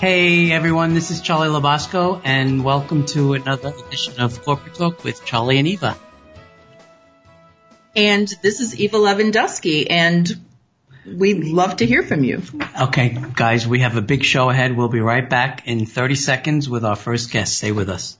Hey 0.00 0.50
everyone, 0.50 0.94
this 0.94 1.10
is 1.10 1.20
Charlie 1.20 1.50
Labasco 1.50 2.22
and 2.24 2.64
welcome 2.64 3.04
to 3.08 3.34
another 3.34 3.74
edition 3.86 4.18
of 4.18 4.42
Corporate 4.42 4.74
Talk 4.74 5.04
with 5.04 5.26
Charlie 5.26 5.58
and 5.58 5.68
Eva. 5.68 5.94
And 7.94 8.26
this 8.40 8.60
is 8.60 8.80
Eva 8.80 8.96
Lewandowski 8.96 9.88
and 9.90 10.26
we'd 11.04 11.44
love 11.44 11.76
to 11.76 11.86
hear 11.86 12.02
from 12.02 12.24
you. 12.24 12.40
Okay, 12.80 13.14
guys, 13.34 13.68
we 13.68 13.80
have 13.80 13.98
a 13.98 14.00
big 14.00 14.24
show 14.24 14.48
ahead. 14.48 14.74
We'll 14.74 14.88
be 14.88 15.00
right 15.00 15.28
back 15.28 15.68
in 15.68 15.84
30 15.84 16.14
seconds 16.14 16.66
with 16.66 16.82
our 16.82 16.96
first 16.96 17.30
guest. 17.30 17.58
Stay 17.58 17.72
with 17.72 17.90
us. 17.90 18.16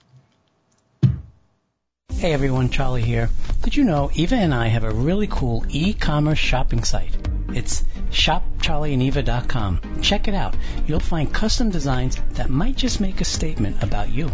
Hey 2.12 2.34
everyone, 2.34 2.68
Charlie 2.68 3.00
here. 3.00 3.30
Did 3.62 3.74
you 3.74 3.84
know 3.84 4.10
Eva 4.12 4.34
and 4.34 4.52
I 4.52 4.66
have 4.66 4.84
a 4.84 4.90
really 4.90 5.28
cool 5.28 5.64
e-commerce 5.70 6.38
shopping 6.38 6.84
site? 6.84 7.29
It's 7.54 7.82
shopcharlieandeva.com. 8.10 10.02
Check 10.02 10.28
it 10.28 10.34
out. 10.34 10.54
You'll 10.86 11.00
find 11.00 11.32
custom 11.32 11.70
designs 11.70 12.16
that 12.32 12.50
might 12.50 12.76
just 12.76 13.00
make 13.00 13.20
a 13.20 13.24
statement 13.24 13.82
about 13.82 14.10
you. 14.10 14.30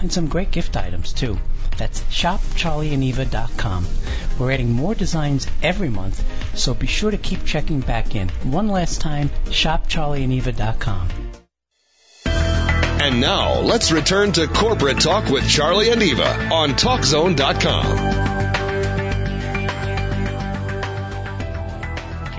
And 0.00 0.12
some 0.12 0.28
great 0.28 0.50
gift 0.50 0.76
items 0.76 1.12
too. 1.12 1.38
That's 1.76 2.00
shopcharlieandeva.com. 2.04 3.86
We're 4.38 4.52
adding 4.52 4.72
more 4.72 4.94
designs 4.94 5.46
every 5.62 5.88
month, 5.88 6.24
so 6.58 6.74
be 6.74 6.86
sure 6.86 7.10
to 7.10 7.18
keep 7.18 7.44
checking 7.44 7.80
back 7.80 8.14
in. 8.14 8.28
One 8.44 8.68
last 8.68 9.00
time, 9.00 9.30
shopcharlieandeva.com. 9.46 11.08
And 13.02 13.20
now, 13.20 13.60
let's 13.60 13.92
return 13.92 14.32
to 14.32 14.46
Corporate 14.46 15.00
Talk 15.00 15.30
with 15.30 15.48
Charlie 15.48 15.90
and 15.90 16.02
Eva 16.02 16.48
on 16.52 16.72
TalkZone.com. 16.72 18.39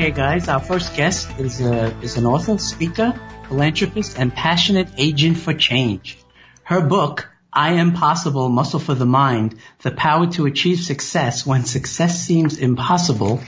Okay, 0.01 0.09
guys, 0.09 0.47
our 0.47 0.59
first 0.59 0.95
guest 0.95 1.29
is, 1.37 1.61
a, 1.61 1.95
is 2.01 2.17
an 2.17 2.25
author, 2.25 2.57
speaker, 2.57 3.13
philanthropist, 3.47 4.17
and 4.17 4.33
passionate 4.33 4.87
agent 4.97 5.37
for 5.37 5.53
change. 5.53 6.17
Her 6.63 6.81
book, 6.81 7.29
I 7.53 7.73
Am 7.73 7.93
Possible, 7.93 8.49
Muscle 8.49 8.79
for 8.79 8.95
the 8.95 9.05
Mind, 9.05 9.59
The 9.83 9.91
Power 9.91 10.25
to 10.31 10.47
Achieve 10.47 10.79
Success 10.79 11.45
When 11.45 11.65
Success 11.65 12.19
Seems 12.19 12.57
Impossible, 12.57 13.41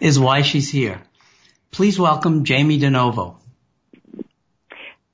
is 0.00 0.18
why 0.18 0.40
she's 0.40 0.70
here. 0.70 1.02
Please 1.72 2.00
welcome 2.00 2.44
Jamie 2.44 2.80
DeNovo. 2.80 3.36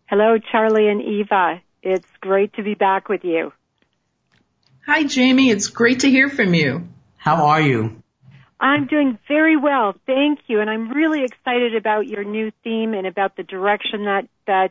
Hello, 0.07 0.39
Charlie 0.53 0.87
and 0.87 1.03
Eva. 1.03 1.61
It's 1.83 2.07
great 2.21 2.53
to 2.53 2.63
be 2.63 2.75
back 2.75 3.09
with 3.09 3.25
you. 3.25 3.53
Hi, 4.87 5.03
Jamie. 5.03 5.51
It's 5.51 5.67
great 5.67 6.01
to 6.01 6.09
hear 6.09 6.29
from 6.29 6.55
you. 6.55 6.87
How 7.17 7.47
are 7.47 7.61
you? 7.61 8.04
I'm 8.65 8.87
doing 8.87 9.19
very 9.29 9.59
well, 9.59 9.95
thank 10.07 10.39
you, 10.47 10.61
and 10.61 10.71
I'm 10.71 10.91
really 10.91 11.23
excited 11.23 11.77
about 11.77 12.07
your 12.07 12.25
new 12.25 12.51
theme 12.63 12.95
and 12.95 13.07
about 13.07 13.37
the 13.37 13.43
direction 13.43 14.07
that 14.07 14.27
that 14.47 14.71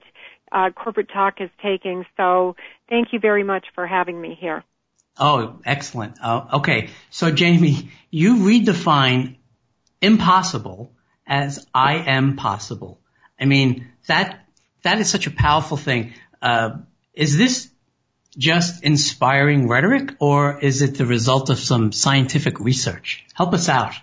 uh, 0.52 0.72
corporate 0.72 1.09
talk 1.13 1.39
is 1.39 1.52
taking. 1.61 2.03
So, 2.17 2.55
thank 2.89 3.13
you 3.13 3.19
very 3.19 3.44
much 3.44 3.67
for 3.75 3.85
having 3.85 4.19
me 4.19 4.35
here. 4.39 4.63
Oh, 5.19 5.59
excellent. 5.63 6.17
Uh, 6.19 6.45
okay, 6.53 6.90
so 7.12 7.29
Jamie, 7.29 7.91
you 8.09 8.38
redefine 8.38 9.35
impossible 10.01 10.91
as 11.28 11.63
I 11.72 11.97
am 11.97 12.35
possible. 12.35 13.00
I 13.40 13.46
mean 13.46 13.90
that 14.07 14.44
that 14.81 14.97
is 15.00 15.09
such 15.09 15.28
a 15.28 15.31
powerful 15.31 15.78
thing. 15.78 16.13
Uh, 16.41 16.78
is 17.13 17.38
this 17.38 17.69
just 18.38 18.83
inspiring 18.83 19.67
rhetoric 19.67 20.16
or 20.19 20.59
is 20.59 20.81
it 20.81 20.95
the 20.95 21.05
result 21.05 21.49
of 21.49 21.59
some 21.59 21.91
scientific 21.91 22.59
research? 22.59 23.25
Help 23.33 23.53
us 23.53 23.69
out. 23.69 23.94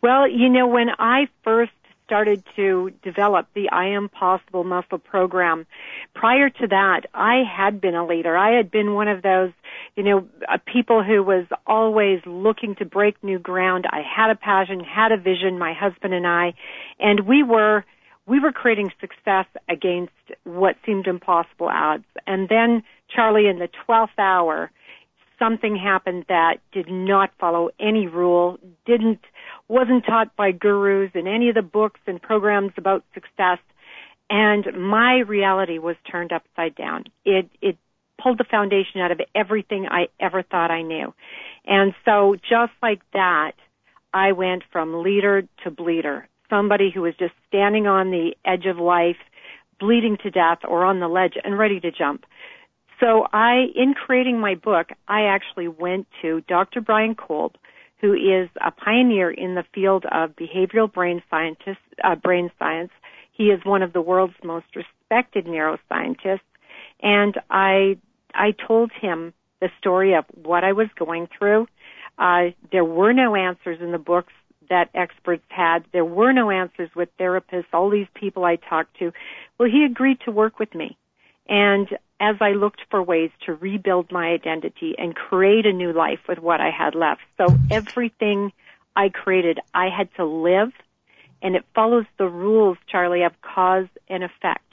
Well, 0.00 0.28
you 0.28 0.48
know, 0.48 0.66
when 0.68 0.88
I 0.98 1.28
first 1.42 1.72
started 2.06 2.42
to 2.56 2.90
develop 3.02 3.46
the 3.54 3.68
I 3.70 3.88
Am 3.88 4.08
Possible 4.08 4.64
Muscle 4.64 4.98
program, 4.98 5.66
prior 6.14 6.48
to 6.48 6.66
that, 6.68 7.02
I 7.12 7.42
had 7.44 7.80
been 7.80 7.94
a 7.94 8.06
leader. 8.06 8.36
I 8.36 8.56
had 8.56 8.70
been 8.70 8.94
one 8.94 9.08
of 9.08 9.22
those, 9.22 9.52
you 9.94 10.04
know, 10.04 10.28
uh, 10.48 10.56
people 10.72 11.02
who 11.02 11.22
was 11.22 11.44
always 11.66 12.20
looking 12.24 12.76
to 12.76 12.86
break 12.86 13.22
new 13.22 13.38
ground. 13.38 13.86
I 13.90 14.00
had 14.00 14.30
a 14.30 14.36
passion, 14.36 14.80
had 14.80 15.12
a 15.12 15.18
vision, 15.18 15.58
my 15.58 15.74
husband 15.74 16.14
and 16.14 16.26
I, 16.26 16.54
and 16.98 17.26
we 17.26 17.42
were 17.42 17.84
we 18.28 18.40
were 18.40 18.52
creating 18.52 18.92
success 19.00 19.46
against 19.68 20.12
what 20.44 20.76
seemed 20.84 21.06
impossible 21.06 21.68
odds. 21.68 22.04
And 22.26 22.48
then, 22.48 22.82
Charlie, 23.14 23.46
in 23.46 23.58
the 23.58 23.68
12th 23.88 24.18
hour, 24.18 24.70
something 25.38 25.76
happened 25.76 26.24
that 26.28 26.58
did 26.72 26.90
not 26.90 27.30
follow 27.38 27.70
any 27.78 28.06
rule, 28.06 28.58
didn't, 28.86 29.20
wasn't 29.68 30.04
taught 30.04 30.34
by 30.36 30.52
gurus 30.52 31.10
in 31.14 31.26
any 31.26 31.48
of 31.48 31.54
the 31.54 31.62
books 31.62 32.00
and 32.06 32.20
programs 32.20 32.72
about 32.76 33.04
success. 33.14 33.58
And 34.30 34.66
my 34.76 35.20
reality 35.20 35.78
was 35.78 35.96
turned 36.10 36.32
upside 36.32 36.74
down. 36.74 37.04
It, 37.24 37.48
it 37.62 37.76
pulled 38.22 38.38
the 38.38 38.44
foundation 38.44 39.00
out 39.00 39.12
of 39.12 39.20
everything 39.34 39.86
I 39.88 40.08
ever 40.20 40.42
thought 40.42 40.70
I 40.70 40.82
knew. 40.82 41.14
And 41.64 41.94
so 42.04 42.36
just 42.36 42.72
like 42.82 43.00
that, 43.12 43.52
I 44.12 44.32
went 44.32 44.64
from 44.72 45.02
leader 45.02 45.42
to 45.64 45.70
bleeder 45.70 46.28
somebody 46.50 46.90
who 46.92 47.02
was 47.02 47.14
just 47.18 47.34
standing 47.48 47.86
on 47.86 48.10
the 48.10 48.34
edge 48.44 48.66
of 48.66 48.78
life, 48.78 49.16
bleeding 49.78 50.16
to 50.22 50.30
death 50.30 50.58
or 50.66 50.84
on 50.84 51.00
the 51.00 51.08
ledge 51.08 51.34
and 51.44 51.58
ready 51.58 51.80
to 51.80 51.90
jump. 51.90 52.24
So 53.00 53.26
I, 53.32 53.66
in 53.74 53.94
creating 53.94 54.40
my 54.40 54.54
book, 54.54 54.88
I 55.06 55.22
actually 55.22 55.68
went 55.68 56.06
to 56.22 56.40
Dr. 56.42 56.80
Brian 56.80 57.14
Kolb, 57.14 57.54
who 58.00 58.12
is 58.12 58.48
a 58.64 58.70
pioneer 58.70 59.30
in 59.30 59.54
the 59.54 59.64
field 59.72 60.04
of 60.10 60.34
behavioral 60.36 60.92
brain 60.92 61.22
scientist, 61.30 61.78
uh, 62.02 62.16
brain 62.16 62.50
science. 62.58 62.90
He 63.32 63.44
is 63.44 63.64
one 63.64 63.82
of 63.82 63.92
the 63.92 64.00
world's 64.00 64.34
most 64.42 64.66
respected 64.74 65.46
neuroscientists. 65.46 66.40
And 67.00 67.36
I, 67.50 67.98
I 68.34 68.52
told 68.66 68.90
him 68.92 69.32
the 69.60 69.70
story 69.78 70.14
of 70.14 70.24
what 70.34 70.64
I 70.64 70.72
was 70.72 70.88
going 70.96 71.28
through. 71.36 71.68
Uh, 72.18 72.50
there 72.72 72.84
were 72.84 73.12
no 73.12 73.36
answers 73.36 73.80
in 73.80 73.92
the 73.92 73.98
books 73.98 74.32
that 74.70 74.90
experts 74.94 75.44
had. 75.48 75.84
There 75.92 76.04
were 76.04 76.32
no 76.32 76.50
answers 76.50 76.90
with 76.94 77.08
therapists, 77.18 77.66
all 77.72 77.90
these 77.90 78.08
people 78.14 78.44
I 78.44 78.56
talked 78.56 78.98
to. 78.98 79.12
Well, 79.58 79.68
he 79.70 79.84
agreed 79.84 80.18
to 80.24 80.32
work 80.32 80.58
with 80.58 80.74
me. 80.74 80.96
And 81.48 81.88
as 82.20 82.36
I 82.40 82.50
looked 82.50 82.80
for 82.90 83.02
ways 83.02 83.30
to 83.46 83.54
rebuild 83.54 84.10
my 84.10 84.28
identity 84.28 84.94
and 84.98 85.14
create 85.14 85.66
a 85.66 85.72
new 85.72 85.92
life 85.92 86.20
with 86.28 86.38
what 86.38 86.60
I 86.60 86.70
had 86.70 86.94
left. 86.94 87.20
So 87.36 87.56
everything 87.70 88.52
I 88.96 89.08
created, 89.08 89.60
I 89.72 89.88
had 89.96 90.08
to 90.16 90.24
live 90.24 90.72
and 91.40 91.54
it 91.54 91.64
follows 91.74 92.06
the 92.18 92.28
rules, 92.28 92.78
Charlie, 92.90 93.22
of 93.22 93.32
cause 93.40 93.86
and 94.08 94.24
effect. 94.24 94.64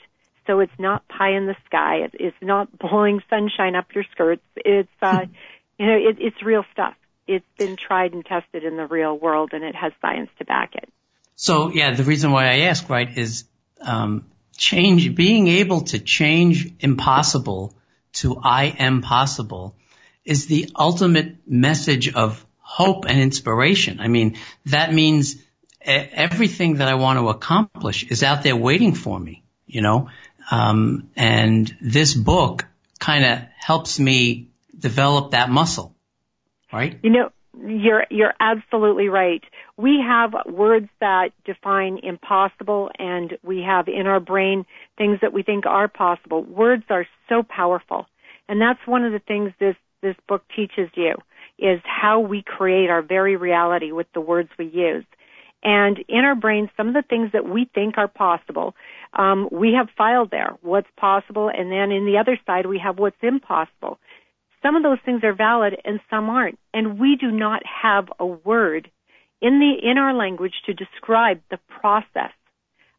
So 0.46 0.60
it's 0.60 0.78
not 0.78 1.06
pie 1.08 1.36
in 1.36 1.46
the 1.46 1.56
sky. 1.66 2.08
It's 2.12 2.36
not 2.42 2.76
blowing 2.78 3.20
sunshine 3.30 3.76
up 3.76 3.86
your 3.94 4.04
skirts. 4.12 4.42
It's, 4.56 4.88
uh, 5.00 5.26
you 5.78 5.86
know, 5.86 5.96
it, 5.96 6.16
it's 6.18 6.42
real 6.42 6.64
stuff 6.72 6.94
it's 7.26 7.46
been 7.58 7.76
tried 7.76 8.12
and 8.12 8.24
tested 8.24 8.64
in 8.64 8.76
the 8.76 8.86
real 8.86 9.18
world 9.18 9.50
and 9.52 9.64
it 9.64 9.74
has 9.74 9.92
science 10.00 10.30
to 10.38 10.44
back 10.44 10.74
it. 10.74 10.88
So 11.34 11.70
yeah, 11.70 11.94
the 11.94 12.04
reason 12.04 12.30
why 12.30 12.46
I 12.46 12.58
ask, 12.60 12.88
right, 12.88 13.16
is 13.16 13.44
um, 13.80 14.24
change, 14.56 15.14
being 15.14 15.48
able 15.48 15.82
to 15.82 15.98
change 15.98 16.72
impossible 16.80 17.76
to 18.14 18.38
I 18.42 18.64
am 18.78 19.02
possible 19.02 19.76
is 20.24 20.46
the 20.46 20.70
ultimate 20.78 21.36
message 21.46 22.12
of 22.12 22.44
hope 22.58 23.04
and 23.06 23.20
inspiration. 23.20 24.00
I 24.00 24.08
mean, 24.08 24.36
that 24.66 24.92
means 24.92 25.36
everything 25.80 26.76
that 26.76 26.88
I 26.88 26.94
want 26.94 27.18
to 27.18 27.28
accomplish 27.28 28.04
is 28.04 28.22
out 28.22 28.42
there 28.42 28.56
waiting 28.56 28.94
for 28.94 29.18
me, 29.18 29.44
you 29.66 29.82
know, 29.82 30.08
um, 30.50 31.10
and 31.16 31.76
this 31.80 32.14
book 32.14 32.66
kind 32.98 33.24
of 33.24 33.38
helps 33.58 34.00
me 34.00 34.48
develop 34.78 35.32
that 35.32 35.50
muscle 35.50 35.96
right? 36.72 36.98
You 37.02 37.10
know, 37.10 37.30
you're 37.64 38.04
you're 38.10 38.34
absolutely 38.40 39.08
right. 39.08 39.42
We 39.76 40.02
have 40.06 40.34
words 40.46 40.88
that 41.00 41.30
define 41.44 41.98
impossible 42.02 42.90
and 42.98 43.36
we 43.42 43.62
have 43.62 43.88
in 43.88 44.06
our 44.06 44.20
brain 44.20 44.66
things 44.98 45.18
that 45.22 45.32
we 45.32 45.42
think 45.42 45.66
are 45.66 45.88
possible. 45.88 46.42
Words 46.42 46.84
are 46.90 47.06
so 47.28 47.42
powerful. 47.42 48.06
And 48.48 48.60
that's 48.60 48.80
one 48.86 49.04
of 49.04 49.12
the 49.12 49.18
things 49.20 49.52
this 49.58 49.76
this 50.02 50.16
book 50.28 50.42
teaches 50.54 50.90
you 50.94 51.14
is 51.58 51.80
how 51.84 52.20
we 52.20 52.42
create 52.42 52.90
our 52.90 53.02
very 53.02 53.36
reality 53.36 53.92
with 53.92 54.06
the 54.12 54.20
words 54.20 54.50
we 54.58 54.66
use. 54.66 55.04
And 55.62 56.04
in 56.08 56.18
our 56.18 56.34
brains, 56.34 56.68
some 56.76 56.88
of 56.88 56.94
the 56.94 57.02
things 57.02 57.32
that 57.32 57.48
we 57.48 57.68
think 57.74 57.96
are 57.98 58.08
possible, 58.08 58.74
um, 59.14 59.48
we 59.50 59.72
have 59.72 59.88
filed 59.96 60.30
there 60.30 60.56
what's 60.60 60.90
possible, 60.96 61.48
and 61.48 61.72
then 61.72 61.90
in 61.90 62.04
the 62.04 62.18
other 62.18 62.38
side 62.46 62.66
we 62.66 62.78
have 62.78 62.98
what's 62.98 63.16
impossible. 63.22 63.98
Some 64.66 64.74
of 64.74 64.82
those 64.82 64.98
things 65.04 65.22
are 65.22 65.32
valid, 65.32 65.76
and 65.84 66.00
some 66.10 66.28
aren't. 66.28 66.58
And 66.74 66.98
we 66.98 67.14
do 67.14 67.30
not 67.30 67.62
have 67.64 68.08
a 68.18 68.26
word 68.26 68.90
in 69.40 69.60
the 69.60 69.88
in 69.88 69.96
our 69.96 70.12
language 70.12 70.54
to 70.64 70.74
describe 70.74 71.40
the 71.52 71.60
process 71.80 72.32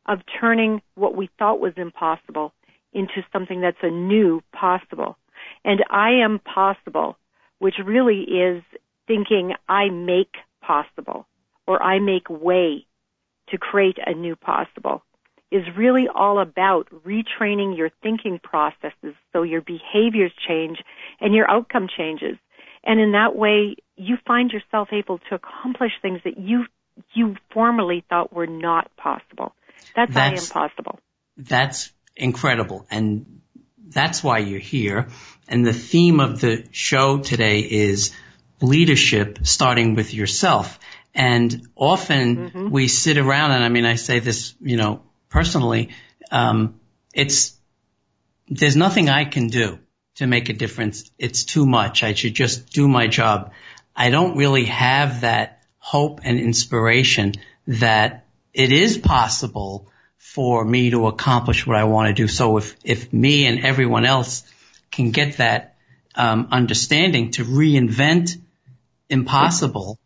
of 0.05 0.19
turning 0.39 0.81
what 0.95 1.13
we 1.13 1.29
thought 1.37 1.59
was 1.59 1.73
impossible 1.75 2.53
into 2.93 3.21
something 3.33 3.59
that's 3.59 3.83
a 3.83 3.89
new 3.89 4.41
possible. 4.53 5.17
And 5.65 5.83
I 5.89 6.23
am 6.23 6.39
possible, 6.39 7.17
which 7.59 7.75
really 7.85 8.21
is 8.21 8.63
thinking 9.05 9.53
I 9.67 9.89
make 9.89 10.35
possible 10.61 11.27
or 11.67 11.83
I 11.83 11.99
make 11.99 12.29
way 12.29 12.85
to 13.49 13.57
create 13.57 13.97
a 14.05 14.13
new 14.13 14.37
possible 14.37 15.03
is 15.51 15.63
really 15.77 16.07
all 16.13 16.39
about 16.39 16.87
retraining 17.05 17.77
your 17.77 17.89
thinking 18.03 18.39
processes 18.43 19.15
so 19.31 19.43
your 19.43 19.61
behaviors 19.61 20.31
change 20.47 20.77
and 21.21 21.33
your 21.33 21.49
outcome 21.49 21.87
changes. 21.95 22.37
And 22.83 22.99
in 22.99 23.13
that 23.13 23.35
way, 23.35 23.75
you 23.95 24.17
find 24.25 24.51
yourself 24.51 24.89
able 24.91 25.19
to 25.29 25.35
accomplish 25.35 25.91
things 26.01 26.19
that 26.23 26.37
you 26.37 26.65
you 27.13 27.35
formerly 27.51 28.03
thought 28.09 28.33
were 28.33 28.47
not 28.47 28.89
possible. 28.97 29.53
That's, 29.95 30.13
that's 30.13 30.47
impossible. 30.47 30.99
That's 31.37 31.91
incredible. 32.15 32.87
And 32.89 33.41
that's 33.87 34.23
why 34.23 34.39
you're 34.39 34.59
here. 34.59 35.09
And 35.47 35.65
the 35.65 35.73
theme 35.73 36.19
of 36.19 36.41
the 36.41 36.65
show 36.71 37.19
today 37.19 37.59
is 37.59 38.15
leadership 38.61 39.39
starting 39.43 39.93
with 39.93 40.13
yourself. 40.13 40.79
And 41.13 41.67
often 41.75 42.37
mm-hmm. 42.37 42.69
we 42.69 42.87
sit 42.87 43.17
around 43.17 43.51
and 43.51 43.63
I 43.63 43.69
mean, 43.69 43.85
I 43.85 43.95
say 43.95 44.19
this, 44.19 44.55
you 44.59 44.77
know, 44.77 45.01
personally, 45.29 45.89
um, 46.31 46.79
it's, 47.13 47.55
there's 48.47 48.75
nothing 48.75 49.09
I 49.09 49.25
can 49.25 49.47
do 49.47 49.79
to 50.15 50.27
make 50.27 50.49
a 50.49 50.53
difference. 50.53 51.09
It's 51.17 51.43
too 51.43 51.65
much. 51.65 52.03
I 52.03 52.13
should 52.13 52.33
just 52.33 52.71
do 52.71 52.87
my 52.87 53.07
job. 53.07 53.51
I 53.95 54.09
don't 54.09 54.37
really 54.37 54.65
have 54.65 55.21
that 55.21 55.63
hope 55.77 56.21
and 56.23 56.39
inspiration 56.39 57.33
that 57.67 58.25
it 58.53 58.71
is 58.71 58.97
possible 58.97 59.91
for 60.17 60.63
me 60.65 60.89
to 60.91 61.07
accomplish 61.07 61.65
what 61.65 61.77
I 61.77 61.85
want 61.85 62.07
to 62.07 62.13
do. 62.13 62.27
So 62.27 62.57
if, 62.57 62.75
if 62.83 63.13
me 63.13 63.45
and 63.45 63.63
everyone 63.63 64.05
else 64.05 64.43
can 64.91 65.11
get 65.11 65.37
that 65.37 65.75
um, 66.15 66.49
understanding 66.51 67.31
to 67.31 67.45
reinvent 67.45 68.37
impossible 69.09 69.99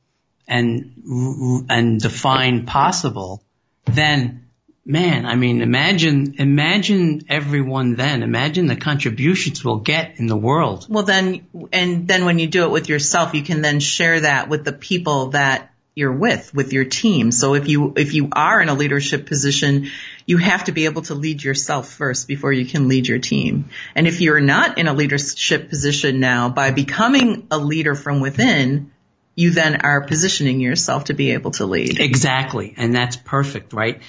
and 0.48 1.66
and 1.70 2.00
define 2.00 2.66
possible, 2.66 3.42
then 3.86 4.48
man, 4.92 5.26
I 5.26 5.36
mean, 5.36 5.62
imagine 5.62 6.36
imagine 6.38 7.24
everyone 7.30 7.96
then. 7.96 8.24
Imagine 8.24 8.68
the 8.68 8.76
contributions 8.76 9.64
we'll 9.64 9.78
get 9.78 10.20
in 10.20 10.28
the 10.28 10.36
world. 10.36 10.86
Well, 10.90 11.04
then, 11.04 11.48
and 11.72 12.08
then 12.08 12.26
when 12.26 12.40
you 12.40 12.48
do 12.48 12.66
it 12.66 12.72
with 12.72 12.90
yourself, 12.90 13.34
you 13.34 13.42
can 13.42 13.62
then 13.62 13.80
share 13.80 14.20
that 14.20 14.50
with 14.50 14.66
the 14.66 14.74
people 14.74 15.28
that 15.30 15.70
you're 15.96 16.14
with, 16.14 16.54
with 16.54 16.74
your 16.74 16.86
team. 16.86 17.32
So 17.32 17.54
if 17.54 17.68
you, 17.68 17.94
if 17.96 18.14
you 18.14 18.30
are 18.32 18.62
in 18.62 18.70
a 18.70 18.74
leadership 18.74 19.26
position, 19.26 19.88
you 20.26 20.38
have 20.38 20.66
to 20.66 20.72
be 20.72 20.86
able 20.86 21.02
to 21.04 21.16
lead 21.16 21.44
yourself 21.44 21.90
first 21.90 22.28
before 22.28 22.54
you 22.54 22.66
can 22.66 22.88
lead 22.88 23.08
your 23.08 23.20
team. 23.20 23.70
And 23.96 24.08
if 24.08 24.22
you're 24.22 24.40
not 24.40 24.78
in 24.78 24.88
a 24.88 24.94
leadership 24.94 25.70
position 25.70 26.20
now, 26.20 26.50
by 26.50 26.72
becoming 26.72 27.48
a 27.52 27.58
leader 27.58 27.96
from 27.96 28.22
within, 28.22 28.92
you 29.36 29.52
then 29.52 29.82
are 29.82 30.02
positioning 30.02 30.60
yourself 30.60 31.06
to 31.06 31.14
be 31.14 31.32
able 31.32 31.52
to 31.52 31.66
lead. 31.66 32.00
Exactly. 32.00 32.74
And 32.78 32.94
that's 32.94 33.16
perfect, 33.16 33.74
right? 33.74 34.02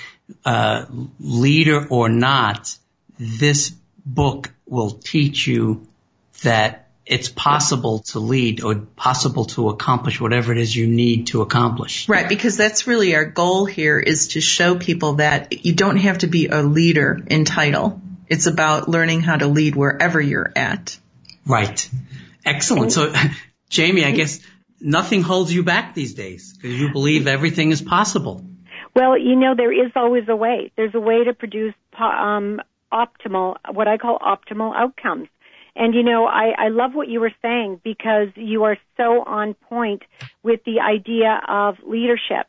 Uh, 0.45 0.87
leader 1.21 1.87
or 1.89 2.09
not, 2.09 2.77
this 3.19 3.71
book 4.05 4.53
will 4.67 4.91
teach 4.91 5.47
you 5.47 5.87
that 6.43 6.83
it's 7.05 7.29
possible 7.29 8.01
to 8.01 8.21
lead 8.21 8.63
or 8.63 8.77
possible 8.77 9.45
to 9.45 9.69
accomplish 9.69 10.21
whatever 10.21 10.53
it 10.53 10.59
is 10.59 10.75
you 10.75 10.87
need 10.87 11.29
to 11.29 11.43
accomplish. 11.43 12.09
Right, 12.09 12.29
because 12.29 12.57
that's 12.57 12.87
really 12.87 13.15
our 13.15 13.25
goal 13.25 13.67
here 13.67 13.99
is 13.99 14.29
to 14.29 14.41
show 14.41 14.77
people 14.77 15.15
that 15.15 15.65
you 15.65 15.75
don't 15.75 15.97
have 15.97 16.19
to 16.19 16.27
be 16.27 16.47
a 16.47 16.63
leader 16.63 17.21
in 17.27 17.45
title. 17.45 18.01
It's 18.29 18.47
about 18.47 18.89
learning 18.89 19.21
how 19.21 19.37
to 19.37 19.47
lead 19.47 19.75
wherever 19.75 20.21
you're 20.21 20.53
at. 20.55 20.97
Right. 21.45 21.89
Excellent. 22.45 22.93
So, 22.93 23.13
Jamie, 23.69 24.05
I 24.05 24.13
guess 24.13 24.41
nothing 24.81 25.23
holds 25.23 25.53
you 25.53 25.65
back 25.65 25.95
these 25.95 26.15
days 26.15 26.53
because 26.53 26.79
you 26.79 26.93
believe 26.93 27.27
everything 27.27 27.73
is 27.73 27.83
possible. 27.83 28.45
Well, 28.95 29.17
you 29.17 29.37
know, 29.37 29.55
there 29.57 29.73
is 29.73 29.93
always 29.97 30.25
a 30.29 30.37
way. 30.37 30.71
There's 30.77 30.95
a 30.95 31.01
way 31.01 31.25
to 31.25 31.33
produce 31.33 31.75
um, 31.99 32.61
optimal, 32.93 33.57
what 33.73 33.89
I 33.89 33.97
call 33.97 34.19
optimal 34.19 34.75
outcomes. 34.77 35.29
And 35.75 35.95
you 35.95 36.03
know, 36.03 36.27
I, 36.27 36.53
I 36.59 36.69
love 36.69 36.95
what 36.95 37.09
you 37.09 37.21
were 37.21 37.33
saying 37.41 37.81
because 37.83 38.29
you 38.37 38.65
are 38.65 38.77
so 38.97 39.23
on 39.25 39.55
point 39.55 40.03
with 40.43 40.61
the 40.65 40.81
idea 40.81 41.41
of 41.49 41.77
leadership. 41.87 42.47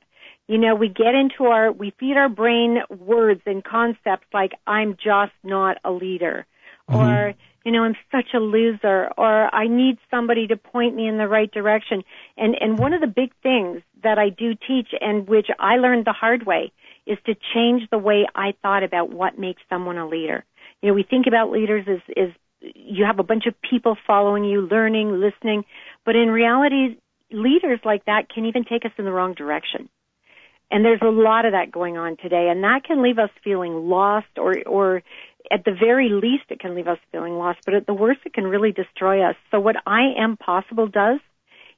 You 0.48 0.58
know, 0.58 0.76
we 0.76 0.90
get 0.90 1.16
into 1.16 1.46
our, 1.46 1.72
we 1.72 1.94
feed 2.00 2.18
our 2.18 2.28
brain 2.28 2.80
words 2.90 3.42
and 3.46 3.64
concepts 3.64 4.28
like, 4.34 4.52
I'm 4.68 4.98
just 5.02 5.32
not 5.42 5.78
a 5.86 5.92
leader. 5.92 6.46
Mm-hmm. 6.90 7.00
Or, 7.00 7.34
you 7.64 7.72
know, 7.72 7.84
I'm 7.84 7.96
such 8.12 8.34
a 8.34 8.40
loser. 8.40 9.10
Or 9.18 9.56
I 9.56 9.68
need 9.68 10.00
somebody 10.12 10.48
to 10.48 10.58
point 10.58 10.96
me 10.96 11.08
in 11.08 11.18
the 11.18 11.30
right 11.30 11.50
direction. 11.50 12.04
And, 12.36 12.56
and 12.60 12.78
one 12.78 12.94
of 12.94 13.00
the 13.00 13.08
big 13.08 13.32
things 13.42 13.84
that 14.04 14.18
I 14.18 14.30
do 14.30 14.54
teach 14.56 14.90
and 15.00 15.28
which 15.28 15.48
I 15.60 15.78
learned 15.78 16.06
the 16.06 16.14
hard 16.14 16.46
way 16.46 16.72
is 17.06 17.18
to 17.26 17.36
change 17.54 17.90
the 17.90 17.98
way 17.98 18.26
I 18.36 18.54
thought 18.62 18.84
about 18.84 19.12
what 19.12 19.38
makes 19.38 19.62
someone 19.70 19.98
a 19.98 20.08
leader. 20.08 20.46
You 20.82 20.90
know, 20.90 20.94
we 20.94 21.04
think 21.04 21.28
about 21.28 21.52
leaders 21.52 21.86
as, 21.88 22.00
as 22.16 22.30
you 22.62 23.06
have 23.06 23.20
a 23.20 23.24
bunch 23.24 23.46
of 23.46 23.56
people 23.70 23.98
following 24.08 24.46
you, 24.46 24.62
learning, 24.62 25.20
listening, 25.20 25.66
but 26.06 26.16
in 26.16 26.30
reality, 26.30 26.98
leaders 27.32 27.80
like 27.84 28.06
that 28.06 28.30
can 28.30 28.46
even 28.46 28.64
take 28.64 28.86
us 28.86 28.92
in 28.98 29.06
the 29.06 29.12
wrong 29.12 29.34
direction. 29.34 29.90
And 30.72 30.84
there's 30.84 31.02
a 31.02 31.10
lot 31.10 31.46
of 31.46 31.52
that 31.52 31.72
going 31.72 31.98
on 31.98 32.18
today, 32.18 32.50
and 32.50 32.64
that 32.64 32.84
can 32.84 33.04
leave 33.04 33.20
us 33.20 33.30
feeling 33.44 33.90
lost, 33.90 34.38
or, 34.38 34.56
or 34.66 35.04
at 35.52 35.66
the 35.66 35.74
very 35.74 36.10
least, 36.10 36.46
it 36.50 36.60
can 36.60 36.74
leave 36.74 36.88
us 36.88 36.98
feeling 37.12 37.38
lost, 37.38 37.60
but 37.66 37.74
at 37.74 37.86
the 37.86 37.94
worst, 37.94 38.22
it 38.26 38.34
can 38.34 38.46
really 38.46 38.72
destroy 38.72 39.22
us. 39.22 39.36
So 39.52 39.60
what 39.60 39.76
I 39.86 40.14
Am 40.18 40.38
Possible 40.38 40.88
does 40.88 41.20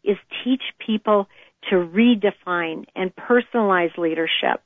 is 0.04 0.18
teach 0.44 0.62
people 0.86 1.27
to 1.69 1.75
redefine 1.75 2.85
and 2.95 3.15
personalize 3.15 3.97
leadership. 3.97 4.62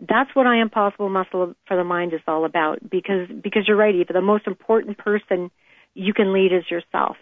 That's 0.00 0.34
what 0.34 0.46
I 0.46 0.60
am 0.60 0.70
possible 0.70 1.08
muscle 1.08 1.54
for 1.66 1.76
the 1.76 1.84
mind 1.84 2.14
is 2.14 2.20
all 2.26 2.44
about 2.44 2.78
because 2.88 3.28
because 3.28 3.68
you're 3.68 3.76
right 3.76 3.94
Eva 3.94 4.12
the 4.12 4.22
most 4.22 4.46
important 4.46 4.98
person 4.98 5.50
you 5.94 6.14
can 6.14 6.32
lead 6.32 6.52
is 6.52 6.70
yourself. 6.70 7.16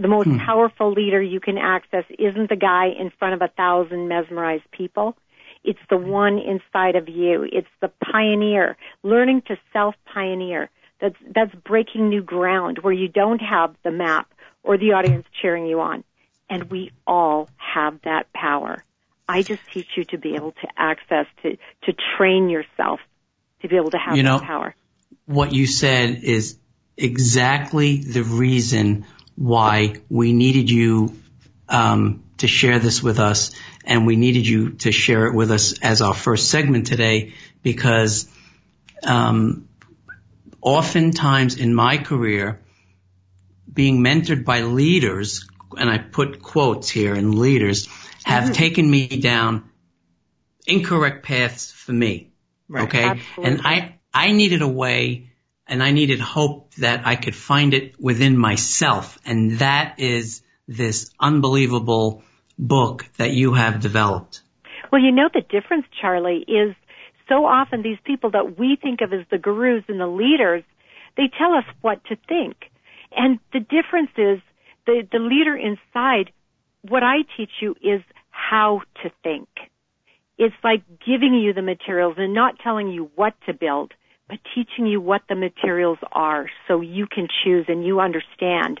The 0.00 0.08
most 0.08 0.28
hmm. 0.28 0.38
powerful 0.38 0.92
leader 0.92 1.20
you 1.20 1.40
can 1.40 1.58
access 1.58 2.04
isn't 2.18 2.48
the 2.48 2.56
guy 2.56 2.86
in 2.98 3.10
front 3.18 3.34
of 3.34 3.42
a 3.42 3.52
thousand 3.54 4.08
mesmerized 4.08 4.70
people. 4.70 5.16
It's 5.62 5.80
the 5.90 5.98
one 5.98 6.38
inside 6.38 6.96
of 6.96 7.08
you. 7.08 7.46
It's 7.50 7.68
the 7.80 7.90
pioneer 8.02 8.76
learning 9.02 9.42
to 9.48 9.56
self 9.72 9.94
pioneer 10.12 10.70
that's 11.00 11.16
that's 11.34 11.54
breaking 11.66 12.08
new 12.08 12.22
ground 12.22 12.78
where 12.80 12.92
you 12.92 13.08
don't 13.08 13.40
have 13.40 13.74
the 13.84 13.90
map 13.90 14.32
or 14.62 14.78
the 14.78 14.92
audience 14.92 15.26
cheering 15.40 15.66
you 15.66 15.80
on 15.80 16.04
and 16.50 16.64
we 16.64 16.92
all 17.06 17.48
have 17.56 18.02
that 18.02 18.32
power 18.34 18.84
I 19.30 19.42
just 19.42 19.62
teach 19.72 19.86
you 19.96 20.04
to 20.06 20.18
be 20.18 20.34
able 20.34 20.50
to 20.50 20.68
access, 20.76 21.26
to, 21.42 21.56
to 21.84 21.94
train 22.16 22.48
yourself 22.48 22.98
to 23.62 23.68
be 23.68 23.76
able 23.76 23.92
to 23.92 23.98
have 23.98 24.16
you 24.16 24.24
know, 24.24 24.38
that 24.38 24.46
power. 24.46 24.74
What 25.26 25.52
you 25.52 25.68
said 25.68 26.24
is 26.24 26.58
exactly 26.96 27.98
the 27.98 28.24
reason 28.24 29.06
why 29.36 29.94
we 30.08 30.32
needed 30.32 30.68
you 30.68 31.14
um, 31.68 32.24
to 32.38 32.48
share 32.48 32.80
this 32.80 33.04
with 33.04 33.20
us, 33.20 33.52
and 33.84 34.04
we 34.04 34.16
needed 34.16 34.48
you 34.48 34.70
to 34.70 34.90
share 34.90 35.26
it 35.26 35.34
with 35.34 35.52
us 35.52 35.78
as 35.78 36.02
our 36.02 36.14
first 36.14 36.50
segment 36.50 36.88
today, 36.88 37.34
because 37.62 38.28
um, 39.04 39.68
oftentimes 40.60 41.56
in 41.56 41.72
my 41.72 41.98
career, 41.98 42.60
being 43.72 44.02
mentored 44.02 44.44
by 44.44 44.62
leaders, 44.62 45.48
and 45.76 45.90
I 45.90 45.98
put 45.98 46.42
quotes 46.42 46.88
here 46.88 47.14
in 47.14 47.38
leaders, 47.38 47.88
have 48.24 48.44
mm-hmm. 48.44 48.52
taken 48.52 48.90
me 48.90 49.06
down 49.06 49.70
incorrect 50.66 51.24
paths 51.24 51.70
for 51.70 51.92
me. 51.92 52.32
Right. 52.68 52.84
Okay. 52.84 53.04
Absolutely. 53.04 53.44
And 53.44 53.60
I, 53.66 53.98
I 54.12 54.32
needed 54.32 54.62
a 54.62 54.68
way 54.68 55.30
and 55.66 55.82
I 55.82 55.92
needed 55.92 56.20
hope 56.20 56.74
that 56.76 57.06
I 57.06 57.16
could 57.16 57.34
find 57.34 57.74
it 57.74 58.00
within 58.00 58.36
myself. 58.36 59.18
And 59.24 59.58
that 59.58 59.98
is 59.98 60.42
this 60.66 61.10
unbelievable 61.18 62.22
book 62.58 63.06
that 63.16 63.32
you 63.32 63.54
have 63.54 63.80
developed. 63.80 64.42
Well, 64.90 65.00
you 65.00 65.12
know, 65.12 65.28
the 65.32 65.42
difference, 65.42 65.86
Charlie, 66.00 66.44
is 66.46 66.74
so 67.28 67.46
often 67.46 67.82
these 67.82 67.98
people 68.04 68.32
that 68.32 68.58
we 68.58 68.76
think 68.80 69.00
of 69.00 69.12
as 69.12 69.24
the 69.30 69.38
gurus 69.38 69.84
and 69.88 70.00
the 70.00 70.06
leaders, 70.06 70.64
they 71.16 71.30
tell 71.38 71.54
us 71.54 71.64
what 71.80 72.04
to 72.06 72.16
think. 72.28 72.56
And 73.12 73.38
the 73.52 73.60
difference 73.60 74.10
is 74.16 74.40
the, 74.90 75.06
the 75.12 75.18
leader 75.20 75.56
inside 75.56 76.32
what 76.82 77.04
I 77.04 77.18
teach 77.36 77.50
you 77.60 77.76
is 77.80 78.02
how 78.30 78.82
to 79.02 79.10
think. 79.22 79.48
It's 80.36 80.54
like 80.64 80.82
giving 81.06 81.34
you 81.34 81.52
the 81.52 81.62
materials 81.62 82.14
and 82.18 82.34
not 82.34 82.58
telling 82.58 82.88
you 82.88 83.10
what 83.14 83.34
to 83.46 83.52
build, 83.54 83.92
but 84.28 84.38
teaching 84.54 84.86
you 84.86 85.00
what 85.00 85.22
the 85.28 85.36
materials 85.36 85.98
are 86.10 86.50
so 86.66 86.80
you 86.80 87.06
can 87.06 87.28
choose 87.44 87.66
and 87.68 87.86
you 87.86 88.00
understand 88.00 88.80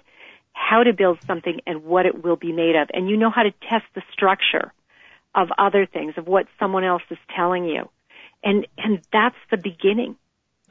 how 0.52 0.82
to 0.82 0.92
build 0.92 1.18
something 1.26 1.60
and 1.66 1.84
what 1.84 2.06
it 2.06 2.24
will 2.24 2.36
be 2.36 2.52
made 2.52 2.74
of. 2.74 2.88
And 2.92 3.08
you 3.08 3.16
know 3.16 3.30
how 3.30 3.44
to 3.44 3.52
test 3.68 3.84
the 3.94 4.02
structure 4.12 4.72
of 5.34 5.48
other 5.58 5.86
things, 5.86 6.14
of 6.16 6.26
what 6.26 6.46
someone 6.58 6.82
else 6.82 7.02
is 7.10 7.18
telling 7.36 7.66
you. 7.66 7.88
And, 8.42 8.66
and 8.78 9.00
that's 9.12 9.36
the 9.50 9.58
beginning. 9.58 10.16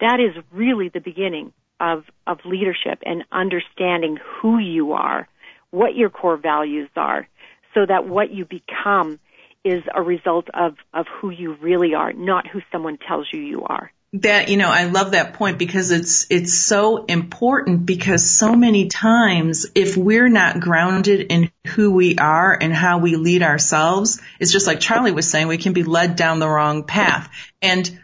That 0.01 0.19
is 0.19 0.43
really 0.51 0.89
the 0.89 0.99
beginning 0.99 1.53
of, 1.79 2.03
of 2.27 2.39
leadership 2.45 2.99
and 3.05 3.23
understanding 3.31 4.17
who 4.41 4.57
you 4.57 4.93
are, 4.93 5.27
what 5.71 5.95
your 5.95 6.09
core 6.09 6.37
values 6.37 6.89
are, 6.95 7.27
so 7.73 7.85
that 7.85 8.07
what 8.07 8.31
you 8.31 8.45
become 8.45 9.19
is 9.63 9.83
a 9.93 10.01
result 10.01 10.47
of, 10.53 10.75
of 10.93 11.05
who 11.19 11.29
you 11.29 11.55
really 11.61 11.93
are, 11.93 12.13
not 12.13 12.47
who 12.47 12.61
someone 12.71 12.97
tells 12.97 13.27
you 13.31 13.39
you 13.39 13.63
are. 13.63 13.91
That, 14.13 14.49
you 14.49 14.57
know, 14.57 14.69
I 14.69 14.85
love 14.85 15.11
that 15.11 15.35
point 15.35 15.59
because 15.59 15.91
it's, 15.91 16.25
it's 16.31 16.57
so 16.57 17.05
important 17.05 17.85
because 17.85 18.27
so 18.27 18.55
many 18.55 18.87
times 18.87 19.67
if 19.75 19.95
we're 19.95 20.29
not 20.29 20.59
grounded 20.59 21.27
in 21.29 21.51
who 21.67 21.91
we 21.91 22.17
are 22.17 22.57
and 22.59 22.73
how 22.73 22.97
we 22.97 23.15
lead 23.17 23.43
ourselves, 23.43 24.19
it's 24.39 24.51
just 24.51 24.65
like 24.65 24.79
Charlie 24.79 25.11
was 25.11 25.29
saying, 25.29 25.47
we 25.47 25.59
can 25.59 25.73
be 25.73 25.83
led 25.83 26.15
down 26.15 26.39
the 26.39 26.49
wrong 26.49 26.85
path. 26.85 27.29
And 27.61 27.99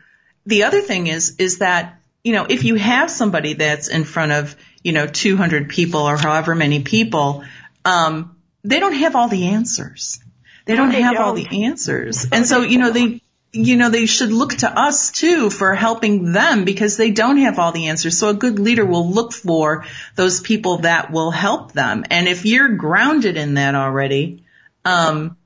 the 0.45 0.65
other 0.65 0.81
thing 0.81 1.07
is, 1.07 1.37
is 1.39 1.57
that, 1.57 1.99
you 2.25 2.33
know, 2.33 2.47
if 2.49 2.63
you 2.63 2.73
have 2.73 3.11
somebody 3.11 3.53
that's 3.53 3.87
in 3.87 4.03
front 4.03 4.31
of, 4.31 4.55
you 4.83 4.93
know, 4.93 5.05
200 5.05 5.69
people 5.69 6.01
or 6.01 6.17
however 6.17 6.55
many 6.55 6.81
people, 6.81 7.43
um, 7.85 8.35
they 8.63 8.79
don't 8.79 8.95
have 8.95 9.15
all 9.15 9.27
the 9.27 9.49
answers. 9.49 10.19
They 10.65 10.75
don't 10.75 10.91
they 10.91 11.03
have 11.03 11.13
don't. 11.13 11.23
all 11.23 11.33
the 11.35 11.65
answers. 11.65 12.25
And 12.31 12.47
so, 12.47 12.63
you 12.63 12.79
know, 12.79 12.89
they, 12.89 13.21
you 13.51 13.75
know, 13.75 13.91
they 13.91 14.07
should 14.07 14.31
look 14.31 14.55
to 14.55 14.69
us 14.69 15.11
too 15.11 15.51
for 15.51 15.75
helping 15.75 16.31
them 16.33 16.65
because 16.65 16.97
they 16.97 17.11
don't 17.11 17.37
have 17.37 17.59
all 17.59 17.71
the 17.71 17.89
answers. 17.89 18.17
So 18.17 18.29
a 18.29 18.33
good 18.33 18.57
leader 18.57 18.83
will 18.83 19.07
look 19.07 19.31
for 19.31 19.85
those 20.15 20.41
people 20.41 20.79
that 20.79 21.11
will 21.11 21.29
help 21.29 21.73
them. 21.73 22.05
And 22.09 22.27
if 22.27 22.43
you're 22.43 22.69
grounded 22.69 23.37
in 23.37 23.53
that 23.53 23.75
already, 23.75 24.43
um, 24.83 25.37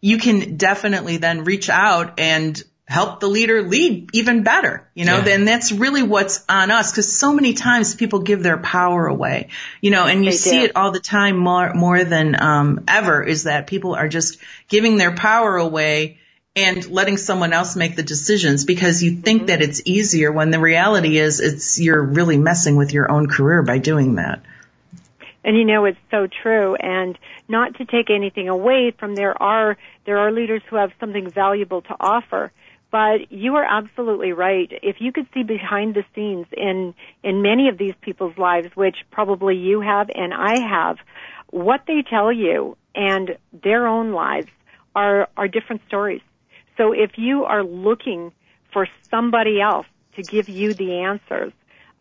you 0.00 0.18
can 0.18 0.56
definitely 0.56 1.16
then 1.16 1.42
reach 1.42 1.68
out 1.68 2.20
and 2.20 2.62
help 2.90 3.20
the 3.20 3.28
leader 3.28 3.62
lead 3.62 4.10
even 4.12 4.42
better. 4.42 4.86
You 4.94 5.04
know, 5.04 5.18
Yeah. 5.18 5.24
then 5.24 5.44
that's 5.44 5.70
really 5.70 6.02
what's 6.02 6.44
on 6.48 6.70
us 6.72 6.90
because 6.90 7.16
so 7.16 7.32
many 7.32 7.52
times 7.54 7.94
people 7.94 8.18
give 8.18 8.42
their 8.42 8.58
power 8.58 9.06
away. 9.06 9.48
You 9.80 9.92
know, 9.92 10.06
and 10.06 10.24
you 10.24 10.32
They 10.32 10.36
see 10.36 10.58
do. 10.58 10.64
it 10.64 10.72
all 10.74 10.90
the 10.90 11.00
time 11.00 11.36
more 11.36 11.72
more 11.74 12.02
than 12.04 12.40
um, 12.42 12.80
ever 12.88 13.22
is 13.22 13.44
that 13.44 13.68
people 13.68 13.94
are 13.94 14.08
just 14.08 14.38
giving 14.68 14.96
their 14.96 15.12
power 15.14 15.56
away 15.56 16.18
and 16.56 16.90
letting 16.90 17.16
someone 17.16 17.52
else 17.52 17.76
make 17.76 17.94
the 17.94 18.02
decisions 18.02 18.64
because 18.64 19.02
you 19.04 19.12
think 19.22 19.46
that 19.46 19.62
it's 19.62 19.80
easier 19.84 20.32
when 20.32 20.50
the 20.50 20.58
reality 20.58 21.16
is 21.16 21.38
it's 21.38 21.78
you're 21.80 22.02
really 22.02 22.38
messing 22.38 22.74
with 22.76 22.92
your 22.92 23.08
own 23.10 23.28
career 23.28 23.62
by 23.62 23.78
doing 23.78 24.16
that. 24.16 24.42
And 25.44 25.56
you 25.56 25.64
know, 25.64 25.84
it's 25.84 25.98
so 26.10 26.26
true. 26.42 26.74
And 26.74 27.16
not 27.48 27.76
to 27.76 27.84
take 27.84 28.10
anything 28.10 28.48
away 28.48 28.92
from 28.98 29.14
there 29.14 29.40
are, 29.40 29.78
there 30.06 30.18
are 30.18 30.32
leaders 30.32 30.60
who 30.68 30.76
have 30.76 30.90
something 31.00 31.30
valuable 31.30 31.82
to 31.82 31.94
offer. 32.00 32.50
But 32.90 33.30
you 33.30 33.56
are 33.56 33.64
absolutely 33.64 34.32
right. 34.32 34.68
If 34.82 34.96
you 35.00 35.12
could 35.12 35.28
see 35.32 35.44
behind 35.44 35.94
the 35.94 36.04
scenes 36.14 36.46
in, 36.52 36.94
in 37.22 37.42
many 37.42 37.68
of 37.68 37.78
these 37.78 37.94
people's 38.00 38.36
lives, 38.36 38.68
which 38.74 38.96
probably 39.10 39.56
you 39.56 39.80
have 39.80 40.10
and 40.12 40.34
I 40.34 40.58
have, 40.60 40.96
what 41.50 41.82
they 41.86 42.02
tell 42.08 42.32
you 42.32 42.76
and 42.94 43.36
their 43.52 43.86
own 43.86 44.12
lives 44.12 44.48
are, 44.94 45.28
are 45.36 45.46
different 45.46 45.82
stories. 45.86 46.22
So 46.76 46.92
if 46.92 47.12
you 47.16 47.44
are 47.44 47.62
looking 47.62 48.32
for 48.72 48.88
somebody 49.10 49.60
else 49.60 49.86
to 50.16 50.22
give 50.22 50.48
you 50.48 50.74
the 50.74 51.02
answers, 51.02 51.52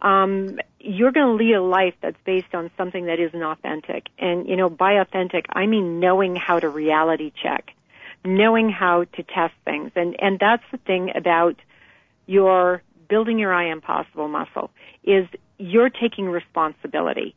um, 0.02 0.60
you're 0.80 1.12
going 1.12 1.38
to 1.38 1.44
lead 1.44 1.56
a 1.56 1.62
life 1.62 1.94
that's 2.02 2.18
based 2.26 2.56
on 2.56 2.72
something 2.78 3.06
that 3.06 3.20
isn't 3.20 3.44
authentic. 3.44 4.08
And, 4.18 4.48
you 4.48 4.56
know, 4.56 4.70
by 4.70 4.94
authentic, 4.94 5.46
I 5.50 5.66
mean 5.66 6.00
knowing 6.00 6.36
how 6.36 6.60
to 6.60 6.70
reality 6.70 7.32
check, 7.44 7.72
knowing 8.26 8.70
how 8.70 9.06
to 9.16 9.24
test 9.24 9.54
things. 9.66 9.92
And, 9.96 10.16
and 10.20 10.40
that's 10.40 10.64
the 10.72 10.78
thing 10.78 11.12
about 11.16 11.56
your 12.26 12.82
building 13.10 13.40
your 13.40 13.54
I 13.54 13.72
am 13.72 13.82
possible 13.82 14.28
muscle 14.28 14.70
is 15.04 15.26
you're 15.58 15.90
taking 15.90 16.26
responsibility 16.26 17.36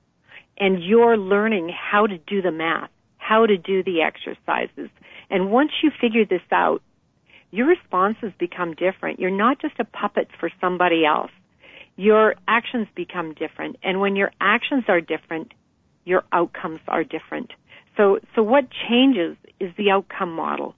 and 0.58 0.82
you're 0.82 1.16
learning 1.16 1.70
how 1.70 2.06
to 2.06 2.18
do 2.18 2.42
the 2.42 2.52
math, 2.52 2.90
how 3.16 3.46
to 3.46 3.56
do 3.56 3.82
the 3.82 4.02
exercises. 4.02 4.90
And 5.30 5.50
once 5.50 5.70
you 5.82 5.90
figure 6.00 6.24
this 6.24 6.42
out, 6.50 6.82
your 7.50 7.66
responses 7.66 8.32
become 8.38 8.74
different. 8.74 9.18
You're 9.18 9.30
not 9.30 9.60
just 9.60 9.74
a 9.78 9.84
puppet 9.84 10.28
for 10.38 10.50
somebody 10.60 11.04
else. 11.04 11.30
Your 11.96 12.34
actions 12.48 12.88
become 12.94 13.34
different. 13.34 13.76
And 13.82 14.00
when 14.00 14.16
your 14.16 14.32
actions 14.40 14.84
are 14.88 15.00
different, 15.00 15.52
your 16.04 16.24
outcomes 16.32 16.80
are 16.88 17.04
different. 17.04 17.52
So, 17.96 18.18
so 18.34 18.42
what 18.42 18.64
changes 18.88 19.36
is 19.60 19.70
the 19.76 19.90
outcome 19.90 20.32
model 20.32 20.74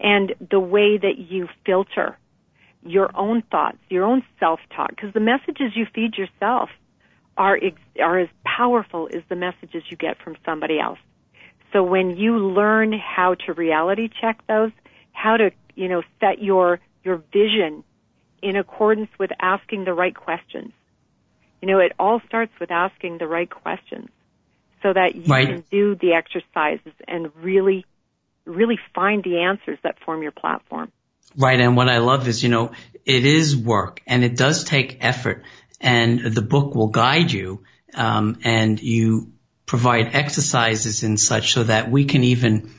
and 0.00 0.34
the 0.50 0.60
way 0.60 0.98
that 0.98 1.18
you 1.18 1.48
filter 1.64 2.16
your 2.82 3.10
own 3.16 3.42
thoughts, 3.50 3.78
your 3.88 4.04
own 4.04 4.22
self-talk, 4.38 4.90
because 4.90 5.12
the 5.12 5.20
messages 5.20 5.72
you 5.74 5.86
feed 5.94 6.14
yourself 6.16 6.68
are, 7.36 7.56
ex- 7.56 7.80
are 8.00 8.18
as 8.18 8.28
powerful 8.44 9.08
as 9.14 9.22
the 9.28 9.36
messages 9.36 9.82
you 9.90 9.96
get 9.96 10.16
from 10.22 10.36
somebody 10.44 10.78
else. 10.78 10.98
So 11.72 11.82
when 11.82 12.16
you 12.16 12.38
learn 12.38 12.92
how 12.92 13.34
to 13.46 13.52
reality 13.52 14.08
check 14.20 14.40
those, 14.46 14.70
how 15.12 15.36
to, 15.36 15.50
you 15.74 15.88
know, 15.88 16.02
set 16.20 16.42
your, 16.42 16.80
your 17.02 17.22
vision 17.32 17.84
in 18.42 18.56
accordance 18.56 19.10
with 19.18 19.30
asking 19.40 19.84
the 19.84 19.92
right 19.92 20.14
questions. 20.14 20.72
You 21.60 21.68
know, 21.68 21.78
it 21.80 21.92
all 21.98 22.20
starts 22.26 22.52
with 22.60 22.70
asking 22.70 23.18
the 23.18 23.26
right 23.26 23.50
questions 23.50 24.08
so 24.82 24.92
that 24.92 25.14
you 25.14 25.24
Right. 25.26 25.48
can 25.48 25.64
do 25.70 25.94
the 25.94 26.12
exercises 26.14 26.92
and 27.06 27.30
really, 27.36 27.84
really 28.44 28.78
find 28.94 29.22
the 29.22 29.40
answers 29.40 29.78
that 29.82 29.98
form 30.00 30.22
your 30.22 30.32
platform. 30.32 30.90
Right. 31.36 31.60
And 31.60 31.76
what 31.76 31.88
I 31.88 31.98
love 31.98 32.26
is, 32.28 32.42
you 32.42 32.48
know, 32.48 32.72
it 33.04 33.24
is 33.24 33.56
work 33.56 34.02
and 34.06 34.24
it 34.24 34.36
does 34.36 34.64
take 34.64 34.98
effort 35.00 35.44
and 35.80 36.20
the 36.20 36.42
book 36.42 36.74
will 36.74 36.88
guide 36.88 37.30
you. 37.30 37.64
Um, 37.94 38.38
and 38.44 38.80
you 38.80 39.32
provide 39.66 40.14
exercises 40.14 41.02
and 41.02 41.18
such 41.18 41.52
so 41.52 41.64
that 41.64 41.90
we 41.90 42.04
can 42.04 42.24
even 42.24 42.70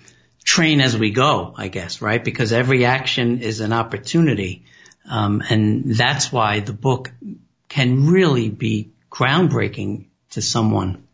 train 0.44 0.82
as 0.82 0.98
we 0.98 1.12
go, 1.12 1.54
I 1.56 1.68
guess, 1.68 2.02
right? 2.02 2.24
Because 2.24 2.52
every 2.54 2.86
action 2.86 3.42
is 3.42 3.60
an 3.60 3.74
opportunity. 3.74 4.66
Um, 5.10 5.42
and 5.50 5.96
that's 5.96 6.32
why 6.32 6.60
the 6.60 6.74
book 6.74 7.12
can 7.68 8.08
really 8.08 8.50
be 8.50 8.92
groundbreaking 9.12 10.08
to 10.32 10.42
someone. 10.42 11.08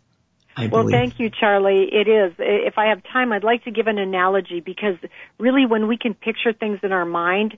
I 0.58 0.68
Well, 0.68 0.84
believe. 0.84 0.92
thank 0.92 1.20
you, 1.20 1.30
Charlie. 1.30 1.90
It 1.92 2.08
is. 2.08 2.34
If 2.40 2.78
I 2.78 2.88
have 2.88 3.02
time, 3.04 3.32
I'd 3.32 3.44
like 3.44 3.64
to 3.66 3.72
give 3.72 3.88
an 3.88 3.98
analogy 3.98 4.62
because 4.62 4.96
really 5.38 5.66
when 5.66 5.88
we 5.88 5.98
can 5.98 6.14
picture 6.14 6.54
things 6.54 6.80
in 6.82 6.92
our 6.92 7.06
mind, 7.06 7.58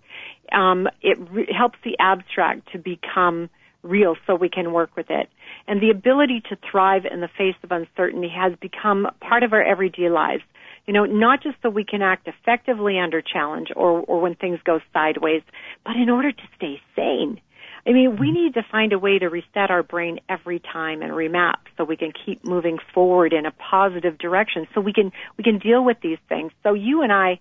um, 0.51 0.88
it 1.01 1.18
re- 1.32 1.51
helps 1.51 1.77
the 1.84 1.96
abstract 2.00 2.72
to 2.72 2.80
become 2.80 3.50
real 3.84 4.16
so 4.25 4.36
we 4.36 4.50
can 4.50 4.74
work 4.74 4.96
with 4.96 5.10
it. 5.10 5.30
And 5.68 5.82
the 5.82 5.92
ability 5.92 6.42
to 6.50 6.58
thrive 6.70 7.06
in 7.06 7.22
the 7.22 7.27
face 7.27 7.56
of 7.63 7.72
uncertainty 7.72 8.30
has 8.30 8.54
become 8.60 9.08
part 9.22 9.44
of 9.44 9.54
our 9.54 9.63
everyday 9.63 10.10
lives. 10.10 10.44
You 10.88 10.94
know, 10.94 11.06
not 11.06 11.44
just 11.44 11.58
so 11.62 11.70
we 11.70 11.84
can 11.84 12.01
act 12.01 12.27
effectively 12.27 12.98
under 12.98 13.22
challenge 13.22 13.70
or, 13.75 14.00
or 14.01 14.22
when 14.22 14.36
things 14.36 14.60
go 14.63 14.80
sideways, 14.94 15.44
but 15.86 15.96
in 15.98 16.10
order 16.10 16.32
to 16.32 16.44
stay 16.56 16.82
sane. 16.96 17.42
I 17.86 17.92
mean, 17.92 18.18
we 18.18 18.32
need 18.32 18.56
to 18.56 18.64
find 18.70 18.94
a 18.94 19.00
way 19.00 19.20
to 19.20 19.28
reset 19.28 19.70
our 19.70 19.84
brain 19.84 20.20
every 20.28 20.60
time 20.60 21.02
and 21.02 21.12
remap 21.12 21.60
so 21.78 21.84
we 21.84 21.98
can 21.98 22.12
keep 22.26 22.44
moving 22.44 22.80
forward 22.94 23.34
in 23.34 23.46
a 23.46 23.52
positive 23.52 24.18
direction 24.18 24.68
so 24.74 24.82
we 24.82 24.94
can, 24.94 25.12
we 25.38 25.44
can 25.44 25.60
deal 25.60 25.84
with 25.84 25.98
these 26.02 26.18
things. 26.28 26.52
So 26.64 26.74
you 26.74 27.02
and 27.02 27.12
I, 27.12 27.40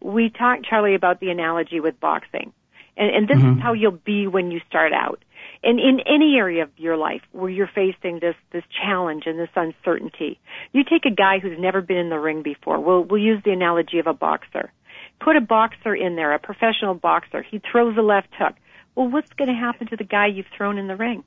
we 0.00 0.30
talked, 0.30 0.66
Charlie, 0.66 0.94
about 0.94 1.20
the 1.20 1.30
analogy 1.30 1.80
with 1.80 2.00
boxing. 2.00 2.52
And, 2.96 3.14
and 3.14 3.28
this 3.28 3.38
is 3.38 3.44
mm-hmm. 3.44 3.60
how 3.60 3.72
you'll 3.72 3.92
be 3.92 4.26
when 4.26 4.50
you 4.50 4.60
start 4.68 4.92
out. 4.92 5.22
And 5.62 5.78
in 5.78 6.00
any 6.00 6.36
area 6.36 6.62
of 6.62 6.70
your 6.76 6.96
life 6.96 7.22
where 7.32 7.50
you're 7.50 7.70
facing 7.74 8.18
this, 8.20 8.34
this 8.52 8.64
challenge 8.82 9.24
and 9.26 9.38
this 9.38 9.50
uncertainty, 9.54 10.38
you 10.72 10.84
take 10.84 11.04
a 11.04 11.14
guy 11.14 11.38
who's 11.38 11.58
never 11.58 11.82
been 11.82 11.98
in 11.98 12.08
the 12.08 12.18
ring 12.18 12.42
before. 12.42 12.80
We'll, 12.80 13.02
we'll 13.04 13.22
use 13.22 13.42
the 13.44 13.52
analogy 13.52 13.98
of 13.98 14.06
a 14.06 14.14
boxer. 14.14 14.72
Put 15.20 15.36
a 15.36 15.40
boxer 15.40 15.94
in 15.94 16.16
there, 16.16 16.32
a 16.32 16.38
professional 16.38 16.94
boxer. 16.94 17.42
He 17.42 17.60
throws 17.70 17.96
a 17.98 18.02
left 18.02 18.28
hook. 18.38 18.54
Well, 18.94 19.08
what's 19.08 19.32
going 19.34 19.48
to 19.48 19.54
happen 19.54 19.86
to 19.88 19.96
the 19.96 20.04
guy 20.04 20.26
you've 20.26 20.46
thrown 20.56 20.78
in 20.78 20.88
the 20.88 20.96
ring? 20.96 21.24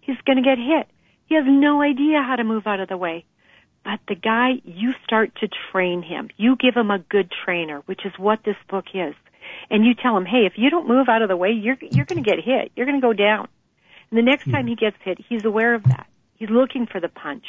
He's 0.00 0.20
going 0.26 0.36
to 0.36 0.42
get 0.42 0.58
hit. 0.58 0.88
He 1.26 1.34
has 1.34 1.44
no 1.46 1.80
idea 1.82 2.22
how 2.22 2.36
to 2.36 2.44
move 2.44 2.66
out 2.66 2.80
of 2.80 2.88
the 2.88 2.96
way. 2.96 3.24
But 3.84 4.00
the 4.08 4.14
guy, 4.14 4.60
you 4.64 4.92
start 5.04 5.34
to 5.40 5.48
train 5.70 6.02
him. 6.02 6.30
You 6.36 6.56
give 6.56 6.74
him 6.74 6.90
a 6.90 6.98
good 6.98 7.30
trainer, 7.44 7.82
which 7.86 8.06
is 8.06 8.12
what 8.18 8.40
this 8.44 8.56
book 8.68 8.86
is. 8.94 9.14
And 9.70 9.84
you 9.84 9.94
tell 9.94 10.16
him, 10.16 10.24
hey, 10.24 10.46
if 10.46 10.54
you 10.56 10.70
don't 10.70 10.88
move 10.88 11.08
out 11.08 11.22
of 11.22 11.28
the 11.28 11.36
way, 11.36 11.50
you're, 11.50 11.76
you're 11.80 12.06
going 12.06 12.22
to 12.22 12.28
get 12.28 12.42
hit. 12.42 12.72
You're 12.74 12.86
going 12.86 13.00
to 13.00 13.06
go 13.06 13.12
down. 13.12 13.48
And 14.10 14.18
the 14.18 14.22
next 14.22 14.50
time 14.50 14.62
hmm. 14.62 14.68
he 14.68 14.76
gets 14.76 14.96
hit, 15.02 15.18
he's 15.28 15.44
aware 15.44 15.74
of 15.74 15.84
that. 15.84 16.06
He's 16.36 16.50
looking 16.50 16.86
for 16.86 17.00
the 17.00 17.08
punch. 17.08 17.44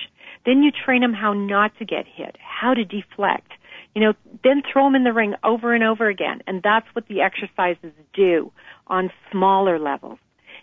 Then 0.45 0.61
you 0.61 0.71
train 0.71 1.03
him 1.03 1.13
how 1.13 1.33
not 1.33 1.77
to 1.79 1.85
get 1.85 2.05
hit, 2.05 2.37
how 2.39 2.73
to 2.73 2.85
deflect. 2.85 3.51
You 3.95 4.01
know, 4.01 4.13
then 4.43 4.61
throw 4.61 4.83
them 4.83 4.95
in 4.95 5.03
the 5.03 5.13
ring 5.13 5.35
over 5.43 5.73
and 5.73 5.83
over 5.83 6.07
again. 6.07 6.41
And 6.45 6.61
that's 6.61 6.87
what 6.93 7.07
the 7.07 7.21
exercises 7.21 7.93
do 8.13 8.51
on 8.87 9.09
smaller 9.31 9.79
levels. 9.79 10.19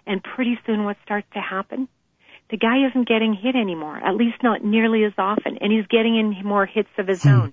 And 0.06 0.22
pretty 0.22 0.58
soon 0.66 0.84
what 0.84 0.96
starts 1.04 1.26
to 1.34 1.40
happen? 1.40 1.88
The 2.50 2.58
guy 2.58 2.86
isn't 2.86 3.08
getting 3.08 3.32
hit 3.34 3.56
anymore, 3.56 3.96
at 3.96 4.14
least 4.14 4.42
not 4.42 4.62
nearly 4.62 5.04
as 5.04 5.14
often, 5.16 5.56
and 5.62 5.72
he's 5.72 5.86
getting 5.86 6.18
in 6.18 6.46
more 6.46 6.66
hits 6.66 6.90
of 6.98 7.08
his 7.08 7.22
hmm. 7.22 7.28
own. 7.30 7.52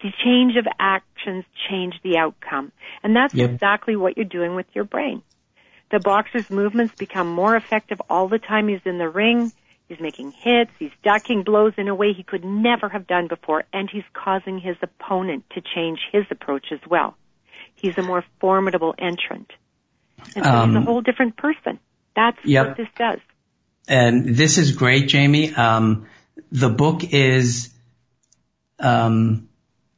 The 0.00 0.12
change 0.24 0.56
of 0.56 0.66
actions 0.78 1.44
change 1.68 1.94
the 2.04 2.18
outcome. 2.18 2.70
And 3.02 3.16
that's 3.16 3.34
yep. 3.34 3.50
exactly 3.50 3.96
what 3.96 4.16
you're 4.16 4.24
doing 4.24 4.54
with 4.54 4.66
your 4.74 4.84
brain. 4.84 5.22
The 5.90 5.98
boxer's 5.98 6.50
movements 6.50 6.94
become 6.94 7.28
more 7.28 7.56
effective 7.56 8.00
all 8.08 8.28
the 8.28 8.38
time 8.38 8.68
he's 8.68 8.80
in 8.84 8.98
the 8.98 9.08
ring. 9.08 9.50
He's 9.88 10.00
making 10.00 10.32
hits, 10.32 10.70
he's 10.78 10.90
ducking 11.02 11.44
blows 11.44 11.72
in 11.78 11.88
a 11.88 11.94
way 11.94 12.12
he 12.12 12.22
could 12.22 12.44
never 12.44 12.90
have 12.90 13.06
done 13.06 13.26
before, 13.26 13.64
and 13.72 13.88
he's 13.90 14.04
causing 14.12 14.58
his 14.58 14.76
opponent 14.82 15.44
to 15.54 15.62
change 15.62 15.98
his 16.12 16.24
approach 16.30 16.66
as 16.72 16.80
well. 16.86 17.16
He's 17.74 17.96
a 17.96 18.02
more 18.02 18.22
formidable 18.38 18.94
entrant. 18.98 19.50
And 20.36 20.44
so 20.44 20.50
um, 20.50 20.68
he's 20.68 20.76
a 20.76 20.78
um, 20.80 20.84
whole 20.84 21.00
different 21.00 21.36
person. 21.36 21.78
That's 22.14 22.36
yep. 22.44 22.68
what 22.68 22.76
this 22.76 22.88
does. 22.96 23.18
And 23.88 24.36
this 24.36 24.58
is 24.58 24.72
great, 24.72 25.08
Jamie. 25.08 25.54
Um, 25.54 26.06
the 26.52 26.68
book 26.68 27.02
is 27.12 27.72
um, 28.78 29.48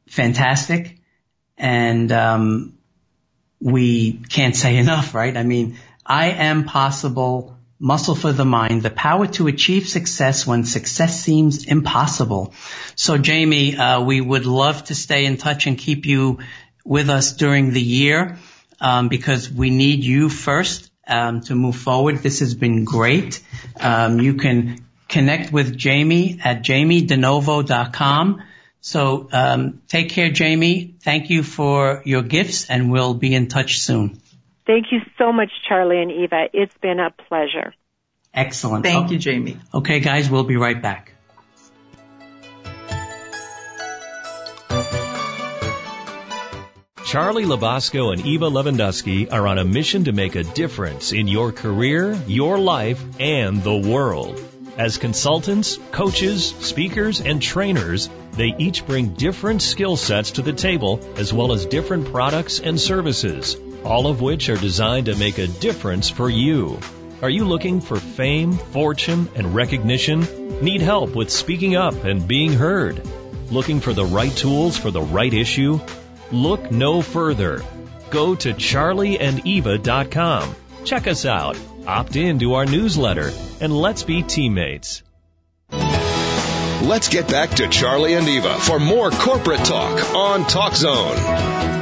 fantastic, 0.07 0.97
and 1.57 2.09
um, 2.13 2.77
we 3.59 4.13
can't 4.13 4.55
say 4.55 4.77
enough, 4.83 5.13
right? 5.13 5.35
I 5.35 5.43
mean, 5.43 5.77
I 6.05 6.29
am 6.29 6.63
possible 6.63 7.57
muscle 7.81 8.13
for 8.13 8.31
the 8.31 8.45
mind, 8.45 8.83
the 8.83 8.91
power 8.91 9.25
to 9.25 9.47
achieve 9.47 9.89
success 9.89 10.45
when 10.45 10.63
success 10.63 11.19
seems 11.19 11.65
impossible. 11.65 12.53
So 12.95 13.17
Jamie, 13.17 13.75
uh, 13.75 14.01
we 14.01 14.21
would 14.21 14.45
love 14.45 14.83
to 14.85 14.95
stay 14.95 15.25
in 15.25 15.37
touch 15.37 15.65
and 15.65 15.77
keep 15.77 16.05
you 16.05 16.39
with 16.85 17.09
us 17.09 17.33
during 17.33 17.71
the 17.71 17.81
year 17.81 18.37
um, 18.79 19.09
because 19.09 19.51
we 19.51 19.71
need 19.71 20.03
you 20.03 20.29
first 20.29 20.91
um, 21.07 21.41
to 21.41 21.55
move 21.55 21.75
forward. 21.75 22.19
This 22.19 22.39
has 22.39 22.53
been 22.53 22.85
great. 22.85 23.41
Um, 23.79 24.19
you 24.19 24.35
can 24.35 24.85
connect 25.07 25.51
with 25.51 25.75
Jamie 25.75 26.39
at 26.43 26.61
jamiedenovo.com. 26.61 28.43
So 28.79 29.27
um, 29.31 29.81
take 29.87 30.09
care, 30.09 30.29
Jamie. 30.29 30.95
Thank 31.01 31.31
you 31.31 31.41
for 31.41 32.03
your 32.05 32.21
gifts, 32.21 32.69
and 32.69 32.91
we'll 32.91 33.15
be 33.15 33.33
in 33.33 33.47
touch 33.47 33.79
soon. 33.79 34.21
Thank 34.65 34.91
you 34.91 34.99
so 35.17 35.33
much, 35.33 35.49
Charlie 35.67 36.01
and 36.01 36.11
Eva. 36.11 36.47
It's 36.53 36.77
been 36.77 36.99
a 36.99 37.09
pleasure. 37.09 37.73
Excellent. 38.33 38.85
Thank 38.85 39.09
oh, 39.09 39.11
you, 39.11 39.17
Jamie. 39.17 39.57
Okay, 39.73 39.99
guys, 39.99 40.29
we'll 40.29 40.43
be 40.43 40.55
right 40.55 40.81
back. 40.81 41.13
Charlie 47.05 47.43
Labasco 47.43 48.13
and 48.13 48.25
Eva 48.25 48.45
Lewandowski 48.45 49.33
are 49.33 49.45
on 49.45 49.57
a 49.57 49.65
mission 49.65 50.05
to 50.05 50.13
make 50.13 50.35
a 50.35 50.45
difference 50.45 51.11
in 51.11 51.27
your 51.27 51.51
career, 51.51 52.13
your 52.25 52.57
life, 52.57 53.03
and 53.19 53.61
the 53.61 53.75
world. 53.75 54.41
As 54.77 54.97
consultants, 54.97 55.77
coaches, 55.91 56.55
speakers, 56.61 57.19
and 57.19 57.41
trainers, 57.41 58.09
they 58.31 58.55
each 58.57 58.85
bring 58.85 59.09
different 59.15 59.61
skill 59.61 59.97
sets 59.97 60.31
to 60.31 60.41
the 60.41 60.53
table 60.53 61.01
as 61.17 61.33
well 61.33 61.51
as 61.51 61.65
different 61.65 62.09
products 62.13 62.61
and 62.61 62.79
services 62.79 63.57
all 63.83 64.07
of 64.07 64.21
which 64.21 64.49
are 64.49 64.57
designed 64.57 65.07
to 65.07 65.15
make 65.15 65.37
a 65.37 65.47
difference 65.47 66.09
for 66.09 66.29
you. 66.29 66.79
Are 67.21 67.29
you 67.29 67.45
looking 67.45 67.81
for 67.81 67.97
fame, 67.97 68.53
fortune, 68.53 69.29
and 69.35 69.53
recognition? 69.53 70.61
Need 70.61 70.81
help 70.81 71.15
with 71.15 71.29
speaking 71.29 71.75
up 71.75 72.03
and 72.03 72.27
being 72.27 72.53
heard? 72.53 73.01
Looking 73.51 73.79
for 73.79 73.93
the 73.93 74.05
right 74.05 74.35
tools 74.35 74.77
for 74.77 74.91
the 74.91 75.01
right 75.01 75.33
issue? 75.33 75.79
Look 76.31 76.71
no 76.71 77.01
further. 77.01 77.63
Go 78.09 78.35
to 78.35 78.53
charlieandeva.com. 78.53 80.55
Check 80.83 81.07
us 81.07 81.25
out, 81.25 81.57
opt 81.85 82.15
in 82.15 82.39
to 82.39 82.55
our 82.55 82.65
newsletter, 82.65 83.31
and 83.59 83.75
let's 83.75 84.03
be 84.03 84.23
teammates. 84.23 85.03
Let's 85.71 87.09
get 87.09 87.27
back 87.27 87.51
to 87.51 87.67
Charlie 87.67 88.15
and 88.15 88.27
Eva 88.27 88.59
for 88.59 88.79
more 88.79 89.11
corporate 89.11 89.63
talk 89.63 90.15
on 90.15 90.45
Talk 90.45 90.75
Zone. 90.75 91.80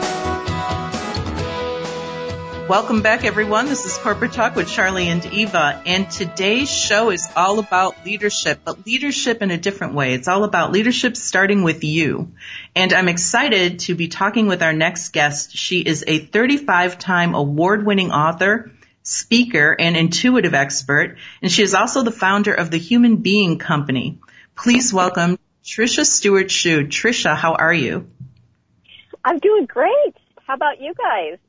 Welcome 2.69 3.01
back, 3.01 3.25
everyone. 3.25 3.65
This 3.65 3.87
is 3.87 3.97
Corporate 3.97 4.31
Talk 4.31 4.55
with 4.55 4.69
Charlie 4.69 5.07
and 5.07 5.25
Eva, 5.25 5.81
and 5.87 6.07
today's 6.07 6.69
show 6.69 7.09
is 7.09 7.27
all 7.35 7.57
about 7.57 8.05
leadership, 8.05 8.59
but 8.63 8.85
leadership 8.85 9.41
in 9.41 9.49
a 9.49 9.57
different 9.57 9.95
way. 9.95 10.13
It's 10.13 10.27
all 10.27 10.43
about 10.43 10.71
leadership 10.71 11.17
starting 11.17 11.63
with 11.63 11.83
you. 11.83 12.31
And 12.75 12.93
I'm 12.93 13.07
excited 13.07 13.79
to 13.79 13.95
be 13.95 14.07
talking 14.07 14.45
with 14.45 14.61
our 14.61 14.71
next 14.71 15.13
guest. 15.13 15.57
She 15.57 15.79
is 15.79 16.03
a 16.05 16.19
35 16.19 16.99
time 16.99 17.33
award 17.33 17.87
winning 17.87 18.11
author, 18.11 18.71
speaker, 19.01 19.75
and 19.79 19.97
intuitive 19.97 20.53
expert, 20.53 21.17
and 21.41 21.51
she 21.51 21.63
is 21.63 21.73
also 21.73 22.03
the 22.03 22.11
founder 22.11 22.53
of 22.53 22.69
the 22.69 22.77
Human 22.77 23.15
Being 23.15 23.57
Company. 23.57 24.19
Please 24.55 24.93
welcome 24.93 25.39
Trisha 25.63 26.05
Stewart 26.05 26.49
Shiu. 26.49 26.87
Trisha, 26.87 27.35
how 27.35 27.53
are 27.53 27.73
you? 27.73 28.11
I'm 29.25 29.39
doing 29.39 29.65
great. 29.65 30.13
How 30.45 30.53
about 30.53 30.79
you 30.79 30.93
guys? 30.93 31.39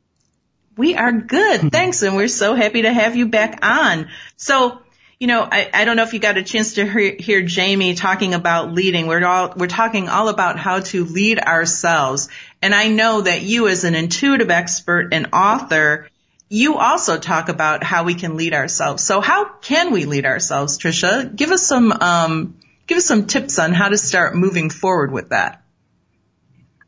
We 0.81 0.95
are 0.95 1.13
good. 1.13 1.71
Thanks. 1.73 2.03
And 2.03 2.17
we're 2.17 2.27
so 2.27 2.55
happy 2.55 2.83
to 2.83 2.93
have 2.93 3.15
you 3.15 3.27
back 3.29 3.59
on. 3.63 4.09
So, 4.39 4.81
you 5.19 5.27
know, 5.27 5.43
I, 5.43 5.69
I 5.75 5.85
don't 5.85 5.97
know 5.97 6.05
if 6.05 6.15
you 6.15 6.21
got 6.21 6.39
a 6.39 6.43
chance 6.43 6.73
to 6.75 6.91
hear, 6.91 7.17
hear 7.19 7.43
Jamie 7.43 7.93
talking 7.93 8.33
about 8.33 8.73
leading. 8.73 9.07
We're 9.07 9.23
all, 9.27 9.53
we're 9.55 9.67
talking 9.67 10.09
all 10.09 10.31
about 10.31 10.59
how 10.59 10.81
to 10.81 11.05
lead 11.05 11.39
ourselves. 11.39 12.31
And 12.63 12.75
I 12.75 12.89
know 12.89 13.21
that 13.21 13.43
you 13.43 13.69
as 13.69 13.85
an 13.85 13.95
intuitive 13.95 14.51
expert 14.51 15.13
and 15.13 15.29
author, 15.35 16.09
you 16.49 16.79
also 16.79 17.19
talk 17.19 17.51
about 17.51 17.85
how 17.85 18.05
we 18.05 18.15
can 18.15 18.39
lead 18.39 18.55
ourselves. 18.55 19.05
So 19.05 19.21
how 19.21 19.45
can 19.45 19.93
we 19.93 20.07
lead 20.07 20.25
ourselves, 20.25 20.79
Trisha? 20.79 21.37
Give 21.37 21.51
us 21.51 21.67
some, 21.67 21.93
um, 21.93 22.57
give 22.87 22.97
us 22.97 23.05
some 23.05 23.27
tips 23.27 23.59
on 23.59 23.75
how 23.75 23.91
to 23.91 23.99
start 23.99 24.35
moving 24.35 24.71
forward 24.71 25.13
with 25.13 25.29
that. 25.29 25.63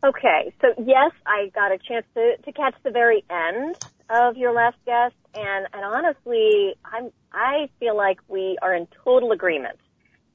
Okay, 0.05 0.53
so 0.61 0.69
yes, 0.85 1.13
I 1.27 1.51
got 1.55 1.71
a 1.71 1.79
chance 1.79 2.05
to, 2.15 2.37
to 2.45 2.53
catch 2.53 2.75
the 2.83 2.91
very 2.91 3.25
end 3.31 3.77
of 4.11 4.37
your 4.37 4.53
last 4.53 4.77
guest, 4.85 5.15
and, 5.35 5.67
and 5.73 5.85
honestly, 5.85 6.75
I'm 6.85 7.13
I 7.33 7.69
feel 7.81 7.97
like 7.97 8.19
we 8.29 8.59
are 8.61 8.75
in 8.75 8.87
total 9.05 9.33
agreement. 9.33 9.79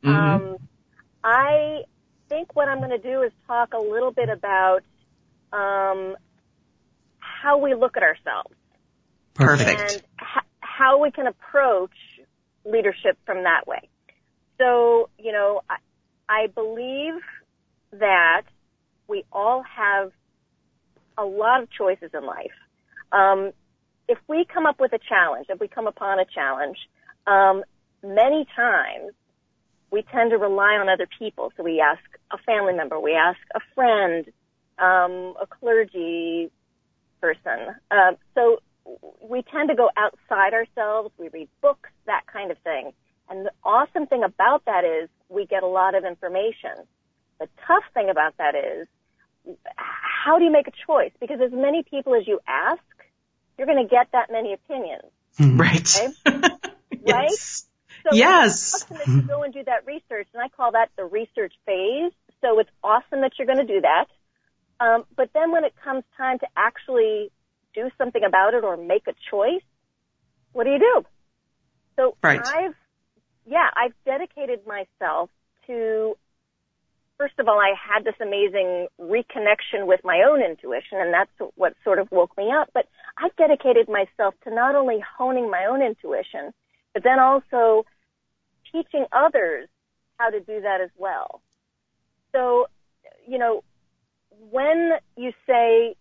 Mm-hmm. 0.04 0.16
Um, 0.16 0.58
I 1.24 1.82
think 2.30 2.56
what 2.56 2.68
I'm 2.68 2.80
going 2.80 2.90
to 2.90 2.98
do 2.98 3.22
is 3.22 3.32
talk 3.46 3.74
a 3.74 3.80
little 3.80 4.12
bit 4.12 4.30
about 4.30 4.82
um, 5.54 6.16
how 7.20 7.58
we 7.58 7.76
look 7.76 7.98
at 7.98 8.04
ourselves. 8.04 8.56
Perfect. 9.34 9.80
And 9.80 10.04
ha- 10.18 10.46
how 10.60 11.02
we 11.02 11.12
can 11.12 11.28
approach 11.28 11.92
leadership 12.66 13.18
from 13.26 13.44
that 13.44 13.68
way. 13.68 13.90
So, 14.58 15.10
you 15.20 15.32
know, 15.32 15.62
I, 15.70 15.78
I 16.28 16.48
believe 16.48 17.22
that 17.92 18.44
we 19.08 19.24
all 19.32 19.64
have 19.64 20.12
a 21.18 21.26
lot 21.26 21.64
of 21.64 21.70
choices 21.72 22.12
in 22.14 22.26
life. 22.26 22.52
Um, 23.12 23.52
if 24.08 24.18
we 24.28 24.46
come 24.52 24.66
up 24.66 24.80
with 24.80 24.94
a 24.94 25.00
challenge, 25.00 25.48
if 25.50 25.60
we 25.60 25.68
come 25.68 25.88
upon 25.88 26.20
a 26.20 26.26
challenge, 26.26 26.78
um, 27.26 27.64
many 28.04 28.46
times 28.56 29.12
we 29.92 30.04
tend 30.14 30.32
to 30.32 30.38
rely 30.38 30.76
on 30.76 30.90
other 30.90 31.08
people. 31.20 31.52
So 31.58 31.64
we 31.64 31.82
ask 31.82 32.02
a 32.32 32.38
family 32.40 32.74
member, 32.74 33.00
we 33.00 33.14
ask 33.14 33.40
a 33.56 33.60
friend, 33.74 34.26
um, 34.78 35.34
a 35.42 35.48
clergy 35.50 36.52
person. 37.22 37.76
Um, 37.90 38.18
so 38.36 38.62
we 39.22 39.42
tend 39.44 39.70
to 39.70 39.76
go 39.76 39.90
outside 39.98 40.54
ourselves. 40.54 41.12
We 41.18 41.30
read 41.30 41.50
books, 41.62 41.90
that 42.06 42.24
kind 42.32 42.52
of 42.52 42.58
thing. 42.60 42.92
And 43.30 43.46
the 43.46 43.52
awesome 43.64 44.08
thing 44.08 44.24
about 44.24 44.64
that 44.66 44.86
is 44.86 45.10
we 45.30 45.46
get 45.46 45.64
a 45.64 45.68
lot 45.68 45.96
of 45.96 46.06
information. 46.06 46.76
The 47.40 47.48
tough 47.68 47.84
thing 47.94 48.10
about 48.10 48.38
that 48.38 48.56
is 48.56 48.88
how 49.76 50.38
do 50.38 50.46
you 50.46 50.52
make 50.52 50.68
a 50.68 50.74
choice? 50.86 51.12
Because 51.20 51.40
as 51.44 51.52
many 51.52 51.84
people 51.84 52.16
as 52.16 52.28
you 52.28 52.40
ask, 52.48 52.82
you're 53.58 53.68
going 53.68 53.82
to 53.82 53.90
get 53.90 54.08
that 54.14 54.32
many 54.32 54.54
opinions. 54.54 55.12
Hmm. 55.38 55.60
Right. 55.60 55.98
Okay? 56.26 56.48
yes. 57.06 57.14
Right? 57.14 57.32
So 57.32 58.16
yes. 58.16 58.74
It's 58.74 58.84
awesome 58.84 58.98
that 58.98 59.08
you 59.08 59.22
go 59.22 59.44
and 59.44 59.54
do 59.54 59.64
that 59.64 59.86
research, 59.86 60.28
and 60.34 60.42
I 60.44 60.50
call 60.50 60.72
that 60.74 60.90
the 60.98 61.06
research 61.06 61.54
phase. 61.66 62.12
So 62.42 62.60
it's 62.60 62.70
awesome 62.84 63.22
that 63.22 63.32
you're 63.38 63.48
going 63.48 63.66
to 63.66 63.74
do 63.74 63.82
that. 63.82 64.06
Um, 64.80 65.06
but 65.16 65.30
then 65.34 65.52
when 65.52 65.64
it 65.64 65.74
comes 65.84 66.04
time 66.16 66.40
to 66.40 66.48
actually 66.56 67.32
do 67.74 67.90
something 67.98 68.24
about 68.24 68.54
it 68.54 68.64
or 68.64 68.78
make 68.78 69.08
a 69.08 69.14
choice, 69.32 69.64
what 70.54 70.66
do 70.66 70.72
you 70.72 70.80
do? 70.80 71.06
So 71.96 72.16
right. 72.22 72.42
I've, 72.46 72.76
yeah, 73.46 73.70
I've 73.76 73.94
dedicated 74.06 74.62
myself 74.68 75.30
to 75.66 76.16
first 77.18 77.34
of 77.40 77.48
all, 77.48 77.60
I 77.60 77.74
had 77.76 78.04
this 78.04 78.16
amazing 78.22 78.88
reconnection 79.00 79.88
with 79.88 80.02
my 80.04 80.24
own 80.30 80.42
intuition, 80.42 81.00
and 81.00 81.14
that's 81.14 81.32
what 81.56 81.74
sort 81.84 82.00
of 82.00 82.12
woke 82.12 82.38
me 82.38 82.52
up. 82.52 82.70
But 82.74 82.88
I've 83.18 83.36
dedicated 83.36 83.90
myself 83.90 84.36
to 84.44 84.54
not 84.54 84.76
only 84.76 85.00
honing 85.18 85.50
my 85.50 85.66
own 85.66 85.82
intuition, 85.82 86.54
but 86.94 87.04
then 87.04 87.20
also 87.20 87.86
teaching 88.72 89.06
others 89.12 89.68
how 90.18 90.30
to 90.30 90.40
do 90.40 90.62
that 90.62 90.82
as 90.82 90.90
well. 90.98 91.42
So, 92.34 92.68
you 93.28 93.38
know, 93.38 93.64
when 94.52 94.92
you 95.16 95.32
say, 95.48 95.96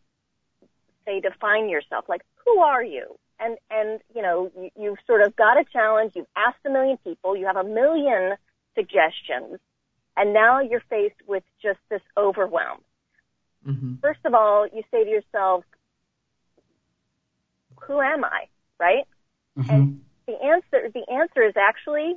say 1.05 1.21
define 1.21 1.69
yourself, 1.69 2.05
like 2.09 2.23
who 2.45 2.59
are 2.61 2.85
you? 2.85 3.19
And, 3.39 3.59
and, 3.71 4.01
you 4.15 4.23
know, 4.23 4.51
you, 4.57 4.71
you've 4.79 4.99
sort 5.07 5.23
of 5.23 5.37
got 5.37 5.59
a 5.59 5.65
challenge, 5.71 6.13
you've 6.15 6.27
asked 6.37 6.65
a 6.67 6.71
million 6.71 6.97
people, 6.99 7.37
you 7.37 7.47
have 7.47 7.57
a 7.57 7.65
million 7.65 8.37
suggestions, 8.75 9.59
and 10.17 10.33
now 10.33 10.61
you're 10.61 10.83
faced 10.89 11.21
with 11.27 11.43
just 11.63 11.79
this 11.91 12.01
overwhelm. 12.17 12.79
Mm-hmm. 13.67 13.95
First 14.01 14.21
of 14.25 14.35
all, 14.35 14.67
you 14.73 14.83
say 14.91 15.05
to 15.05 15.11
yourself, 15.11 15.65
who 17.81 18.01
am 18.01 18.25
I? 18.25 18.47
Right? 18.79 19.07
Mm-hmm. 19.59 19.71
And 19.71 20.01
the 20.27 20.35
answer, 20.43 20.89
the 20.93 21.13
answer 21.13 21.43
is 21.43 21.55
actually 21.57 22.15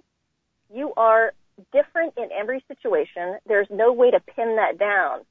you 0.74 0.94
are 0.98 1.34
different 1.74 2.14
in 2.18 2.30
every 2.38 2.64
situation. 2.68 3.38
There's 3.48 3.68
no 3.70 3.92
way 3.94 4.12
to 4.12 4.20
pin 4.20 4.56
that 4.58 4.78
down. 4.78 5.22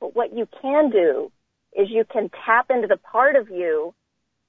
But 0.00 0.14
what 0.14 0.36
you 0.36 0.48
can 0.60 0.90
do 0.90 1.30
is 1.76 1.88
you 1.90 2.04
can 2.04 2.30
tap 2.44 2.66
into 2.70 2.86
the 2.86 2.96
part 2.96 3.36
of 3.36 3.48
you 3.48 3.94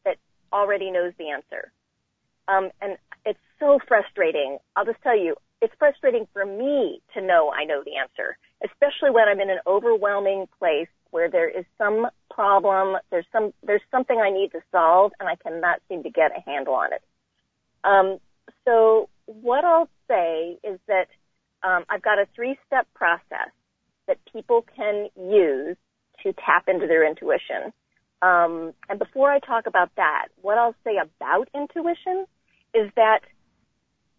that 0.04 0.18
already 0.52 0.92
knows 0.92 1.14
the 1.18 1.30
answer. 1.30 1.72
Um, 2.48 2.70
and 2.82 2.98
it's 3.26 3.40
so 3.60 3.80
frustrating. 3.88 4.58
I'll 4.76 4.86
just 4.86 5.02
tell 5.02 5.18
you, 5.18 5.36
it's 5.64 5.74
frustrating 5.80 6.28
for 6.34 6.46
me 6.46 7.02
to 7.14 7.22
know 7.22 7.50
I 7.50 7.64
know 7.64 7.84
the 7.86 7.96
answer, 7.96 8.38
especially 8.66 9.12
when 9.12 9.30
I'm 9.30 9.40
in 9.40 9.50
an 9.50 9.60
overwhelming 9.66 10.48
place 10.60 10.90
where 11.12 11.30
there 11.30 11.48
is 11.48 11.64
some 11.78 12.08
problem, 12.30 12.98
there's 13.12 13.26
some, 13.32 13.54
there's 13.66 13.82
something 13.90 14.20
I 14.20 14.30
need 14.30 14.52
to 14.52 14.60
solve 14.74 15.14
and 15.22 15.30
I 15.30 15.36
cannot 15.36 15.80
seem 15.88 16.04
to 16.04 16.10
get 16.10 16.32
a 16.38 16.42
handle 16.42 16.74
on 16.74 16.90
it. 16.92 17.02
Um, 17.86 18.18
so 18.66 19.08
what 19.26 19.64
I'll 19.64 19.88
say 20.10 20.58
is 20.66 20.80
that 20.88 21.08
um, 21.64 21.86
I've 21.90 22.02
got 22.02 22.20
a 22.20 22.28
three-step 22.36 22.88
process 22.94 23.52
that 24.08 24.18
people 24.34 24.66
can 24.76 25.08
use 25.16 25.78
to 26.24 26.34
tap 26.46 26.66
into 26.68 26.88
their 26.88 27.08
intuition. 27.08 27.72
Um, 28.22 28.74
and 28.90 29.00
before 29.00 29.32
I 29.32 29.40
talk 29.40 29.66
about 29.66 29.92
that, 29.96 30.28
what 30.42 30.58
I'll 30.58 30.76
say 30.84 30.98
about 30.98 31.48
intuition 31.56 32.26
is 32.74 32.92
that 32.98 33.22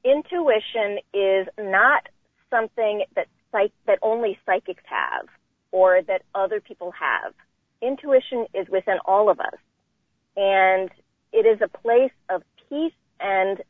intuition 0.05 0.99
is 1.13 1.49
not 1.59 2.09
something 2.51 3.05
that 3.17 3.27
psych- 3.51 3.73
that 3.87 3.99
only 4.03 4.39
psychics 4.47 4.83
have 4.87 5.29
or 5.73 6.03
that 6.03 6.23
other 6.35 6.61
people 6.61 6.93
have. 6.93 7.35
Intuition 7.83 8.47
is 8.55 8.69
within 8.69 8.99
all 9.05 9.29
of 9.29 9.41
us. 9.41 9.59
And 10.37 10.91
it 11.33 11.47
is 11.47 11.61
a 11.61 11.69
place 11.69 12.13
of 12.29 12.43
peace 12.69 12.93
and 13.21 13.63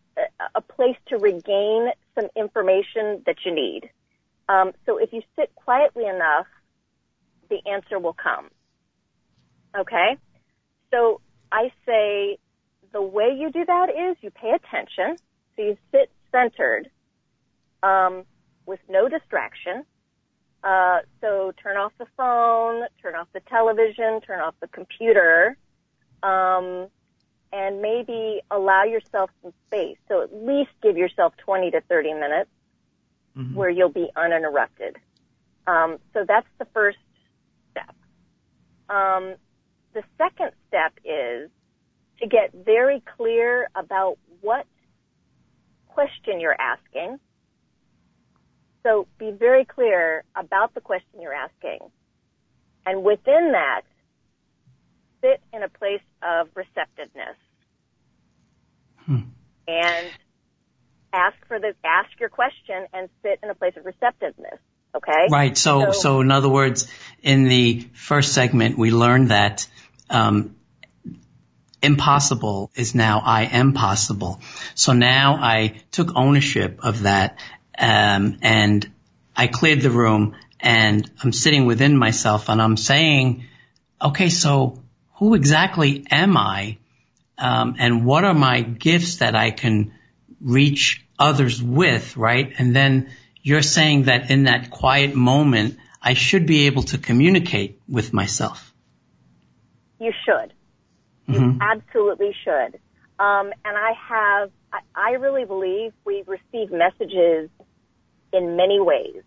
a 0.55 0.61
place 0.61 0.97
to 1.07 1.17
regain 1.17 1.89
some 2.15 2.29
information 2.37 3.23
that 3.27 3.37
you 3.45 3.55
need. 3.55 3.91
Um, 4.49 4.73
so 4.87 4.99
if 4.99 5.13
you 5.13 5.23
sit 5.37 5.55
quietly 5.55 6.05
enough, 6.05 6.47
the 7.51 7.59
answer 7.71 7.99
will 7.99 8.15
come. 8.15 8.51
Okay? 9.77 10.17
So 10.91 11.21
I 11.51 11.73
say 11.87 12.39
the 12.93 13.03
way 13.03 13.37
you 13.37 13.51
do 13.51 13.65
that 13.65 13.89
is 13.91 14.17
you 14.21 14.31
pay 14.31 14.53
attention. 14.55 15.17
So 15.57 15.63
you 15.63 15.77
sit 15.91 16.11
centered 16.35 16.91
um, 17.83 18.25
with 18.67 18.81
no 18.89 19.09
distraction. 19.09 19.85
Uh, 20.63 21.01
so 21.21 21.53
turn 21.63 21.77
off 21.77 21.93
the 21.99 22.07
phone, 22.17 22.87
turn 23.03 23.15
off 23.15 23.29
the 23.35 23.41
television, 23.41 24.21
turn 24.23 24.41
off 24.41 24.55
the 24.61 24.69
computer. 24.69 25.57
Um, 26.23 26.89
and 27.55 27.81
maybe 27.81 28.41
allow 28.51 28.83
yourself 28.83 29.31
some 29.41 29.53
space. 29.69 29.97
So 30.09 30.23
at 30.23 30.35
least 30.35 30.71
give 30.83 30.97
yourself 30.97 31.35
20 31.37 31.71
to 31.71 31.81
30 31.83 32.15
minutes 32.15 32.51
mm-hmm. 33.37 33.55
where 33.55 33.71
you'll 33.71 33.91
be 33.91 34.09
uninterrupted. 34.17 34.97
Um, 35.69 35.99
so 36.13 36.25
that's 36.27 36.49
the 36.59 36.67
first 36.75 36.99
step. 37.71 37.95
Um, 38.89 39.37
the 39.93 40.03
second 40.19 40.51
step 40.67 40.95
is 41.05 41.49
to 42.21 42.27
get 42.27 42.53
very 42.53 43.03
clear 43.17 43.69
about 43.77 44.19
what 44.41 44.67
question 45.95 46.41
you're 46.41 46.61
asking. 46.61 47.19
So 48.83 49.07
be 49.19 49.31
very 49.31 49.65
clear 49.65 50.25
about 50.37 50.75
the 50.75 50.81
question 50.81 51.23
you're 51.23 51.33
asking. 51.33 51.79
And 52.85 53.03
within 53.03 53.53
that, 53.53 53.83
sit 55.23 55.41
in 55.53 55.63
a 55.63 55.69
place 55.69 56.03
of 56.23 56.49
receptiveness. 56.55 57.37
Hmm. 59.07 59.21
And 59.67 60.07
ask 61.15 61.37
for 61.47 61.59
the, 61.59 61.75
ask 61.85 62.11
your 62.21 62.29
question 62.29 62.87
and 62.93 63.09
sit 63.23 63.39
in 63.43 63.49
a 63.49 63.55
place 63.55 63.75
of 63.77 63.87
receptiveness. 63.87 64.59
Okay? 64.95 65.29
Right. 65.31 65.57
So, 65.57 65.87
so, 65.87 65.93
so 65.93 66.21
in 66.21 66.31
other 66.31 66.51
words, 66.51 66.87
in 67.23 67.45
the 67.45 67.89
first 67.95 68.35
segment, 68.35 68.77
we 68.77 68.91
learned 68.91 69.31
that, 69.31 69.67
um, 70.11 70.57
impossible 71.85 72.71
is 72.75 72.95
now 72.95 73.23
I 73.25 73.43
am 73.45 73.73
possible. 73.73 74.41
So 74.75 74.93
now 74.93 75.37
I 75.41 75.81
took 75.91 76.17
ownership 76.17 76.81
of 76.83 77.03
that, 77.03 77.39
um, 77.79 78.39
and 78.43 78.91
I 79.37 79.47
cleared 79.47 79.81
the 79.81 79.91
room 79.91 80.37
and 80.61 81.11
I'm 81.23 81.33
sitting 81.33 81.67
within 81.67 81.97
myself 81.97 82.49
and 82.49 82.61
I'm 82.61 82.77
saying, 82.77 83.45
okay, 84.01 84.29
so 84.29 84.83
who 85.15 85.35
exactly 85.35 86.07
am 86.11 86.37
I? 86.37 86.79
Um, 87.37 87.77
and 87.79 88.05
what 88.05 88.25
are 88.25 88.35
my 88.35 88.63
gifts 88.63 89.17
that 89.17 89.35
I 89.35 89.51
can 89.51 89.93
reach 90.41 91.05
others 91.19 91.63
with, 91.63 92.17
right? 92.17 92.53
And 92.59 92.75
then 92.75 93.11
you're 93.43 93.63
saying 93.63 94.05
that 94.05 94.31
in 94.31 94.45
that 94.45 94.71
quiet 94.71 95.15
moment, 95.15 95.79
I 96.01 96.15
should 96.15 96.47
be 96.47 96.67
able 96.67 96.85
to 96.85 96.99
communicate 96.99 97.81
with 97.89 98.13
myself. 98.13 98.73
You 99.99 100.13
should. 100.25 100.53
You 101.27 101.41
mm-hmm. 101.41 101.63
absolutely 101.63 102.35
should. 102.45 102.79
Um, 103.19 103.53
and 103.65 103.77
I 103.77 103.93
have, 104.09 104.51
I, 104.73 104.81
I 104.95 105.11
really 105.13 105.45
believe 105.45 105.93
we 106.05 106.25
receive 106.27 106.73
messages 106.73 107.49
in 108.33 108.57
many 108.57 108.81
ways. 108.81 109.23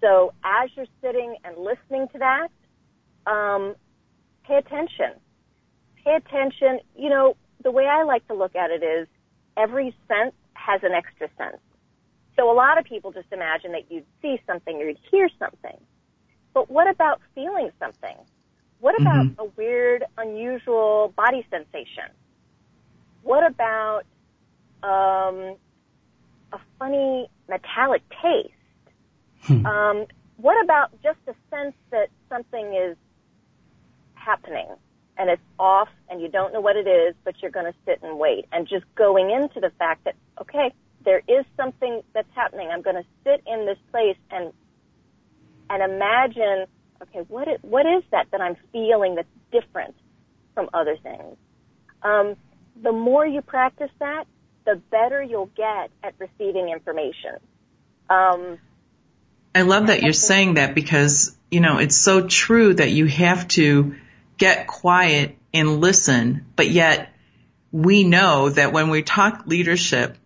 So 0.00 0.32
as 0.44 0.70
you're 0.76 0.86
sitting 1.02 1.36
and 1.44 1.56
listening 1.56 2.08
to 2.12 2.18
that, 2.18 2.48
um, 3.30 3.74
pay 4.46 4.56
attention. 4.56 5.12
Pay 6.04 6.16
attention. 6.16 6.80
You 6.96 7.10
know, 7.10 7.36
the 7.62 7.70
way 7.70 7.86
I 7.86 8.04
like 8.04 8.26
to 8.28 8.34
look 8.34 8.54
at 8.54 8.70
it 8.70 8.82
is 8.82 9.08
every 9.56 9.94
sense 10.08 10.34
has 10.54 10.82
an 10.82 10.92
extra 10.92 11.28
sense. 11.36 11.60
So 12.36 12.50
a 12.50 12.54
lot 12.54 12.78
of 12.78 12.84
people 12.84 13.12
just 13.12 13.32
imagine 13.32 13.72
that 13.72 13.90
you'd 13.90 14.06
see 14.22 14.40
something 14.46 14.76
or 14.76 14.84
you'd 14.84 14.98
hear 15.10 15.28
something. 15.38 15.76
But 16.54 16.70
what 16.70 16.88
about 16.88 17.20
feeling 17.34 17.70
something? 17.78 18.16
What 18.80 19.00
about 19.00 19.26
mm-hmm. 19.26 19.40
a 19.40 19.44
weird, 19.56 20.04
unusual 20.16 21.12
body 21.16 21.46
sensation? 21.50 22.10
What 23.22 23.46
about 23.46 24.02
um, 24.82 25.56
a 26.52 26.58
funny 26.78 27.28
metallic 27.48 28.02
taste? 28.22 28.54
Hmm. 29.42 29.66
Um, 29.66 30.06
what 30.36 30.62
about 30.64 30.90
just 31.02 31.18
a 31.26 31.34
sense 31.50 31.74
that 31.90 32.08
something 32.30 32.74
is 32.74 32.96
happening 34.14 34.68
and 35.18 35.28
it's 35.28 35.42
off 35.58 35.88
and 36.08 36.20
you 36.22 36.28
don't 36.28 36.52
know 36.52 36.60
what 36.60 36.76
it 36.76 36.86
is, 36.86 37.14
but 37.24 37.34
you're 37.42 37.50
going 37.50 37.70
to 37.70 37.78
sit 37.84 38.00
and 38.02 38.18
wait 38.18 38.46
and 38.52 38.66
just 38.66 38.84
going 38.94 39.30
into 39.30 39.60
the 39.60 39.70
fact 39.78 40.04
that, 40.04 40.14
okay, 40.40 40.72
there 41.04 41.20
is 41.28 41.44
something 41.56 42.02
that's 42.14 42.28
happening. 42.34 42.70
I'm 42.70 42.82
going 42.82 42.96
to 42.96 43.04
sit 43.24 43.42
in 43.46 43.66
this 43.66 43.78
place 43.90 44.16
and, 44.30 44.52
and 45.68 45.82
imagine, 45.82 46.66
okay, 47.02 47.20
what 47.28 47.48
is, 47.48 47.58
what 47.62 47.86
is 47.86 48.02
that 48.10 48.26
that 48.32 48.40
I'm 48.40 48.56
feeling 48.72 49.16
that's 49.16 49.28
different 49.52 49.94
from 50.54 50.70
other 50.72 50.96
things? 51.02 51.36
Um, 52.02 52.36
the 52.82 52.92
more 52.92 53.26
you 53.26 53.42
practice 53.42 53.90
that, 53.98 54.24
the 54.64 54.76
better 54.90 55.22
you'll 55.22 55.50
get 55.56 55.90
at 56.02 56.14
receiving 56.18 56.68
information. 56.68 57.36
Um, 58.08 58.58
I 59.54 59.62
love 59.62 59.88
that 59.88 60.02
you're 60.02 60.12
saying 60.12 60.54
that 60.54 60.74
because, 60.74 61.36
you 61.50 61.60
know, 61.60 61.78
it's 61.78 61.96
so 61.96 62.26
true 62.26 62.74
that 62.74 62.90
you 62.90 63.06
have 63.06 63.48
to 63.48 63.96
get 64.36 64.66
quiet 64.66 65.36
and 65.52 65.80
listen, 65.80 66.46
but 66.56 66.68
yet 66.68 67.12
we 67.72 68.04
know 68.04 68.48
that 68.48 68.72
when 68.72 68.90
we 68.90 69.02
talk 69.02 69.46
leadership, 69.46 70.16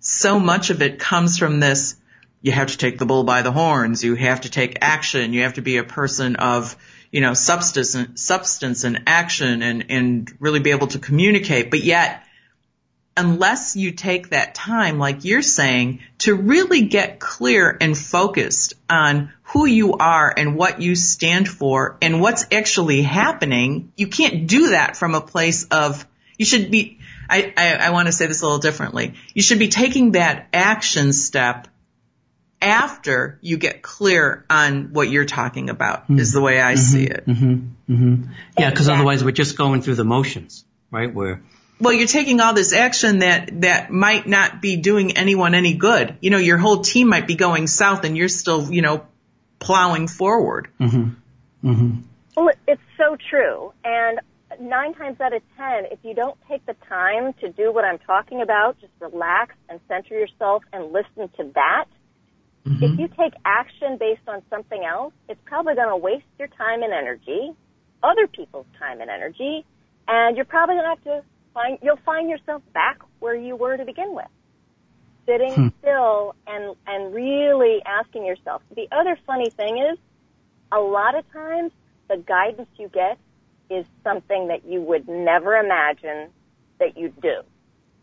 so 0.00 0.38
much 0.38 0.70
of 0.70 0.82
it 0.82 0.98
comes 0.98 1.38
from 1.38 1.60
this, 1.60 1.96
you 2.42 2.52
have 2.52 2.68
to 2.68 2.76
take 2.76 2.98
the 2.98 3.06
bull 3.06 3.24
by 3.24 3.42
the 3.42 3.52
horns, 3.52 4.04
you 4.04 4.16
have 4.16 4.42
to 4.42 4.50
take 4.50 4.78
action, 4.80 5.32
you 5.32 5.42
have 5.42 5.54
to 5.54 5.62
be 5.62 5.76
a 5.78 5.84
person 5.84 6.36
of, 6.36 6.76
you 7.10 7.20
know, 7.20 7.34
substance, 7.34 7.96
substance 8.20 8.84
and 8.84 9.04
action 9.06 9.62
and, 9.62 9.86
and 9.88 10.32
really 10.40 10.60
be 10.60 10.70
able 10.70 10.88
to 10.88 10.98
communicate, 10.98 11.70
but 11.70 11.82
yet 11.84 12.24
unless 13.16 13.76
you 13.76 13.92
take 13.92 14.30
that 14.30 14.54
time, 14.54 14.98
like 14.98 15.24
you're 15.24 15.42
saying, 15.42 16.00
to 16.18 16.34
really 16.34 16.82
get 16.82 17.20
clear 17.20 17.76
and 17.80 17.96
focused 17.96 18.74
on 18.88 19.32
who 19.44 19.66
you 19.66 19.94
are 19.94 20.32
and 20.34 20.56
what 20.56 20.80
you 20.80 20.96
stand 20.96 21.48
for 21.48 21.98
and 22.00 22.20
what's 22.20 22.46
actually 22.50 23.02
happening, 23.02 23.92
you 23.96 24.06
can't 24.06 24.46
do 24.46 24.70
that 24.70 24.96
from 24.96 25.14
a 25.14 25.20
place 25.20 25.64
of, 25.64 26.06
you 26.38 26.46
should 26.46 26.70
be, 26.70 26.98
I, 27.28 27.52
I, 27.56 27.74
I 27.74 27.90
want 27.90 28.06
to 28.06 28.12
say 28.12 28.26
this 28.26 28.40
a 28.40 28.44
little 28.46 28.58
differently. 28.58 29.14
You 29.34 29.42
should 29.42 29.58
be 29.58 29.68
taking 29.68 30.12
that 30.12 30.48
action 30.52 31.12
step 31.12 31.68
after 32.62 33.38
you 33.42 33.56
get 33.56 33.82
clear 33.82 34.44
on 34.48 34.92
what 34.92 35.10
you're 35.10 35.24
talking 35.24 35.68
about 35.68 36.04
mm-hmm. 36.04 36.18
is 36.18 36.32
the 36.32 36.40
way 36.40 36.60
I 36.60 36.74
mm-hmm. 36.74 36.82
see 36.82 37.04
it. 37.04 37.26
Mm-hmm. 37.26 37.92
mm-hmm. 37.92 38.32
Yeah, 38.58 38.70
because 38.70 38.88
otherwise 38.88 39.24
we're 39.24 39.32
just 39.32 39.58
going 39.58 39.82
through 39.82 39.96
the 39.96 40.04
motions, 40.04 40.64
right? 40.90 41.12
Where 41.12 41.42
well, 41.82 41.92
you're 41.92 42.06
taking 42.06 42.40
all 42.40 42.54
this 42.54 42.72
action 42.72 43.18
that 43.20 43.62
that 43.62 43.90
might 43.90 44.26
not 44.26 44.62
be 44.62 44.76
doing 44.76 45.16
anyone 45.16 45.54
any 45.56 45.74
good. 45.74 46.16
You 46.20 46.30
know, 46.30 46.38
your 46.38 46.56
whole 46.56 46.82
team 46.82 47.08
might 47.08 47.26
be 47.26 47.34
going 47.34 47.66
south, 47.66 48.04
and 48.04 48.16
you're 48.16 48.28
still, 48.28 48.72
you 48.72 48.82
know, 48.82 49.04
plowing 49.58 50.06
forward. 50.06 50.68
Mm-hmm. 50.78 51.68
Mm-hmm. 51.68 52.00
Well, 52.36 52.54
it's 52.68 52.82
so 52.96 53.16
true, 53.28 53.72
and 53.84 54.20
nine 54.60 54.94
times 54.94 55.20
out 55.20 55.34
of 55.34 55.42
ten, 55.56 55.86
if 55.90 55.98
you 56.04 56.14
don't 56.14 56.38
take 56.48 56.64
the 56.66 56.76
time 56.88 57.32
to 57.40 57.48
do 57.50 57.72
what 57.72 57.84
I'm 57.84 57.98
talking 57.98 58.42
about, 58.42 58.80
just 58.80 58.92
relax 59.00 59.56
and 59.68 59.80
center 59.88 60.14
yourself 60.14 60.62
and 60.72 60.92
listen 60.92 61.28
to 61.36 61.50
that. 61.54 61.86
Mm-hmm. 62.66 62.84
If 62.84 62.98
you 62.98 63.08
take 63.08 63.34
action 63.44 63.96
based 63.98 64.22
on 64.28 64.42
something 64.48 64.84
else, 64.84 65.12
it's 65.28 65.40
probably 65.44 65.74
going 65.74 65.88
to 65.88 65.96
waste 65.96 66.24
your 66.38 66.48
time 66.48 66.82
and 66.82 66.92
energy, 66.92 67.52
other 68.02 68.26
people's 68.28 68.66
time 68.78 69.00
and 69.00 69.10
energy, 69.10 69.64
and 70.06 70.36
you're 70.36 70.44
probably 70.44 70.76
going 70.76 70.84
to 70.84 70.88
have 70.88 71.04
to 71.04 71.24
find, 71.54 71.78
you'll 71.82 71.98
find 72.04 72.30
yourself 72.30 72.62
back 72.72 73.00
where 73.18 73.34
you 73.34 73.56
were 73.56 73.76
to 73.76 73.84
begin 73.84 74.14
with. 74.14 74.28
Sitting 75.26 75.54
hmm. 75.54 75.68
still 75.80 76.34
and, 76.46 76.76
and 76.86 77.14
really 77.14 77.80
asking 77.84 78.26
yourself. 78.26 78.62
The 78.74 78.88
other 78.92 79.18
funny 79.26 79.50
thing 79.50 79.78
is, 79.78 79.98
a 80.72 80.80
lot 80.80 81.16
of 81.16 81.30
times 81.32 81.72
the 82.08 82.16
guidance 82.16 82.68
you 82.78 82.88
get 82.88 83.18
is 83.70 83.86
something 84.02 84.48
that 84.48 84.64
you 84.66 84.80
would 84.80 85.08
never 85.08 85.56
imagine 85.56 86.28
that 86.78 86.96
you'd 86.96 87.20
do. 87.20 87.42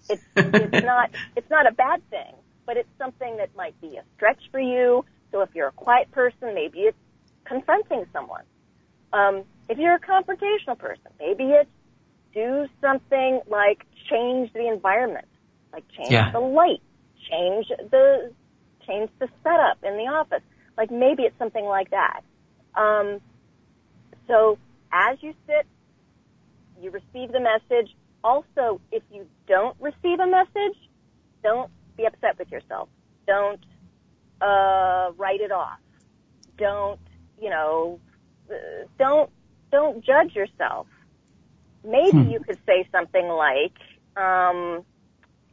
It's, 0.09 0.23
it's 0.35 0.85
not, 0.85 1.11
it's 1.35 1.49
not 1.49 1.67
a 1.67 1.71
bad 1.71 2.07
thing, 2.09 2.33
but 2.69 2.77
it's 2.77 2.97
something 2.99 3.37
that 3.37 3.49
might 3.55 3.73
be 3.81 3.97
a 3.97 4.03
stretch 4.15 4.39
for 4.51 4.59
you. 4.59 5.03
So 5.31 5.41
if 5.41 5.49
you're 5.55 5.69
a 5.69 5.71
quiet 5.71 6.11
person, 6.11 6.53
maybe 6.53 6.81
it's 6.81 6.97
confronting 7.43 8.05
someone. 8.13 8.43
Um, 9.11 9.41
if 9.69 9.79
you're 9.79 9.95
a 9.95 9.99
confrontational 9.99 10.77
person, 10.77 11.07
maybe 11.19 11.45
it's 11.45 11.69
do 12.31 12.67
something 12.79 13.41
like 13.49 13.87
change 14.07 14.53
the 14.53 14.67
environment, 14.67 15.25
like 15.73 15.83
change 15.97 16.11
yeah. 16.11 16.31
the 16.31 16.39
light, 16.39 16.83
change 17.31 17.65
the 17.89 18.31
change 18.85 19.09
the 19.17 19.27
setup 19.41 19.83
in 19.83 19.97
the 19.97 20.03
office. 20.03 20.43
Like 20.77 20.91
maybe 20.91 21.23
it's 21.23 21.39
something 21.39 21.65
like 21.65 21.89
that. 21.89 22.21
Um, 22.75 23.19
so 24.27 24.59
as 24.93 25.17
you 25.21 25.33
sit, 25.47 25.65
you 26.79 26.91
receive 26.91 27.31
the 27.31 27.39
message. 27.39 27.95
Also, 28.23 28.79
if 28.91 29.01
you 29.11 29.25
don't 29.47 29.75
receive 29.81 30.19
a 30.19 30.27
message, 30.27 30.77
don't 31.41 31.71
be 31.99 32.05
upset 32.05 32.37
with 32.39 32.51
yourself. 32.51 32.89
Don't 33.27 33.63
uh, 34.41 35.11
write 35.17 35.41
it 35.41 35.51
off. 35.51 35.79
Don't 36.57 36.99
you 37.41 37.49
know? 37.49 37.99
Uh, 38.49 38.87
don't 38.97 39.29
don't 39.71 40.03
judge 40.03 40.33
yourself 40.35 40.87
maybe 41.83 42.23
hmm. 42.23 42.29
you 42.29 42.39
could 42.39 42.59
say 42.65 42.87
something 42.91 43.27
like, 43.27 43.75
um, 44.15 44.83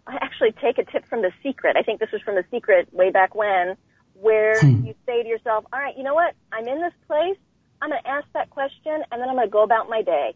I 0.06 0.16
actually 0.20 0.52
take 0.52 0.78
a 0.78 0.84
tip 0.84 1.06
from 1.06 1.22
The 1.22 1.32
Secret. 1.42 1.76
I 1.76 1.82
think 1.82 2.00
this 2.00 2.10
was 2.12 2.22
from 2.22 2.34
The 2.34 2.44
Secret 2.50 2.92
way 2.92 3.10
back 3.10 3.34
when, 3.34 3.76
where 4.14 4.58
hmm. 4.60 4.86
you 4.86 4.94
say 5.06 5.22
to 5.22 5.28
yourself, 5.28 5.64
all 5.72 5.78
right, 5.78 5.96
you 5.96 6.02
know 6.02 6.14
what? 6.14 6.34
I'm 6.52 6.66
in 6.66 6.80
this 6.80 6.94
place. 7.06 7.36
I'm 7.80 7.90
going 7.90 8.02
to 8.02 8.08
ask 8.08 8.26
that 8.32 8.50
question 8.50 9.02
and 9.10 9.20
then 9.20 9.28
I'm 9.28 9.36
going 9.36 9.46
to 9.46 9.52
go 9.52 9.62
about 9.62 9.88
my 9.88 10.02
day. 10.02 10.34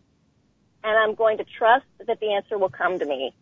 And 0.83 0.97
I'm 0.97 1.15
going 1.15 1.39
to 1.39 1.45
trust 1.45 1.87
that 2.07 2.21
the 2.21 2.33
answer 2.33 2.59
will 2.59 2.71
come 2.71 2.99
to 2.99 3.05
me. 3.05 3.35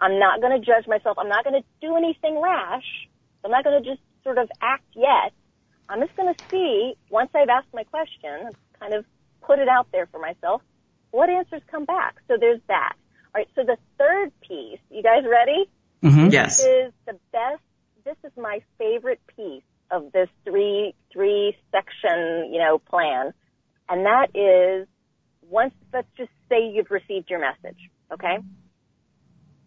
I'm 0.00 0.18
not 0.18 0.40
going 0.40 0.58
to 0.58 0.64
judge 0.64 0.86
myself. 0.86 1.18
I'm 1.18 1.28
not 1.28 1.44
going 1.44 1.60
to 1.60 1.66
do 1.80 1.96
anything 1.96 2.40
rash. 2.40 3.08
I'm 3.44 3.50
not 3.50 3.64
going 3.64 3.82
to 3.82 3.88
just 3.88 4.02
sort 4.24 4.38
of 4.38 4.50
act 4.60 4.86
yet. 4.94 5.32
I'm 5.88 6.00
just 6.00 6.16
going 6.16 6.32
to 6.32 6.40
see 6.50 6.94
once 7.10 7.30
I've 7.34 7.48
asked 7.48 7.72
my 7.74 7.84
question, 7.84 8.50
kind 8.78 8.94
of 8.94 9.04
put 9.42 9.58
it 9.58 9.68
out 9.68 9.88
there 9.92 10.06
for 10.06 10.18
myself 10.18 10.62
what 11.10 11.28
answers 11.28 11.62
come 11.70 11.84
back? 11.84 12.16
So 12.28 12.36
there's 12.38 12.60
that. 12.68 12.94
All 13.34 13.40
right. 13.40 13.48
So 13.54 13.62
the 13.64 13.76
third 13.98 14.32
piece, 14.40 14.80
you 14.90 15.02
guys 15.02 15.24
ready? 15.28 15.68
Mm-hmm. 16.02 16.30
Yes. 16.30 16.64
Is 16.64 16.92
the 17.06 17.14
best. 17.32 17.62
This 18.04 18.16
is 18.24 18.32
my 18.36 18.60
favorite 18.78 19.20
piece 19.36 19.62
of 19.90 20.12
this 20.12 20.28
three 20.44 20.94
three 21.12 21.56
section 21.72 22.52
you 22.52 22.58
know 22.58 22.78
plan, 22.78 23.32
and 23.88 24.06
that 24.06 24.28
is 24.34 24.88
once 25.48 25.74
let's 25.92 26.08
just 26.16 26.30
say 26.48 26.70
you've 26.72 26.90
received 26.90 27.28
your 27.28 27.40
message. 27.40 27.78
Okay. 28.12 28.38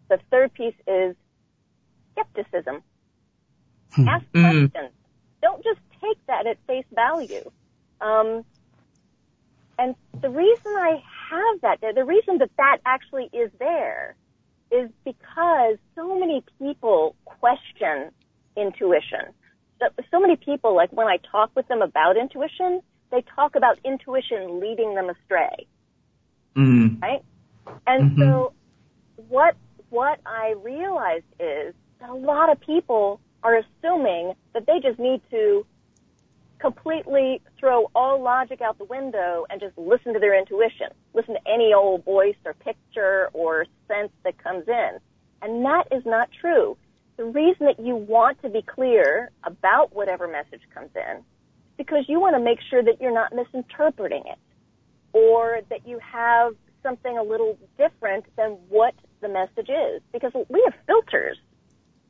The 0.08 0.18
third 0.30 0.52
piece 0.54 0.74
is 0.86 1.16
skepticism. 2.12 2.82
Hmm. 3.92 4.08
Ask 4.08 4.24
mm. 4.34 4.70
questions. 4.70 4.92
Don't 5.42 5.62
just 5.64 5.80
take 6.02 6.18
that 6.26 6.46
at 6.46 6.58
face 6.66 6.86
value. 6.94 7.50
Um, 8.00 8.44
and 9.78 9.94
the 10.20 10.30
reason 10.30 10.72
I 10.76 11.02
have 11.30 11.60
that 11.62 11.80
there, 11.80 11.92
the 11.92 12.04
reason 12.04 12.38
that 12.38 12.50
that 12.56 12.78
actually 12.86 13.28
is 13.32 13.50
there 13.58 14.14
is 14.70 14.90
because 15.04 15.76
so 15.94 16.18
many 16.18 16.44
people 16.58 17.16
question 17.24 18.10
intuition. 18.56 19.32
So, 19.80 19.86
so 20.10 20.20
many 20.20 20.36
people, 20.36 20.74
like 20.74 20.92
when 20.92 21.06
I 21.06 21.18
talk 21.30 21.50
with 21.54 21.66
them 21.68 21.82
about 21.82 22.16
intuition, 22.16 22.80
they 23.10 23.24
talk 23.34 23.56
about 23.56 23.78
intuition 23.84 24.60
leading 24.60 24.94
them 24.94 25.10
astray. 25.10 25.66
Mm. 26.56 27.02
Right? 27.02 27.22
And 27.86 28.12
mm-hmm. 28.12 28.22
so 28.22 28.52
what, 29.28 29.56
what 29.94 30.18
I 30.26 30.54
realized 30.60 31.24
is 31.38 31.72
that 32.00 32.10
a 32.10 32.14
lot 32.14 32.50
of 32.50 32.60
people 32.60 33.20
are 33.44 33.58
assuming 33.58 34.32
that 34.52 34.66
they 34.66 34.80
just 34.80 34.98
need 34.98 35.20
to 35.30 35.64
completely 36.58 37.40
throw 37.60 37.88
all 37.94 38.20
logic 38.20 38.60
out 38.60 38.76
the 38.78 38.84
window 38.86 39.46
and 39.48 39.60
just 39.60 39.78
listen 39.78 40.12
to 40.12 40.18
their 40.18 40.36
intuition. 40.36 40.88
Listen 41.12 41.34
to 41.34 41.40
any 41.48 41.72
old 41.72 42.04
voice 42.04 42.34
or 42.44 42.54
picture 42.54 43.30
or 43.34 43.66
sense 43.86 44.10
that 44.24 44.36
comes 44.42 44.64
in. 44.66 44.98
And 45.42 45.64
that 45.64 45.84
is 45.92 46.04
not 46.04 46.28
true. 46.40 46.76
The 47.16 47.26
reason 47.26 47.66
that 47.66 47.78
you 47.78 47.94
want 47.94 48.42
to 48.42 48.48
be 48.48 48.62
clear 48.62 49.30
about 49.44 49.94
whatever 49.94 50.26
message 50.26 50.62
comes 50.74 50.90
in 50.96 51.18
is 51.18 51.22
because 51.76 52.06
you 52.08 52.18
want 52.18 52.34
to 52.34 52.42
make 52.42 52.58
sure 52.68 52.82
that 52.82 53.00
you're 53.00 53.14
not 53.14 53.32
misinterpreting 53.32 54.24
it 54.26 54.38
or 55.12 55.60
that 55.70 55.86
you 55.86 56.00
have 56.00 56.54
something 56.82 57.16
a 57.16 57.22
little 57.22 57.56
different 57.78 58.24
than 58.36 58.58
what 58.68 58.94
the 59.20 59.28
message 59.28 59.68
is 59.68 60.02
because 60.12 60.32
we 60.48 60.62
have 60.64 60.74
filters. 60.86 61.38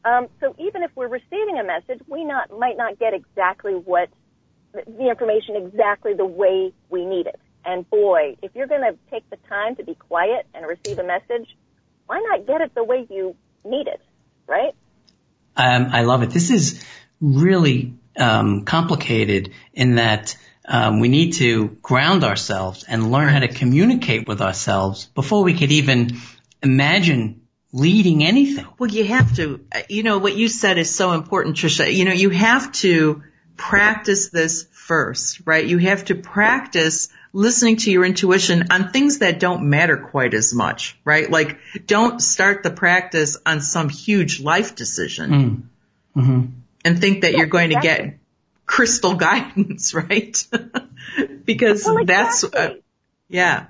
Um, 0.05 0.29
so 0.41 0.55
even 0.59 0.83
if 0.83 0.91
we're 0.95 1.09
receiving 1.09 1.59
a 1.59 1.65
message, 1.65 2.01
we 2.07 2.25
not 2.25 2.51
might 2.51 2.77
not 2.77 2.99
get 2.99 3.15
exactly 3.15 3.73
what 3.73 4.09
the 4.73 5.09
information 5.09 5.57
exactly 5.57 6.15
the 6.15 6.27
way 6.27 6.73
we 6.91 7.05
need 7.05 7.27
it. 7.27 7.41
And 7.65 7.89
boy, 7.89 8.37
if 8.43 8.55
you're 8.55 8.67
going 8.67 8.83
to 8.83 8.99
take 9.11 9.29
the 9.31 9.39
time 9.49 9.77
to 9.77 9.85
be 9.85 9.95
quiet 9.95 10.47
and 10.55 10.67
receive 10.67 10.99
a 10.99 11.05
message, 11.05 11.57
why 12.07 12.21
not 12.21 12.47
get 12.47 12.61
it 12.61 12.75
the 12.75 12.85
way 12.85 13.07
you 13.09 13.35
need 13.65 13.87
it, 13.87 14.01
right? 14.47 14.75
Um, 15.57 15.89
I 15.91 16.03
love 16.03 16.23
it. 16.23 16.31
This 16.31 16.51
is 16.51 16.85
really 17.21 17.95
um, 18.19 18.65
complicated 18.65 19.53
in 19.73 19.95
that 19.95 20.37
um, 20.67 21.01
we 21.01 21.09
need 21.09 21.35
to 21.35 21.69
ground 21.83 22.25
ourselves 22.25 22.85
and 22.87 23.11
learn 23.11 23.29
how 23.29 23.41
to 23.41 23.49
communicate 23.49 24.27
with 24.27 24.41
ourselves 24.41 25.07
before 25.07 25.45
we 25.45 25.55
could 25.55 25.73
even 25.73 26.17
imagine 26.65 27.43
leading 27.73 28.25
anything. 28.25 28.67
Well, 28.79 28.91
you 28.91 29.05
have 29.05 29.37
to. 29.37 29.65
You 29.89 30.03
know 30.03 30.19
what 30.19 30.37
you 30.37 30.49
said 30.49 30.79
is 30.79 30.95
so 30.95 31.13
important, 31.13 31.57
Trisha. 31.57 31.93
You 31.93 32.05
know 32.05 32.13
you 32.13 32.31
have 32.31 32.73
to 32.73 33.23
practice 33.57 34.31
this 34.31 34.67
first, 34.73 35.43
right? 35.45 35.65
You 35.65 35.79
have 35.79 36.07
to 36.07 36.15
practice 36.15 37.09
listening 37.33 37.77
to 37.77 37.91
your 37.91 38.05
intuition 38.05 38.71
on 38.71 38.91
things 38.91 39.19
that 39.19 39.41
don't 39.41 39.69
matter 39.69 39.97
quite 39.97 40.35
as 40.35 40.55
much, 40.55 40.99
right? 41.05 41.31
Like 41.31 41.59
don't 41.87 42.21
start 42.21 42.63
the 42.63 42.71
practice 42.71 43.37
on 43.45 43.61
some 43.61 43.89
huge 43.89 44.41
life 44.41 44.75
decision 44.75 45.31
mm. 45.31 45.63
mm-hmm. 46.17 46.47
and 46.85 47.01
think 47.01 47.23
that 47.23 47.33
yeah, 47.33 47.39
you're 47.39 47.47
going 47.47 47.73
exactly. 47.73 47.91
to 47.91 48.11
get 48.11 48.19
crystal 48.67 49.15
guidance, 49.29 49.95
right? 49.95 50.47
because 51.45 51.85
well, 51.85 51.99
exactly. 51.99 52.05
that's, 52.05 52.45
uh, 52.45 52.75
yeah. 53.29 53.67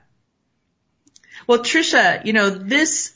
Well, 1.47 1.61
Trisha, 1.61 2.25
you 2.25 2.33
know, 2.33 2.51
this 2.51 3.15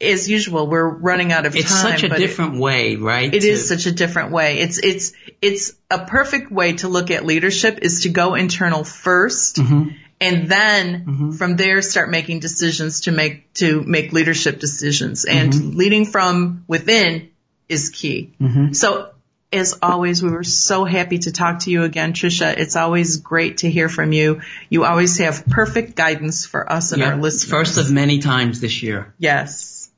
as 0.00 0.28
usual, 0.28 0.66
we're 0.66 0.88
running 0.88 1.32
out 1.32 1.46
of 1.46 1.56
it's 1.56 1.70
time. 1.70 1.92
It's 1.94 2.02
such 2.02 2.10
a 2.10 2.16
different 2.16 2.56
it, 2.56 2.60
way, 2.60 2.96
right? 2.96 3.32
It 3.32 3.40
to, 3.40 3.48
is 3.48 3.68
such 3.68 3.86
a 3.86 3.92
different 3.92 4.30
way. 4.30 4.58
It's 4.58 4.78
it's 4.78 5.12
it's 5.40 5.72
a 5.90 6.04
perfect 6.04 6.52
way 6.52 6.74
to 6.74 6.88
look 6.88 7.10
at 7.10 7.24
leadership 7.24 7.78
is 7.82 8.02
to 8.02 8.10
go 8.10 8.34
internal 8.34 8.82
1st 8.82 9.54
mm-hmm. 9.54 9.88
and 10.20 10.48
then 10.48 11.04
mm-hmm. 11.06 11.30
from 11.32 11.56
there 11.56 11.80
start 11.80 12.10
making 12.10 12.40
decisions 12.40 13.02
to 13.02 13.12
make 13.12 13.52
to 13.54 13.82
make 13.82 14.12
leadership 14.12 14.60
decisions. 14.60 15.24
And 15.24 15.52
mm-hmm. 15.52 15.76
leading 15.76 16.04
from 16.04 16.64
within 16.66 17.30
is 17.68 17.88
key. 17.90 18.34
Mm-hmm. 18.40 18.72
So 18.72 19.10
as 19.56 19.78
always, 19.82 20.22
we 20.22 20.30
were 20.30 20.44
so 20.44 20.84
happy 20.84 21.18
to 21.18 21.32
talk 21.32 21.60
to 21.60 21.70
you 21.70 21.82
again, 21.82 22.12
Trisha. 22.12 22.56
It's 22.56 22.76
always 22.76 23.16
great 23.18 23.58
to 23.58 23.70
hear 23.70 23.88
from 23.88 24.12
you. 24.12 24.42
You 24.68 24.84
always 24.84 25.18
have 25.18 25.46
perfect 25.46 25.96
guidance 25.96 26.46
for 26.46 26.70
us 26.70 26.92
and 26.92 27.00
yep. 27.00 27.14
our 27.14 27.20
listeners. 27.20 27.50
First 27.50 27.78
of 27.78 27.90
many 27.90 28.18
times 28.18 28.60
this 28.60 28.82
year. 28.82 29.14
Yes. 29.18 29.90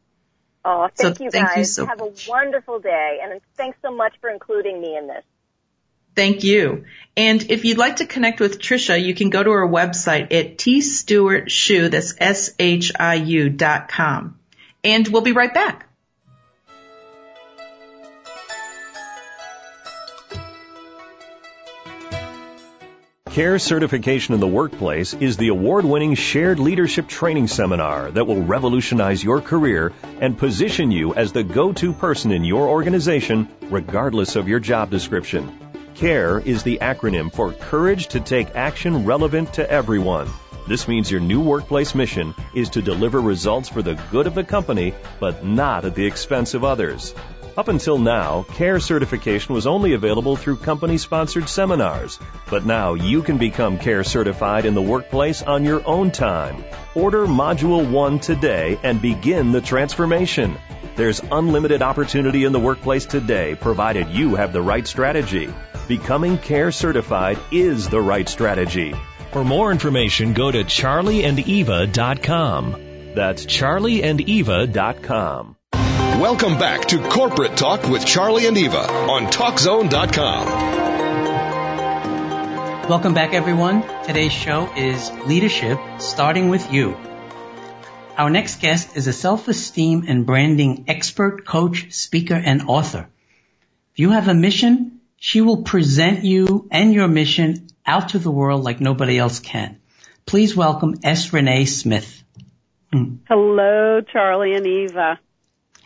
Oh, 0.64 0.88
thank 0.94 1.18
so 1.18 1.24
you 1.24 1.30
thank 1.30 1.48
guys. 1.48 1.56
You 1.58 1.64
so 1.64 1.86
Have 1.86 1.98
much. 1.98 2.26
a 2.26 2.30
wonderful 2.30 2.78
day, 2.78 3.20
and 3.22 3.40
thanks 3.56 3.78
so 3.80 3.94
much 3.94 4.14
for 4.20 4.28
including 4.28 4.80
me 4.80 4.96
in 4.96 5.06
this. 5.06 5.24
Thank 6.14 6.42
you. 6.44 6.84
And 7.16 7.50
if 7.50 7.64
you'd 7.64 7.78
like 7.78 7.96
to 7.96 8.06
connect 8.06 8.40
with 8.40 8.58
Trisha, 8.58 9.02
you 9.02 9.14
can 9.14 9.30
go 9.30 9.42
to 9.42 9.50
her 9.50 9.66
website 9.66 10.32
at 10.32 10.58
tstewartshiu, 10.58 11.90
that's 11.90 12.14
S-H-I-U 12.18 13.50
dot 13.50 13.88
com. 13.88 14.38
And 14.82 15.06
we'll 15.08 15.22
be 15.22 15.32
right 15.32 15.54
back. 15.54 15.87
CARE 23.38 23.60
certification 23.60 24.34
in 24.34 24.40
the 24.40 24.48
workplace 24.48 25.14
is 25.14 25.36
the 25.36 25.46
award 25.46 25.84
winning 25.84 26.16
shared 26.16 26.58
leadership 26.58 27.06
training 27.06 27.46
seminar 27.46 28.10
that 28.10 28.26
will 28.26 28.42
revolutionize 28.42 29.22
your 29.22 29.40
career 29.40 29.92
and 30.20 30.36
position 30.36 30.90
you 30.90 31.14
as 31.14 31.30
the 31.30 31.44
go 31.44 31.72
to 31.72 31.92
person 31.92 32.32
in 32.32 32.42
your 32.42 32.66
organization, 32.66 33.46
regardless 33.70 34.34
of 34.34 34.48
your 34.48 34.58
job 34.58 34.90
description. 34.90 35.56
CARE 35.94 36.40
is 36.40 36.64
the 36.64 36.80
acronym 36.82 37.32
for 37.32 37.52
Courage 37.52 38.08
to 38.08 38.18
Take 38.18 38.56
Action 38.56 39.04
Relevant 39.04 39.52
to 39.52 39.70
Everyone. 39.70 40.28
This 40.66 40.88
means 40.88 41.08
your 41.08 41.20
new 41.20 41.40
workplace 41.40 41.94
mission 41.94 42.34
is 42.56 42.70
to 42.70 42.82
deliver 42.82 43.20
results 43.20 43.68
for 43.68 43.82
the 43.82 43.94
good 44.10 44.26
of 44.26 44.34
the 44.34 44.42
company, 44.42 44.94
but 45.20 45.44
not 45.44 45.84
at 45.84 45.94
the 45.94 46.06
expense 46.06 46.54
of 46.54 46.64
others. 46.64 47.14
Up 47.58 47.66
until 47.66 47.98
now, 47.98 48.46
CARE 48.54 48.78
certification 48.78 49.52
was 49.52 49.66
only 49.66 49.94
available 49.94 50.36
through 50.36 50.58
company 50.58 50.96
sponsored 50.96 51.48
seminars, 51.48 52.20
but 52.48 52.64
now 52.64 52.94
you 52.94 53.20
can 53.20 53.36
become 53.36 53.78
CARE 53.78 54.04
certified 54.04 54.64
in 54.64 54.74
the 54.74 54.80
workplace 54.80 55.42
on 55.42 55.64
your 55.64 55.84
own 55.84 56.12
time. 56.12 56.62
Order 56.94 57.26
Module 57.26 57.90
1 57.90 58.20
today 58.20 58.78
and 58.84 59.02
begin 59.02 59.50
the 59.50 59.60
transformation. 59.60 60.56
There's 60.94 61.20
unlimited 61.32 61.82
opportunity 61.82 62.44
in 62.44 62.52
the 62.52 62.60
workplace 62.60 63.06
today, 63.06 63.56
provided 63.56 64.10
you 64.10 64.36
have 64.36 64.52
the 64.52 64.62
right 64.62 64.86
strategy. 64.86 65.52
Becoming 65.88 66.38
CARE 66.38 66.70
certified 66.70 67.40
is 67.50 67.88
the 67.88 68.00
right 68.00 68.28
strategy. 68.28 68.94
For 69.32 69.42
more 69.42 69.72
information, 69.72 70.32
go 70.32 70.52
to 70.52 70.62
charlieandeva.com. 70.62 72.84
That's 73.16 73.46
charlieandeva.com. 73.46 75.57
Welcome 76.18 76.58
back 76.58 76.86
to 76.86 76.98
Corporate 76.98 77.56
Talk 77.56 77.88
with 77.88 78.04
Charlie 78.04 78.48
and 78.48 78.58
Eva 78.58 78.90
on 78.90 79.26
TalkZone.com. 79.28 80.48
Welcome 82.88 83.14
back, 83.14 83.34
everyone. 83.34 83.84
Today's 84.02 84.32
show 84.32 84.68
is 84.76 85.12
Leadership 85.26 85.78
Starting 85.98 86.48
with 86.48 86.72
You. 86.72 86.96
Our 88.16 88.30
next 88.30 88.60
guest 88.60 88.96
is 88.96 89.06
a 89.06 89.12
self-esteem 89.12 90.06
and 90.08 90.26
branding 90.26 90.86
expert, 90.88 91.46
coach, 91.46 91.92
speaker, 91.92 92.34
and 92.34 92.62
author. 92.62 93.08
If 93.92 94.00
you 94.00 94.10
have 94.10 94.26
a 94.26 94.34
mission, 94.34 95.00
she 95.18 95.40
will 95.40 95.62
present 95.62 96.24
you 96.24 96.66
and 96.72 96.92
your 96.92 97.06
mission 97.06 97.68
out 97.86 98.08
to 98.08 98.18
the 98.18 98.32
world 98.32 98.64
like 98.64 98.80
nobody 98.80 99.18
else 99.18 99.38
can. 99.38 99.80
Please 100.26 100.56
welcome 100.56 100.96
S. 101.04 101.32
Renee 101.32 101.66
Smith. 101.66 102.24
Hello, 103.28 104.00
Charlie 104.00 104.54
and 104.54 104.66
Eva. 104.66 105.20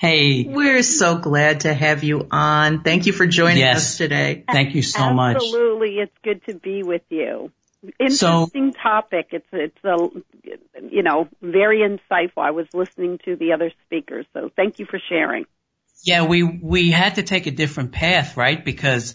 Hey. 0.02 0.42
We're 0.42 0.82
so 0.82 1.18
glad 1.18 1.60
to 1.60 1.72
have 1.72 2.02
you 2.02 2.26
on. 2.28 2.82
Thank 2.82 3.06
you 3.06 3.12
for 3.12 3.24
joining 3.24 3.58
Yes. 3.58 3.76
us 3.76 3.98
today. 3.98 4.42
Thank 4.50 4.74
you 4.74 4.82
so 4.82 5.14
much. 5.14 5.36
Absolutely, 5.36 6.00
it's 6.00 6.18
good 6.24 6.44
to 6.46 6.54
be 6.54 6.82
with 6.82 7.02
you. 7.08 7.52
Interesting 8.00 8.72
topic. 8.72 9.28
It's 9.30 9.46
it's 9.52 9.84
a 9.84 10.08
you 10.90 11.04
know 11.04 11.28
very 11.40 11.88
insightful. 11.88 12.42
I 12.42 12.50
was 12.50 12.66
listening 12.74 13.20
to 13.26 13.36
the 13.36 13.52
other 13.52 13.70
speakers, 13.86 14.26
so 14.34 14.50
thank 14.56 14.80
you 14.80 14.86
for 14.86 14.98
sharing. 15.08 15.44
Yeah, 16.02 16.26
we 16.26 16.42
we 16.42 16.90
had 16.90 17.14
to 17.14 17.22
take 17.22 17.46
a 17.46 17.52
different 17.52 17.92
path, 17.92 18.36
right? 18.36 18.64
Because 18.64 19.14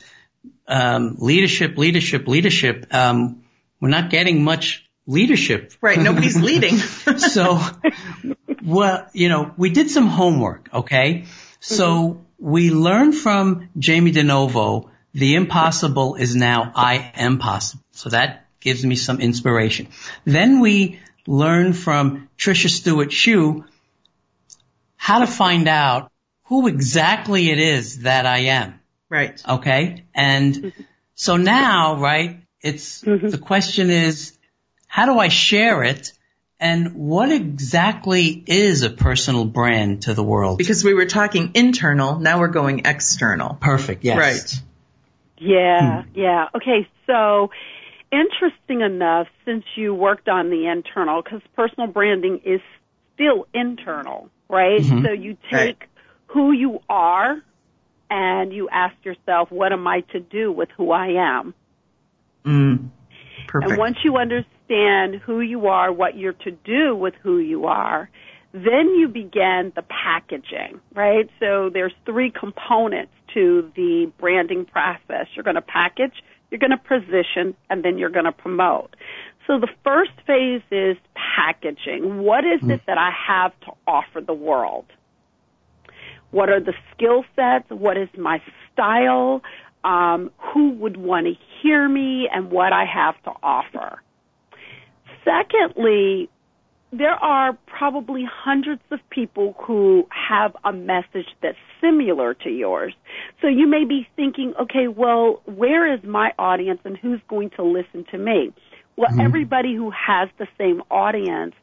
um, 0.70 1.18
leadership, 1.20 1.78
leadership, 1.78 2.30
leadership. 2.30 2.88
Um, 2.92 3.44
we're 3.82 3.90
not 3.90 4.10
getting 4.10 4.42
much 4.42 4.90
leadership. 5.06 5.74
Right, 5.82 6.00
nobody's 6.00 6.42
leading. 6.42 6.78
so, 7.18 7.60
well, 8.64 9.08
you 9.14 9.30
know, 9.30 9.54
we 9.58 9.70
did 9.70 9.90
some 9.90 10.08
homework, 10.08 10.70
okay? 10.74 11.26
So 11.60 11.88
mm-hmm. 11.88 12.22
we 12.40 12.72
learned 12.72 13.16
from 13.16 13.70
Jamie 13.78 14.12
DeNovo, 14.12 14.90
the 15.14 15.36
impossible 15.36 16.16
is 16.16 16.36
now 16.36 16.72
I 16.76 17.12
am 17.16 17.40
possible. 17.40 17.84
So 17.92 18.10
that 18.10 18.48
gives 18.60 18.86
me 18.86 18.96
some 18.96 19.20
inspiration. 19.20 19.88
Then 20.26 20.60
we 20.60 21.00
learned 21.26 21.78
from 21.78 22.30
Trisha 22.38 22.70
Stewart 22.70 23.10
Shiu 23.10 23.66
how 24.96 25.20
to 25.20 25.28
find 25.28 25.68
out 25.68 26.12
who 26.46 26.68
exactly 26.68 27.50
it 27.50 27.60
is 27.60 28.00
that 28.00 28.26
I 28.26 28.40
am. 28.60 28.80
Right. 29.10 29.42
Okay. 29.48 30.06
And 30.14 30.56
mm-hmm. 30.56 30.82
so 31.16 31.38
now, 31.38 31.98
right, 31.98 32.42
it's, 32.62 33.04
mm-hmm. 33.04 33.30
the 33.30 33.38
question 33.38 33.90
is, 33.90 34.38
how 34.88 35.06
do 35.06 35.20
I 35.20 35.28
share 35.28 35.84
it? 35.84 36.14
And 36.60 36.96
what 36.96 37.32
exactly 37.32 38.44
is 38.48 38.82
a 38.82 38.90
personal 38.90 39.46
brand 39.46 40.04
to 40.04 40.16
the 40.16 40.24
world? 40.24 40.58
Because 40.58 40.84
we 40.84 40.96
were 40.96 41.06
talking 41.06 41.52
internal, 41.54 42.20
now 42.20 42.40
we're 42.40 42.48
going 42.48 42.82
external. 42.86 43.56
Perfect. 43.62 44.04
Yes. 44.04 44.18
Right. 44.18 44.64
Yeah, 45.38 46.04
yeah. 46.16 46.48
Okay, 46.56 46.88
so 47.06 47.52
interesting 48.12 48.82
enough, 48.82 49.28
since 49.46 49.66
you 49.76 49.94
worked 49.94 50.28
on 50.28 50.50
the 50.50 50.66
internal, 50.66 51.22
because 51.22 51.42
personal 51.56 51.88
branding 51.88 52.42
is 52.44 52.62
still 53.14 53.46
internal, 53.54 54.32
right? 54.50 54.82
Mhm. 54.82 55.04
So 55.04 55.12
you 55.12 55.38
take 55.44 55.54
Right. 55.54 55.78
who 56.28 56.54
you 56.54 56.80
are 56.90 57.40
and 58.10 58.52
you 58.52 58.68
ask 58.70 58.96
yourself, 59.04 59.52
what 59.52 59.72
am 59.74 59.86
I 59.88 60.02
to 60.12 60.20
do 60.20 60.52
with 60.52 60.70
who 60.72 60.92
I 60.92 61.10
am? 61.10 61.54
Mm. 62.46 62.90
Perfect. 63.46 63.72
And 63.72 63.78
once 63.78 63.98
you 64.04 64.18
understand 64.18 64.57
who 64.70 65.42
you 65.42 65.68
are, 65.68 65.92
what 65.92 66.18
you're 66.18 66.34
to 66.34 66.52
do 66.52 66.96
with 66.96 67.14
who 67.22 67.38
you 67.38 67.66
are, 67.66 68.10
then 68.54 68.96
you 68.96 69.08
begin 69.08 69.72
the 69.76 69.84
packaging, 69.84 70.80
right? 70.94 71.30
So 71.40 71.70
there's 71.72 71.94
three 72.06 72.32
components 72.32 73.12
to 73.34 73.72
the 73.76 74.12
branding 74.20 74.66
process. 74.66 75.28
You're 75.36 75.44
going 75.44 75.56
to 75.56 75.62
package, 75.62 76.24
you're 76.50 76.60
going 76.60 76.72
to 76.72 76.78
position, 76.78 77.56
and 77.70 77.84
then 77.84 77.98
you're 77.98 78.10
going 78.10 78.26
to 78.26 78.32
promote. 78.32 78.96
So 79.46 79.60
the 79.60 79.70
first 79.84 80.12
phase 80.26 80.62
is 80.72 80.98
packaging. 81.16 82.20
What 82.20 82.44
is 82.46 82.60
it 82.70 82.82
that 82.88 82.98
I 82.98 83.12
have 83.28 83.58
to 83.62 83.72
offer 83.88 84.22
the 84.22 84.34
world? 84.34 84.86
What 86.32 86.50
are 86.50 86.60
the 86.60 86.74
skill 86.94 87.24
sets? 87.36 87.70
What 87.70 87.98
is 87.98 88.10
my 88.18 88.42
style? 88.74 89.42
Um, 89.84 90.32
who 90.38 90.72
would 90.72 90.98
want 90.98 91.28
to 91.28 91.34
hear 91.62 91.88
me 91.88 92.28
and 92.34 92.52
what 92.52 92.74
I 92.74 92.84
have 92.86 93.22
to 93.24 93.32
offer? 93.42 94.02
Secondly, 95.28 96.30
there 96.92 97.16
are 97.16 97.58
probably 97.66 98.24
hundreds 98.30 98.82
of 98.92 99.00
people 99.10 99.56
who 99.60 100.08
have 100.10 100.56
a 100.64 100.72
message 100.72 101.28
that's 101.42 101.58
similar 101.82 102.34
to 102.34 102.50
yours. 102.50 102.94
So 103.42 103.48
you 103.48 103.68
may 103.68 103.84
be 103.84 104.08
thinking, 104.16 104.54
okay, 104.62 104.88
well, 104.88 105.42
where 105.46 105.94
is 105.94 106.02
my 106.04 106.32
audience 106.40 106.80
and 106.86 106.98
who's 106.98 107.20
going 107.28 107.50
to 107.52 107.64
listen 107.64 108.06
to 108.12 108.18
me? 108.18 108.54
Well, 108.96 109.10
mm-hmm. 109.10 109.20
everybody 109.20 109.76
who 109.76 109.92
has 109.92 110.30
the 110.38 110.48
same 110.58 110.82
audience 110.90 111.56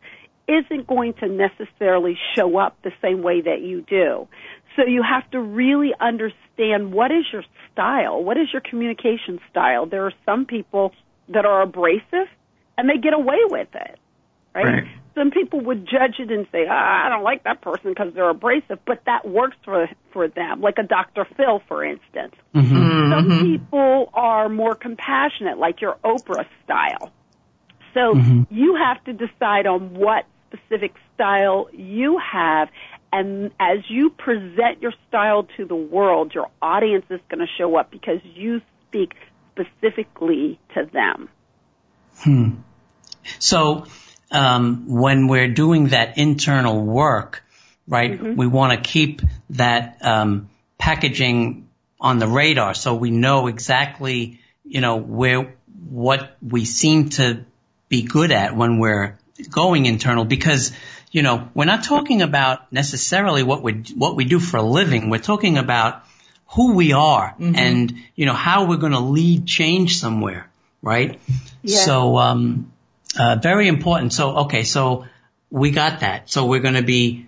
isn't 0.46 0.86
going 0.86 1.14
to 1.14 1.28
necessarily 1.28 2.18
show 2.36 2.58
up 2.58 2.76
the 2.82 2.92
same 3.00 3.22
way 3.22 3.40
that 3.40 3.62
you 3.62 3.80
do. 3.80 4.28
So 4.76 4.84
you 4.84 5.02
have 5.02 5.28
to 5.30 5.40
really 5.40 5.92
understand 5.98 6.92
what 6.92 7.10
is 7.10 7.24
your 7.32 7.44
style? 7.72 8.22
What 8.22 8.36
is 8.36 8.48
your 8.52 8.60
communication 8.60 9.40
style? 9.50 9.86
There 9.86 10.04
are 10.04 10.12
some 10.26 10.44
people 10.44 10.92
that 11.28 11.46
are 11.46 11.62
abrasive 11.62 12.28
and 12.76 12.88
they 12.88 12.98
get 12.98 13.14
away 13.14 13.38
with 13.44 13.68
it, 13.74 13.98
right? 14.54 14.64
Right. 14.64 14.84
Some 15.14 15.30
people 15.30 15.60
would 15.60 15.86
judge 15.86 16.18
it 16.18 16.32
and 16.32 16.44
say, 16.50 16.66
ah, 16.68 17.06
I 17.06 17.08
don't 17.08 17.22
like 17.22 17.44
that 17.44 17.60
person 17.60 17.90
because 17.90 18.12
they're 18.14 18.30
abrasive, 18.30 18.80
but 18.84 19.04
that 19.06 19.28
works 19.28 19.56
for, 19.64 19.88
for 20.12 20.26
them, 20.26 20.60
like 20.60 20.78
a 20.78 20.82
Dr. 20.82 21.24
Phil, 21.36 21.62
for 21.68 21.84
instance. 21.84 22.34
Mm-hmm. 22.52 23.12
Some 23.12 23.40
people 23.40 24.10
are 24.12 24.48
more 24.48 24.74
compassionate, 24.74 25.56
like 25.56 25.80
your 25.80 25.96
Oprah 26.04 26.46
style. 26.64 27.12
So 27.94 28.16
you 28.50 28.74
have 28.74 29.04
to 29.04 29.12
decide 29.12 29.68
on 29.68 29.94
what 29.94 30.24
specific 30.48 30.94
style 31.14 31.68
you 31.72 32.18
have. 32.18 32.68
And 33.12 33.52
as 33.60 33.78
you 33.88 34.10
present 34.10 34.82
your 34.82 34.92
style 35.08 35.46
to 35.56 35.64
the 35.64 35.76
world, 35.76 36.34
your 36.34 36.50
audience 36.60 37.04
is 37.08 37.20
going 37.28 37.38
to 37.38 37.46
show 37.56 37.76
up 37.76 37.92
because 37.92 38.18
you 38.34 38.60
speak 38.88 39.14
specifically 39.52 40.58
to 40.74 40.88
them. 40.92 41.28
So, 43.38 43.86
um, 44.30 44.88
when 44.88 45.28
we're 45.28 45.48
doing 45.48 45.88
that 45.88 46.18
internal 46.18 46.80
work, 46.80 47.42
right, 47.86 48.20
we 48.20 48.46
want 48.46 48.72
to 48.72 48.90
keep 48.90 49.22
that 49.50 49.98
um, 50.02 50.48
packaging 50.78 51.68
on 52.00 52.18
the 52.18 52.26
radar 52.26 52.74
so 52.74 52.94
we 52.94 53.10
know 53.10 53.46
exactly, 53.46 54.40
you 54.64 54.80
know, 54.80 54.96
where 54.96 55.54
what 55.88 56.36
we 56.42 56.64
seem 56.64 57.10
to 57.10 57.44
be 57.88 58.02
good 58.02 58.32
at 58.32 58.56
when 58.56 58.78
we're 58.78 59.18
going 59.50 59.86
internal 59.86 60.24
because 60.24 60.72
you 61.10 61.22
know 61.22 61.48
we're 61.54 61.64
not 61.64 61.84
talking 61.84 62.22
about 62.22 62.72
necessarily 62.72 63.42
what 63.42 63.62
we 63.62 63.84
what 63.96 64.16
we 64.16 64.24
do 64.24 64.38
for 64.38 64.58
a 64.58 64.62
living 64.62 65.10
we're 65.10 65.18
talking 65.18 65.58
about 65.58 66.04
who 66.54 66.74
we 66.74 66.92
are 66.92 67.34
mm-hmm. 67.38 67.56
and, 67.56 67.94
you 68.14 68.26
know, 68.26 68.32
how 68.32 68.66
we're 68.66 68.76
going 68.76 68.92
to 68.92 69.00
lead 69.00 69.46
change 69.46 69.98
somewhere, 69.98 70.48
right? 70.82 71.20
Yeah. 71.62 71.78
So, 71.78 72.16
um, 72.18 72.72
uh, 73.18 73.36
very 73.36 73.68
important. 73.68 74.12
So, 74.12 74.36
okay, 74.44 74.64
so 74.64 75.06
we 75.50 75.70
got 75.70 76.00
that. 76.00 76.30
So 76.30 76.46
we're 76.46 76.60
going 76.60 76.74
to 76.74 76.82
be 76.82 77.26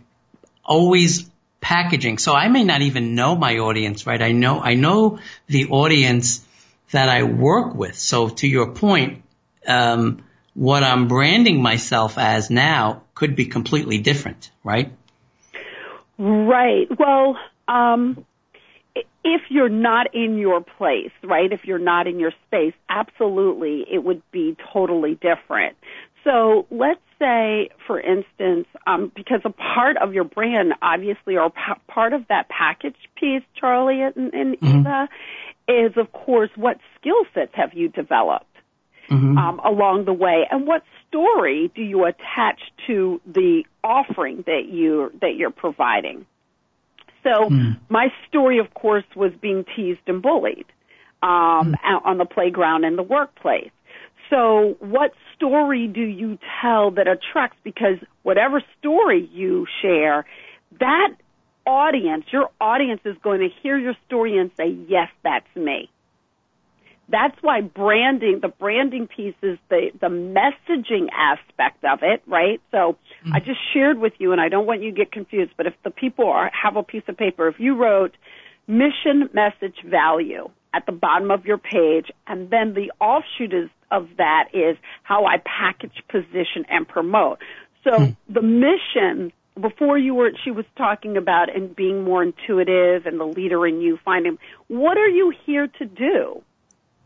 always 0.64 1.30
packaging. 1.60 2.18
So 2.18 2.34
I 2.34 2.48
may 2.48 2.64
not 2.64 2.82
even 2.82 3.14
know 3.14 3.36
my 3.36 3.58
audience, 3.58 4.06
right? 4.06 4.20
I 4.20 4.32
know, 4.32 4.60
I 4.60 4.74
know 4.74 5.18
the 5.46 5.68
audience 5.68 6.44
that 6.90 7.08
I 7.08 7.22
work 7.24 7.74
with. 7.74 7.96
So 7.96 8.28
to 8.28 8.48
your 8.48 8.72
point, 8.72 9.22
um, 9.66 10.24
what 10.54 10.82
I'm 10.82 11.08
branding 11.08 11.60
myself 11.60 12.18
as 12.18 12.50
now 12.50 13.02
could 13.14 13.36
be 13.36 13.46
completely 13.46 13.98
different, 13.98 14.50
right? 14.64 14.92
Right. 16.18 16.88
Well, 16.98 17.36
um, 17.68 18.24
if 19.26 19.42
you're 19.50 19.68
not 19.68 20.14
in 20.14 20.38
your 20.38 20.60
place, 20.60 21.10
right? 21.24 21.52
If 21.52 21.64
you're 21.64 21.80
not 21.80 22.06
in 22.06 22.20
your 22.20 22.32
space, 22.46 22.74
absolutely, 22.88 23.84
it 23.90 24.04
would 24.04 24.22
be 24.30 24.56
totally 24.72 25.14
different. 25.14 25.76
So 26.22 26.66
let's 26.70 27.00
say, 27.18 27.70
for 27.88 28.00
instance, 28.00 28.68
um, 28.86 29.10
because 29.16 29.40
a 29.44 29.50
part 29.50 29.96
of 29.96 30.14
your 30.14 30.22
brand, 30.22 30.74
obviously, 30.80 31.36
or 31.36 31.50
pa- 31.50 31.80
part 31.88 32.12
of 32.12 32.28
that 32.28 32.48
package 32.48 32.96
piece, 33.16 33.42
Charlie 33.58 34.00
and, 34.00 34.32
and 34.32 34.60
mm-hmm. 34.60 34.80
Eva, 34.80 35.08
is 35.66 35.96
of 35.96 36.12
course 36.12 36.50
what 36.54 36.78
skill 37.00 37.24
sets 37.34 37.52
have 37.54 37.74
you 37.74 37.88
developed 37.88 38.46
mm-hmm. 39.10 39.36
um, 39.36 39.58
along 39.64 40.04
the 40.04 40.12
way, 40.12 40.46
and 40.48 40.68
what 40.68 40.84
story 41.08 41.72
do 41.74 41.82
you 41.82 42.04
attach 42.04 42.60
to 42.86 43.20
the 43.26 43.64
offering 43.82 44.44
that 44.46 44.66
you 44.68 45.12
that 45.20 45.34
you're 45.34 45.50
providing? 45.50 46.26
So 47.26 47.50
mm. 47.50 47.76
my 47.88 48.12
story, 48.28 48.58
of 48.58 48.72
course, 48.74 49.04
was 49.16 49.32
being 49.40 49.64
teased 49.74 50.00
and 50.06 50.22
bullied 50.22 50.66
um, 51.22 51.74
mm. 51.74 52.00
on 52.04 52.18
the 52.18 52.24
playground 52.24 52.84
and 52.84 52.96
the 52.96 53.02
workplace. 53.02 53.70
So 54.30 54.76
what 54.78 55.12
story 55.34 55.88
do 55.88 56.02
you 56.02 56.38
tell 56.60 56.92
that 56.92 57.08
attracts? 57.08 57.58
Because 57.64 57.98
whatever 58.22 58.62
story 58.78 59.28
you 59.32 59.66
share, 59.82 60.24
that 60.78 61.14
audience, 61.66 62.26
your 62.32 62.50
audience 62.60 63.00
is 63.04 63.16
going 63.22 63.40
to 63.40 63.48
hear 63.62 63.76
your 63.76 63.94
story 64.06 64.38
and 64.38 64.50
say, 64.56 64.76
yes, 64.88 65.08
that's 65.24 65.46
me. 65.56 65.90
That's 67.08 67.36
why 67.40 67.60
branding, 67.60 68.40
the 68.42 68.48
branding 68.48 69.06
piece 69.06 69.34
is 69.42 69.58
the, 69.68 69.90
the 70.00 70.08
messaging 70.08 71.08
aspect 71.12 71.84
of 71.84 72.00
it, 72.02 72.22
right? 72.26 72.60
So 72.72 72.96
mm-hmm. 73.22 73.34
I 73.34 73.40
just 73.40 73.60
shared 73.72 73.98
with 73.98 74.14
you, 74.18 74.32
and 74.32 74.40
I 74.40 74.48
don't 74.48 74.66
want 74.66 74.82
you 74.82 74.90
to 74.90 74.96
get 74.96 75.12
confused, 75.12 75.52
but 75.56 75.66
if 75.66 75.74
the 75.84 75.90
people 75.90 76.28
are, 76.28 76.50
have 76.50 76.76
a 76.76 76.82
piece 76.82 77.04
of 77.06 77.16
paper, 77.16 77.48
if 77.48 77.60
you 77.60 77.76
wrote 77.76 78.16
mission, 78.66 79.30
message, 79.32 79.76
value 79.84 80.50
at 80.74 80.84
the 80.86 80.92
bottom 80.92 81.30
of 81.30 81.46
your 81.46 81.58
page, 81.58 82.10
and 82.26 82.50
then 82.50 82.74
the 82.74 82.92
offshoot 83.00 83.54
is, 83.54 83.70
of 83.90 84.08
that 84.18 84.48
is 84.52 84.76
how 85.04 85.26
I 85.26 85.36
package, 85.38 86.02
position, 86.08 86.66
and 86.68 86.88
promote. 86.88 87.38
So 87.84 87.92
mm-hmm. 87.92 88.32
the 88.32 88.42
mission 88.42 89.32
before 89.60 89.96
you 89.96 90.14
were 90.14 90.32
she 90.44 90.50
was 90.50 90.64
talking 90.76 91.16
about 91.16 91.54
and 91.54 91.74
being 91.74 92.04
more 92.04 92.22
intuitive 92.22 93.06
and 93.06 93.18
the 93.18 93.24
leader 93.24 93.66
in 93.66 93.80
you 93.80 93.98
finding 94.04 94.38
what 94.68 94.98
are 94.98 95.08
you 95.08 95.32
here 95.46 95.66
to 95.66 95.86
do 95.86 96.42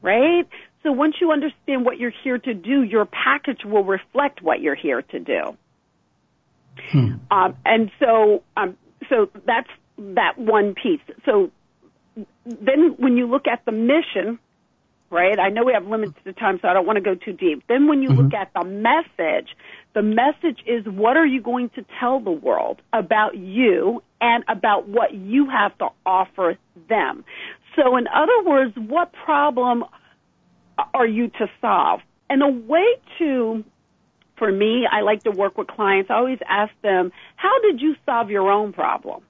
right 0.03 0.49
so 0.83 0.93
once 0.93 1.17
you 1.21 1.31
understand 1.31 1.85
what 1.85 1.99
you're 1.99 2.13
here 2.23 2.39
to 2.39 2.55
do 2.55 2.83
your 2.83 3.05
package 3.05 3.65
will 3.65 3.85
reflect 3.85 4.43
what 4.43 4.61
you're 4.61 4.75
here 4.75 5.03
to 5.03 5.19
do 5.19 5.57
hmm. 6.91 7.15
um, 7.31 7.57
and 7.65 7.91
so 7.99 8.43
um, 8.57 8.77
so 9.09 9.29
that's 9.47 9.69
that 9.99 10.39
one 10.39 10.75
piece 10.75 11.01
so 11.25 11.51
then 12.45 12.95
when 12.99 13.17
you 13.17 13.27
look 13.27 13.47
at 13.47 13.65
the 13.67 13.73
mission 13.73 14.39
right 15.11 15.39
i 15.39 15.49
know 15.49 15.65
we 15.65 15.73
have 15.73 15.87
limited 15.87 16.37
time 16.39 16.59
so 16.63 16.69
i 16.69 16.73
don't 16.73 16.87
want 16.87 16.97
to 16.97 17.03
go 17.03 17.15
too 17.15 17.33
deep 17.33 17.63
then 17.69 17.87
when 17.87 18.03
you 18.03 18.09
mm-hmm. 18.09 18.23
look 18.23 18.35
at 18.35 18.51
the 18.55 18.65
message 18.65 19.49
the 19.93 20.03
message 20.03 20.61
is 20.67 20.85
what 20.87 21.17
are 21.17 21.27
you 21.27 21.43
going 21.43 21.69
to 21.71 21.85
tell 21.99 22.21
the 22.21 22.31
world 22.31 22.81
about 22.93 23.37
you 23.37 24.03
and 24.21 24.45
about 24.49 24.89
what 24.89 25.15
you 25.15 25.49
have 25.49 25.77
to 25.79 25.89
offer 26.07 26.57
them? 26.89 27.25
So 27.77 27.97
in 27.97 28.07
other 28.09 28.43
words, 28.45 28.75
what 28.77 29.12
problem 29.12 29.85
are 30.95 31.07
you 31.07 31.29
to 31.29 31.51
solve? 31.61 32.01
And 32.29 32.43
a 32.43 32.49
way 32.49 32.87
to, 33.18 33.64
for 34.37 34.51
me, 34.51 34.87
I 34.91 35.01
like 35.03 35.25
to 35.25 35.31
work 35.31 35.59
with 35.59 35.68
clients. 35.68 36.11
I 36.11 36.14
always 36.14 36.39
ask 36.49 36.73
them, 36.83 37.12
how 37.37 37.61
did 37.61 37.81
you 37.81 37.97
solve 38.07 38.31
your 38.31 38.51
own 38.51 38.73
problem? 38.73 39.23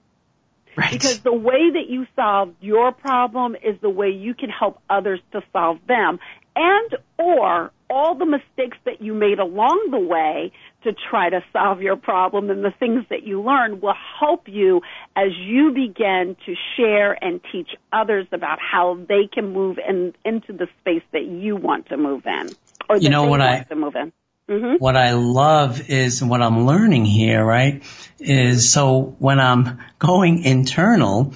Right. 0.77 0.93
Because 0.93 1.21
the 1.21 1.33
way 1.33 1.71
that 1.73 1.89
you 1.89 2.07
solve 2.15 2.55
your 2.61 2.93
problem 2.93 3.57
is 3.57 3.81
the 3.81 3.91
way 3.91 4.11
you 4.11 4.35
can 4.35 4.51
help 4.51 4.81
others 4.89 5.21
to 5.33 5.43
solve 5.53 5.79
them 5.87 6.21
and 6.61 6.97
or 7.19 7.73
all 7.89 8.15
the 8.15 8.27
mistakes 8.27 8.77
that 8.85 9.01
you 9.01 9.15
made 9.15 9.39
along 9.39 9.89
the 9.91 9.99
way 9.99 10.53
to 10.85 10.93
try 11.11 11.31
to 11.31 11.43
solve 11.53 11.81
your 11.81 11.97
problem 11.97 12.51
and 12.51 12.63
the 12.63 12.71
things 12.79 13.05
that 13.09 13.25
you 13.25 13.43
learn 13.43 13.81
will 13.81 13.97
help 14.21 14.47
you 14.47 14.83
as 15.17 15.31
you 15.37 15.73
begin 15.73 16.37
to 16.47 16.55
share 16.77 17.13
and 17.25 17.41
teach 17.51 17.71
others 17.93 18.27
about 18.31 18.59
how 18.61 18.99
they 19.09 19.27
can 19.33 19.53
move 19.53 19.79
in, 19.79 20.15
into 20.25 20.53
the 20.53 20.69
space 20.81 21.03
that 21.13 21.25
you 21.25 21.57
want 21.57 21.89
to 21.89 21.97
move 21.97 22.25
in 22.27 22.51
or 22.89 22.99
you 22.99 23.09
know 23.09 23.25
what 23.25 23.41
I, 23.41 23.63
to 23.63 23.75
move 23.75 23.97
in. 23.97 24.13
Mm-hmm. 24.49 24.77
What 24.79 24.97
I 24.97 25.13
love 25.13 25.89
is 25.89 26.23
what 26.23 26.43
I'm 26.43 26.67
learning 26.67 27.05
here, 27.05 27.45
right? 27.45 27.83
Is 28.19 28.71
so 28.71 29.17
when 29.19 29.39
I'm 29.41 29.79
going 29.99 30.43
internal, 30.43 31.35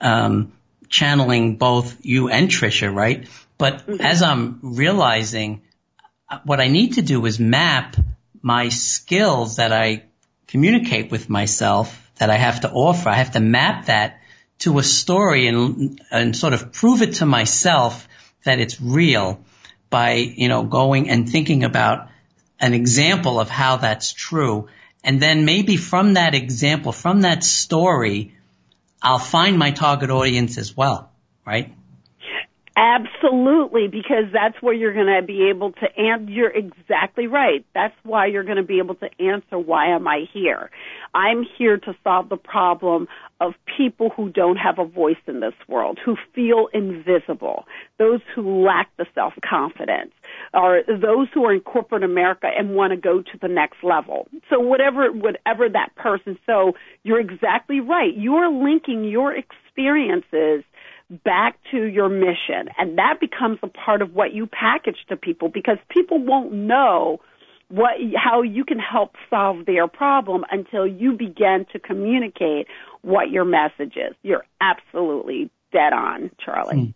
um, 0.00 0.52
channeling 0.88 1.56
both 1.56 2.04
you 2.04 2.28
and 2.28 2.48
Trisha, 2.48 2.92
right? 2.92 3.28
But 3.58 3.86
mm-hmm. 3.86 4.00
as 4.00 4.22
I'm 4.22 4.60
realizing, 4.62 5.62
what 6.44 6.60
I 6.60 6.68
need 6.68 6.94
to 6.94 7.02
do 7.02 7.24
is 7.26 7.38
map 7.38 7.96
my 8.42 8.68
skills 8.68 9.56
that 9.56 9.72
I 9.72 10.04
communicate 10.46 11.10
with 11.10 11.28
myself 11.28 12.10
that 12.16 12.30
I 12.30 12.36
have 12.36 12.60
to 12.60 12.70
offer. 12.70 13.08
I 13.08 13.16
have 13.16 13.32
to 13.32 13.40
map 13.40 13.86
that 13.86 14.20
to 14.60 14.78
a 14.78 14.82
story 14.82 15.48
and, 15.48 16.00
and 16.10 16.36
sort 16.36 16.54
of 16.54 16.72
prove 16.72 17.02
it 17.02 17.14
to 17.14 17.26
myself 17.26 18.08
that 18.44 18.60
it's 18.60 18.80
real 18.80 19.40
by, 19.90 20.12
you 20.14 20.48
know, 20.48 20.64
going 20.64 21.10
and 21.10 21.28
thinking 21.28 21.64
about 21.64 22.08
an 22.58 22.72
example 22.72 23.38
of 23.38 23.50
how 23.50 23.76
that's 23.76 24.12
true. 24.12 24.68
And 25.04 25.20
then 25.20 25.44
maybe 25.44 25.76
from 25.76 26.14
that 26.14 26.34
example, 26.34 26.92
from 26.92 27.22
that 27.22 27.44
story, 27.44 28.34
I'll 29.02 29.18
find 29.18 29.58
my 29.58 29.70
target 29.70 30.10
audience 30.10 30.58
as 30.58 30.76
well, 30.76 31.12
right? 31.44 31.74
Absolutely, 32.78 33.88
because 33.88 34.24
that's 34.34 34.60
where 34.60 34.74
you're 34.74 34.92
going 34.92 35.06
to 35.06 35.26
be 35.26 35.48
able 35.48 35.72
to, 35.72 35.86
and 35.96 36.28
you're 36.28 36.50
exactly 36.50 37.26
right. 37.26 37.64
That's 37.74 37.94
why 38.02 38.26
you're 38.26 38.44
going 38.44 38.58
to 38.58 38.62
be 38.62 38.78
able 38.80 38.96
to 38.96 39.08
answer 39.18 39.58
why 39.58 39.94
am 39.94 40.06
I 40.06 40.26
here? 40.30 40.70
I'm 41.14 41.42
here 41.56 41.78
to 41.78 41.96
solve 42.04 42.28
the 42.28 42.36
problem 42.36 43.08
of 43.40 43.54
people 43.78 44.10
who 44.10 44.28
don't 44.28 44.56
have 44.56 44.78
a 44.78 44.84
voice 44.84 45.16
in 45.26 45.40
this 45.40 45.54
world, 45.68 45.98
who 46.04 46.16
feel 46.34 46.68
invisible, 46.74 47.64
those 47.98 48.20
who 48.34 48.66
lack 48.66 48.94
the 48.98 49.06
self-confidence, 49.14 50.12
or 50.52 50.82
those 50.86 51.28
who 51.32 51.46
are 51.46 51.54
in 51.54 51.60
corporate 51.60 52.04
America 52.04 52.48
and 52.58 52.74
want 52.74 52.90
to 52.90 52.98
go 52.98 53.22
to 53.22 53.38
the 53.40 53.48
next 53.48 53.82
level. 53.82 54.28
So 54.50 54.60
whatever, 54.60 55.10
whatever 55.10 55.70
that 55.70 55.94
person, 55.96 56.38
so 56.44 56.74
you're 57.04 57.20
exactly 57.20 57.80
right. 57.80 58.14
You 58.14 58.34
are 58.34 58.52
linking 58.52 59.04
your 59.04 59.34
experiences 59.34 60.62
back 61.10 61.58
to 61.70 61.84
your 61.84 62.08
mission. 62.08 62.68
And 62.78 62.98
that 62.98 63.20
becomes 63.20 63.58
a 63.62 63.68
part 63.68 64.02
of 64.02 64.14
what 64.14 64.32
you 64.32 64.46
package 64.46 64.98
to 65.08 65.16
people 65.16 65.48
because 65.48 65.78
people 65.88 66.18
won't 66.18 66.52
know 66.52 67.20
what, 67.68 67.92
how 68.16 68.42
you 68.42 68.64
can 68.64 68.78
help 68.78 69.14
solve 69.30 69.66
their 69.66 69.88
problem 69.88 70.44
until 70.50 70.86
you 70.86 71.12
begin 71.12 71.66
to 71.72 71.78
communicate 71.78 72.66
what 73.02 73.30
your 73.30 73.44
message 73.44 73.96
is. 73.96 74.14
You're 74.22 74.44
absolutely 74.60 75.50
dead 75.72 75.92
on, 75.92 76.30
Charlie. 76.44 76.76
Hmm. 76.76 76.90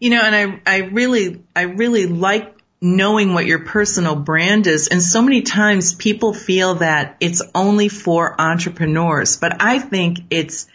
You 0.00 0.10
know, 0.10 0.22
and 0.22 0.60
I, 0.66 0.74
I 0.74 0.78
really, 0.86 1.42
I 1.54 1.62
really 1.62 2.06
like 2.06 2.54
knowing 2.80 3.34
what 3.34 3.46
your 3.46 3.64
personal 3.64 4.14
brand 4.14 4.66
is. 4.66 4.88
And 4.88 5.02
so 5.02 5.20
many 5.22 5.42
times 5.42 5.94
people 5.94 6.32
feel 6.32 6.76
that 6.76 7.16
it's 7.20 7.42
only 7.54 7.88
for 7.88 8.40
entrepreneurs, 8.40 9.36
but 9.36 9.60
I 9.60 9.80
think 9.80 10.18
it's 10.30 10.68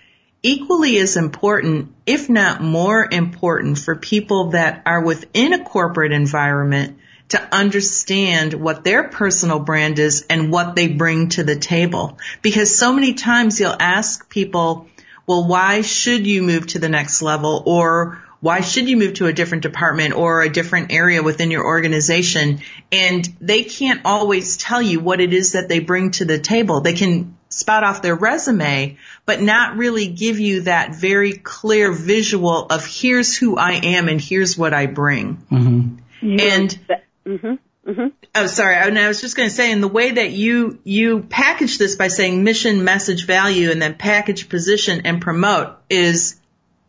equally 0.43 0.97
as 0.97 1.15
important, 1.15 1.93
if 2.05 2.29
not 2.29 2.61
more 2.61 3.07
important 3.09 3.79
for 3.79 3.95
people 3.95 4.51
that 4.51 4.83
are 4.85 5.01
within 5.01 5.53
a 5.53 5.63
corporate 5.63 6.11
environment 6.11 6.99
to 7.29 7.55
understand 7.55 8.53
what 8.53 8.83
their 8.83 9.07
personal 9.07 9.59
brand 9.59 9.97
is 9.97 10.25
and 10.29 10.51
what 10.51 10.75
they 10.75 10.89
bring 10.89 11.29
to 11.29 11.43
the 11.43 11.55
table. 11.55 12.19
Because 12.41 12.77
so 12.77 12.93
many 12.93 13.13
times 13.13 13.59
you'll 13.59 13.75
ask 13.79 14.29
people, 14.29 14.87
well, 15.25 15.47
why 15.47 15.81
should 15.81 16.27
you 16.27 16.43
move 16.43 16.67
to 16.67 16.79
the 16.79 16.89
next 16.89 17.21
level 17.21 17.63
or 17.65 18.21
why 18.41 18.59
should 18.59 18.89
you 18.89 18.97
move 18.97 19.13
to 19.13 19.27
a 19.27 19.33
different 19.33 19.63
department 19.63 20.13
or 20.13 20.41
a 20.41 20.49
different 20.49 20.91
area 20.91 21.23
within 21.23 21.49
your 21.49 21.65
organization? 21.65 22.59
And 22.91 23.25
they 23.39 23.63
can't 23.63 24.01
always 24.03 24.57
tell 24.57 24.81
you 24.81 24.99
what 24.99 25.21
it 25.21 25.31
is 25.31 25.53
that 25.53 25.69
they 25.69 25.79
bring 25.79 26.11
to 26.11 26.25
the 26.25 26.39
table. 26.39 26.81
They 26.81 26.93
can 26.93 27.37
spout 27.53 27.83
off 27.83 28.01
their 28.01 28.15
resume, 28.15 28.97
but 29.25 29.41
not 29.41 29.77
really 29.77 30.07
give 30.07 30.39
you 30.39 30.61
that 30.61 30.95
very 30.95 31.33
clear 31.33 31.91
visual 31.91 32.65
of 32.65 32.85
here's 32.85 33.37
who 33.37 33.57
I 33.57 33.73
am 33.73 34.09
and 34.09 34.19
here's 34.19 34.57
what 34.57 34.73
I 34.73 34.87
bring. 34.87 35.37
Mm-hmm. 35.51 36.39
And 36.39 36.79
mm-hmm. 37.25 37.53
Mm-hmm. 37.85 38.07
Oh, 38.35 38.47
sorry. 38.47 38.75
I, 38.75 38.87
I 38.87 39.07
was 39.07 39.19
just 39.19 39.35
going 39.35 39.49
to 39.49 39.53
say, 39.53 39.71
in 39.71 39.81
the 39.81 39.87
way 39.87 40.11
that 40.11 40.31
you 40.31 40.79
you 40.83 41.21
package 41.23 41.77
this 41.77 41.95
by 41.95 42.07
saying 42.07 42.43
mission, 42.43 42.83
message, 42.83 43.25
value, 43.25 43.71
and 43.71 43.81
then 43.81 43.95
package, 43.95 44.47
position, 44.47 45.01
and 45.05 45.21
promote 45.21 45.75
is 45.89 46.39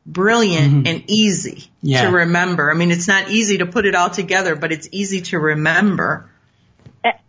brilliant 0.06 0.72
mm-hmm. 0.72 0.86
and 0.86 1.04
easy 1.08 1.70
yeah. 1.82 2.02
to 2.02 2.16
remember. 2.16 2.70
I 2.70 2.74
mean, 2.74 2.90
it's 2.92 3.08
not 3.08 3.30
easy 3.30 3.58
to 3.58 3.66
put 3.66 3.86
it 3.86 3.94
all 3.94 4.10
together, 4.10 4.54
but 4.54 4.70
it's 4.70 4.88
easy 4.92 5.22
to 5.22 5.38
remember. 5.38 6.30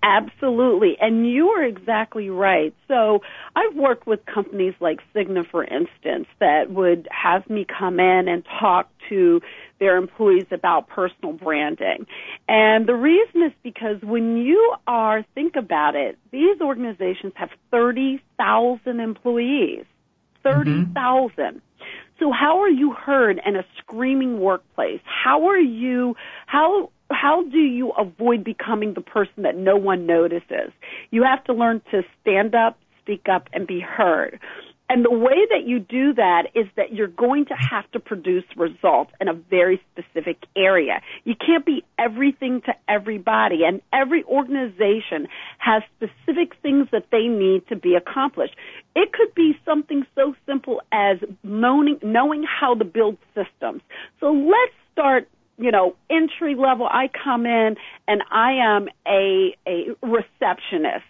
Absolutely. 0.01 0.95
And 1.01 1.29
you 1.29 1.49
are 1.49 1.63
exactly 1.63 2.29
right. 2.29 2.73
So 2.87 3.21
I've 3.55 3.75
worked 3.75 4.07
with 4.07 4.25
companies 4.25 4.73
like 4.79 4.99
Cigna, 5.13 5.49
for 5.49 5.63
instance, 5.63 6.27
that 6.39 6.69
would 6.69 7.07
have 7.11 7.49
me 7.49 7.65
come 7.65 7.99
in 7.99 8.27
and 8.27 8.45
talk 8.59 8.89
to 9.09 9.41
their 9.79 9.97
employees 9.97 10.45
about 10.51 10.87
personal 10.87 11.33
branding. 11.33 12.05
And 12.47 12.87
the 12.87 12.95
reason 12.95 13.43
is 13.43 13.51
because 13.63 14.01
when 14.01 14.37
you 14.37 14.75
are, 14.87 15.25
think 15.33 15.55
about 15.57 15.95
it, 15.95 16.17
these 16.31 16.61
organizations 16.61 17.33
have 17.35 17.49
30,000 17.71 18.99
employees. 18.99 19.83
30,000. 20.43 21.33
Mm-hmm. 21.35 21.57
So 22.19 22.31
how 22.31 22.61
are 22.61 22.69
you 22.69 22.93
heard 22.93 23.41
in 23.45 23.55
a 23.57 23.65
screaming 23.79 24.39
workplace? 24.39 25.01
How 25.03 25.47
are 25.47 25.59
you, 25.59 26.15
how, 26.45 26.91
how 27.11 27.43
do 27.43 27.59
you 27.59 27.91
avoid 27.91 28.43
becoming 28.43 28.93
the 28.93 29.01
person 29.01 29.43
that 29.43 29.55
no 29.55 29.77
one 29.77 30.05
notices? 30.05 30.71
You 31.11 31.23
have 31.23 31.43
to 31.45 31.53
learn 31.53 31.81
to 31.91 32.03
stand 32.21 32.55
up, 32.55 32.77
speak 33.01 33.27
up, 33.29 33.47
and 33.53 33.67
be 33.67 33.79
heard. 33.79 34.39
And 34.87 35.03
the 35.03 35.11
way 35.11 35.47
that 35.49 35.65
you 35.65 35.79
do 35.79 36.13
that 36.13 36.47
is 36.53 36.67
that 36.75 36.93
you're 36.93 37.07
going 37.07 37.45
to 37.45 37.55
have 37.55 37.89
to 37.91 37.99
produce 37.99 38.43
results 38.55 39.11
in 39.19 39.27
a 39.27 39.33
very 39.33 39.81
specific 39.91 40.43
area. 40.55 41.01
You 41.23 41.35
can't 41.35 41.65
be 41.65 41.83
everything 41.97 42.61
to 42.67 42.73
everybody 42.87 43.61
and 43.65 43.81
every 43.91 44.23
organization 44.25 45.27
has 45.57 45.81
specific 45.97 46.53
things 46.61 46.87
that 46.91 47.07
they 47.11 47.27
need 47.27 47.67
to 47.69 47.75
be 47.75 47.95
accomplished. 47.95 48.55
It 48.95 49.11
could 49.11 49.33
be 49.33 49.57
something 49.65 50.05
so 50.13 50.35
simple 50.45 50.81
as 50.91 51.17
knowing, 51.43 51.97
knowing 52.03 52.43
how 52.43 52.75
to 52.75 52.85
build 52.85 53.17
systems. 53.33 53.81
So 54.19 54.31
let's 54.31 54.73
start 54.93 55.27
you 55.57 55.71
know, 55.71 55.95
entry 56.09 56.55
level, 56.55 56.87
I 56.89 57.09
come 57.23 57.45
in 57.45 57.75
and 58.07 58.23
I 58.31 58.53
am 58.53 58.89
a, 59.07 59.55
a 59.67 59.95
receptionist 60.01 61.05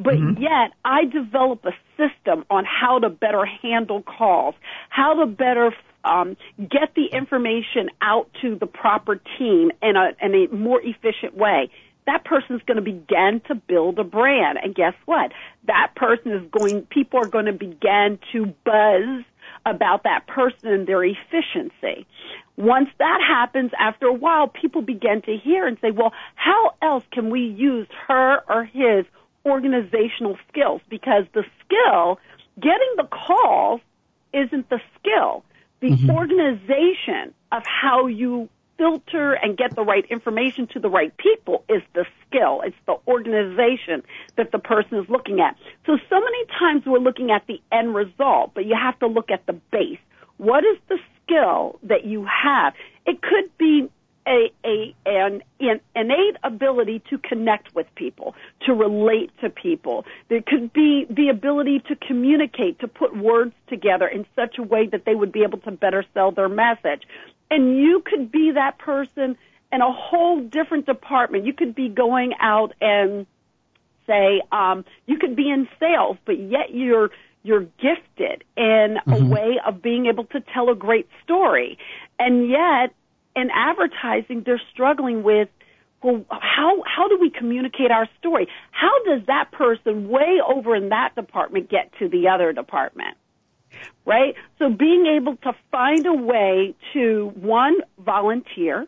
but 0.00 0.14
mm-hmm. 0.14 0.42
yet 0.42 0.72
I 0.82 1.04
develop 1.04 1.64
a 1.66 1.72
system 1.96 2.46
on 2.48 2.64
how 2.64 3.00
to 3.00 3.10
better 3.10 3.44
handle 3.44 4.02
calls, 4.02 4.54
how 4.88 5.14
to 5.14 5.26
better 5.26 5.74
um, 6.04 6.36
get 6.58 6.94
the 6.94 7.06
information 7.12 7.90
out 8.00 8.30
to 8.40 8.56
the 8.56 8.66
proper 8.66 9.20
team 9.38 9.70
in 9.82 9.96
a, 9.96 10.12
in 10.22 10.34
a 10.34 10.54
more 10.54 10.80
efficient 10.80 11.36
way. 11.36 11.70
That 12.06 12.24
person's 12.24 12.62
going 12.62 12.76
to 12.76 12.82
begin 12.82 13.42
to 13.48 13.54
build 13.54 13.98
a 13.98 14.04
brand. 14.04 14.58
And 14.62 14.74
guess 14.74 14.94
what? 15.04 15.32
That 15.64 15.92
person 15.94 16.32
is 16.32 16.50
going, 16.50 16.82
people 16.86 17.20
are 17.20 17.28
going 17.28 17.44
to 17.44 17.52
begin 17.52 18.18
to 18.32 18.46
buzz 18.64 19.24
about 19.66 20.04
that 20.04 20.26
person 20.26 20.68
and 20.68 20.86
their 20.86 21.04
efficiency. 21.04 22.06
Once 22.56 22.88
that 22.98 23.20
happens, 23.26 23.70
after 23.78 24.06
a 24.06 24.12
while, 24.12 24.48
people 24.48 24.82
begin 24.82 25.22
to 25.22 25.36
hear 25.36 25.66
and 25.66 25.78
say, 25.80 25.90
well, 25.90 26.12
how 26.34 26.74
else 26.82 27.04
can 27.12 27.30
we 27.30 27.40
use 27.40 27.86
her 28.08 28.40
or 28.48 28.64
his 28.64 29.06
organizational 29.44 30.36
skills 30.48 30.80
because 30.88 31.24
the 31.32 31.44
skill, 31.64 32.18
getting 32.56 32.94
the 32.96 33.08
calls 33.10 33.80
isn't 34.32 34.68
the 34.68 34.80
skill. 34.98 35.44
The 35.80 35.90
mm-hmm. 35.90 36.10
organization 36.10 37.34
of 37.52 37.62
how 37.64 38.06
you 38.06 38.48
filter 38.80 39.34
and 39.34 39.58
get 39.58 39.76
the 39.76 39.82
right 39.82 40.06
information 40.08 40.66
to 40.66 40.80
the 40.80 40.88
right 40.88 41.14
people 41.18 41.64
is 41.68 41.82
the 41.92 42.06
skill. 42.26 42.62
It's 42.64 42.74
the 42.86 42.96
organization 43.06 44.02
that 44.36 44.52
the 44.52 44.58
person 44.58 44.96
is 44.98 45.08
looking 45.10 45.40
at. 45.40 45.54
So, 45.84 45.98
so 46.08 46.18
many 46.18 46.44
times 46.58 46.84
we're 46.86 46.98
looking 46.98 47.30
at 47.30 47.46
the 47.46 47.60
end 47.70 47.94
result, 47.94 48.52
but 48.54 48.64
you 48.64 48.74
have 48.74 48.98
to 49.00 49.06
look 49.06 49.30
at 49.30 49.44
the 49.44 49.52
base. 49.52 49.98
What 50.38 50.64
is 50.64 50.78
the 50.88 50.96
skill 51.22 51.78
that 51.82 52.06
you 52.06 52.24
have? 52.24 52.72
It 53.04 53.20
could 53.20 53.54
be 53.58 53.90
a, 54.26 54.50
a 54.64 54.94
an, 55.04 55.42
innate 55.94 56.36
ability 56.42 57.02
to 57.10 57.18
connect 57.18 57.74
with 57.74 57.86
people, 57.96 58.34
to 58.64 58.72
relate 58.72 59.30
to 59.42 59.50
people. 59.50 60.06
There 60.30 60.40
could 60.40 60.72
be 60.72 61.06
the 61.10 61.28
ability 61.28 61.80
to 61.88 61.96
communicate, 61.96 62.78
to 62.80 62.88
put 62.88 63.14
words 63.14 63.52
together 63.68 64.08
in 64.08 64.24
such 64.34 64.56
a 64.58 64.62
way 64.62 64.86
that 64.86 65.04
they 65.04 65.14
would 65.14 65.32
be 65.32 65.42
able 65.42 65.58
to 65.58 65.70
better 65.70 66.04
sell 66.14 66.30
their 66.30 66.48
message. 66.48 67.02
And 67.50 67.76
you 67.78 68.02
could 68.04 68.30
be 68.30 68.52
that 68.52 68.78
person 68.78 69.36
in 69.72 69.80
a 69.80 69.92
whole 69.92 70.40
different 70.40 70.86
department. 70.86 71.46
You 71.46 71.52
could 71.52 71.74
be 71.74 71.88
going 71.88 72.32
out 72.40 72.72
and 72.80 73.26
say, 74.06 74.42
um, 74.52 74.84
you 75.06 75.18
could 75.18 75.36
be 75.36 75.50
in 75.50 75.68
sales, 75.78 76.16
but 76.24 76.38
yet 76.38 76.74
you're 76.74 77.10
you're 77.42 77.62
gifted 77.80 78.44
in 78.56 78.98
mm-hmm. 78.98 79.12
a 79.12 79.24
way 79.24 79.58
of 79.64 79.80
being 79.80 80.06
able 80.06 80.24
to 80.24 80.40
tell 80.52 80.68
a 80.68 80.74
great 80.74 81.08
story. 81.24 81.78
And 82.18 82.50
yet 82.50 82.92
in 83.34 83.48
advertising, 83.50 84.42
they're 84.44 84.60
struggling 84.72 85.22
with, 85.22 85.48
well, 86.02 86.24
how, 86.28 86.82
how 86.84 87.08
do 87.08 87.18
we 87.18 87.30
communicate 87.30 87.90
our 87.90 88.08
story? 88.18 88.46
How 88.72 88.92
does 89.04 89.22
that 89.26 89.52
person 89.52 90.08
way 90.08 90.40
over 90.46 90.76
in 90.76 90.90
that 90.90 91.14
department 91.14 91.70
get 91.70 91.90
to 91.98 92.08
the 92.08 92.28
other 92.28 92.52
department? 92.52 93.16
Right? 94.04 94.34
So 94.58 94.70
being 94.70 95.06
able 95.06 95.36
to 95.36 95.52
find 95.70 96.06
a 96.06 96.14
way 96.14 96.74
to, 96.92 97.32
one, 97.36 97.76
volunteer, 97.98 98.86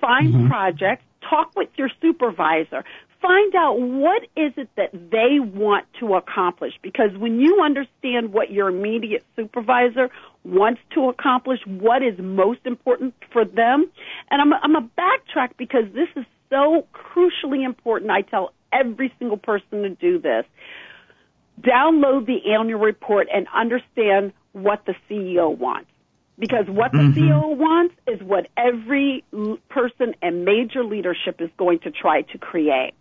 find 0.00 0.34
mm-hmm. 0.34 0.48
projects, 0.48 1.04
talk 1.28 1.54
with 1.56 1.68
your 1.76 1.90
supervisor, 2.00 2.84
find 3.24 3.54
out 3.54 3.80
what 3.80 4.22
is 4.36 4.52
it 4.56 4.68
that 4.76 4.92
they 4.92 5.40
want 5.40 5.86
to 5.98 6.14
accomplish 6.14 6.74
because 6.82 7.10
when 7.16 7.40
you 7.40 7.62
understand 7.62 8.32
what 8.32 8.50
your 8.50 8.68
immediate 8.68 9.24
supervisor 9.34 10.10
wants 10.44 10.80
to 10.92 11.08
accomplish, 11.08 11.58
what 11.66 12.02
is 12.02 12.18
most 12.18 12.60
important 12.66 13.14
for 13.32 13.44
them, 13.44 13.90
and 14.30 14.42
I'm 14.42 14.52
I'm 14.52 14.76
a 14.76 14.88
backtrack 14.98 15.56
because 15.56 15.84
this 15.94 16.08
is 16.16 16.26
so 16.50 16.86
crucially 16.92 17.64
important. 17.64 18.10
I 18.10 18.20
tell 18.20 18.52
every 18.72 19.12
single 19.18 19.38
person 19.38 19.82
to 19.82 19.90
do 19.90 20.18
this. 20.18 20.44
Download 21.60 22.26
the 22.26 22.52
annual 22.52 22.80
report 22.80 23.28
and 23.32 23.46
understand 23.54 24.32
what 24.52 24.84
the 24.86 24.94
CEO 25.08 25.56
wants. 25.56 25.90
Because 26.38 26.66
what 26.66 26.90
the 26.90 26.98
mm-hmm. 26.98 27.20
CEO 27.20 27.56
wants 27.56 27.94
is 28.08 28.20
what 28.20 28.48
every 28.56 29.24
person 29.68 30.14
and 30.20 30.44
major 30.44 30.82
leadership 30.82 31.40
is 31.40 31.50
going 31.56 31.78
to 31.80 31.92
try 31.92 32.22
to 32.22 32.38
create. 32.38 32.92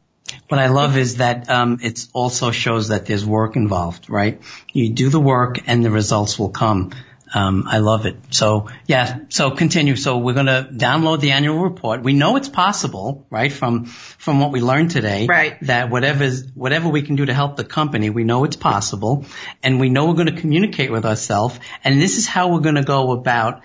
What 0.47 0.59
I 0.59 0.67
love 0.67 0.97
is 0.97 1.17
that 1.17 1.49
um, 1.49 1.79
it 1.81 2.07
also 2.13 2.51
shows 2.51 2.89
that 2.89 3.05
there's 3.05 3.25
work 3.25 3.55
involved, 3.55 4.09
right? 4.09 4.41
You 4.71 4.89
do 4.89 5.09
the 5.09 5.19
work 5.19 5.59
and 5.67 5.83
the 5.83 5.91
results 5.91 6.37
will 6.37 6.49
come. 6.49 6.91
Um, 7.33 7.63
I 7.67 7.79
love 7.79 8.05
it. 8.05 8.17
So 8.29 8.69
yeah, 8.85 9.21
so 9.29 9.51
continue. 9.51 9.95
So 9.95 10.19
we're 10.19 10.35
going 10.35 10.45
to 10.45 10.69
download 10.71 11.19
the 11.19 11.31
annual 11.31 11.59
report. 11.59 12.03
We 12.03 12.13
know 12.13 12.35
it's 12.35 12.49
possible, 12.49 13.25
right? 13.31 13.51
From 13.51 13.85
from 13.85 14.39
what 14.39 14.51
we 14.51 14.61
learned 14.61 14.91
today, 14.91 15.25
right? 15.25 15.57
That 15.61 15.89
whatever 15.89 16.29
whatever 16.53 16.89
we 16.89 17.01
can 17.01 17.15
do 17.15 17.25
to 17.25 17.33
help 17.33 17.55
the 17.55 17.63
company, 17.63 18.11
we 18.11 18.23
know 18.23 18.43
it's 18.43 18.55
possible, 18.55 19.25
and 19.63 19.79
we 19.79 19.89
know 19.89 20.05
we're 20.07 20.13
going 20.13 20.35
to 20.35 20.39
communicate 20.39 20.91
with 20.91 21.05
ourselves. 21.05 21.59
And 21.83 21.99
this 21.99 22.17
is 22.17 22.27
how 22.27 22.53
we're 22.53 22.61
going 22.61 22.75
to 22.75 22.83
go 22.83 23.11
about 23.11 23.63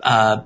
uh, 0.00 0.42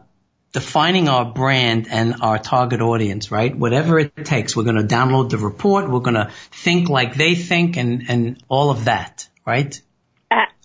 defining 0.52 1.08
our 1.08 1.26
brand 1.26 1.88
and 1.90 2.16
our 2.22 2.38
target 2.38 2.80
audience, 2.80 3.30
right? 3.30 3.56
Whatever 3.56 3.98
it 3.98 4.24
takes, 4.24 4.56
we're 4.56 4.64
going 4.64 4.76
to 4.76 4.94
download 4.94 5.30
the 5.30 5.38
report. 5.38 5.90
We're 5.90 6.00
going 6.00 6.14
to 6.14 6.30
think 6.50 6.88
like 6.88 7.14
they 7.14 7.34
think 7.34 7.76
and, 7.76 8.04
and 8.08 8.42
all 8.48 8.70
of 8.70 8.86
that, 8.86 9.28
right? 9.46 9.80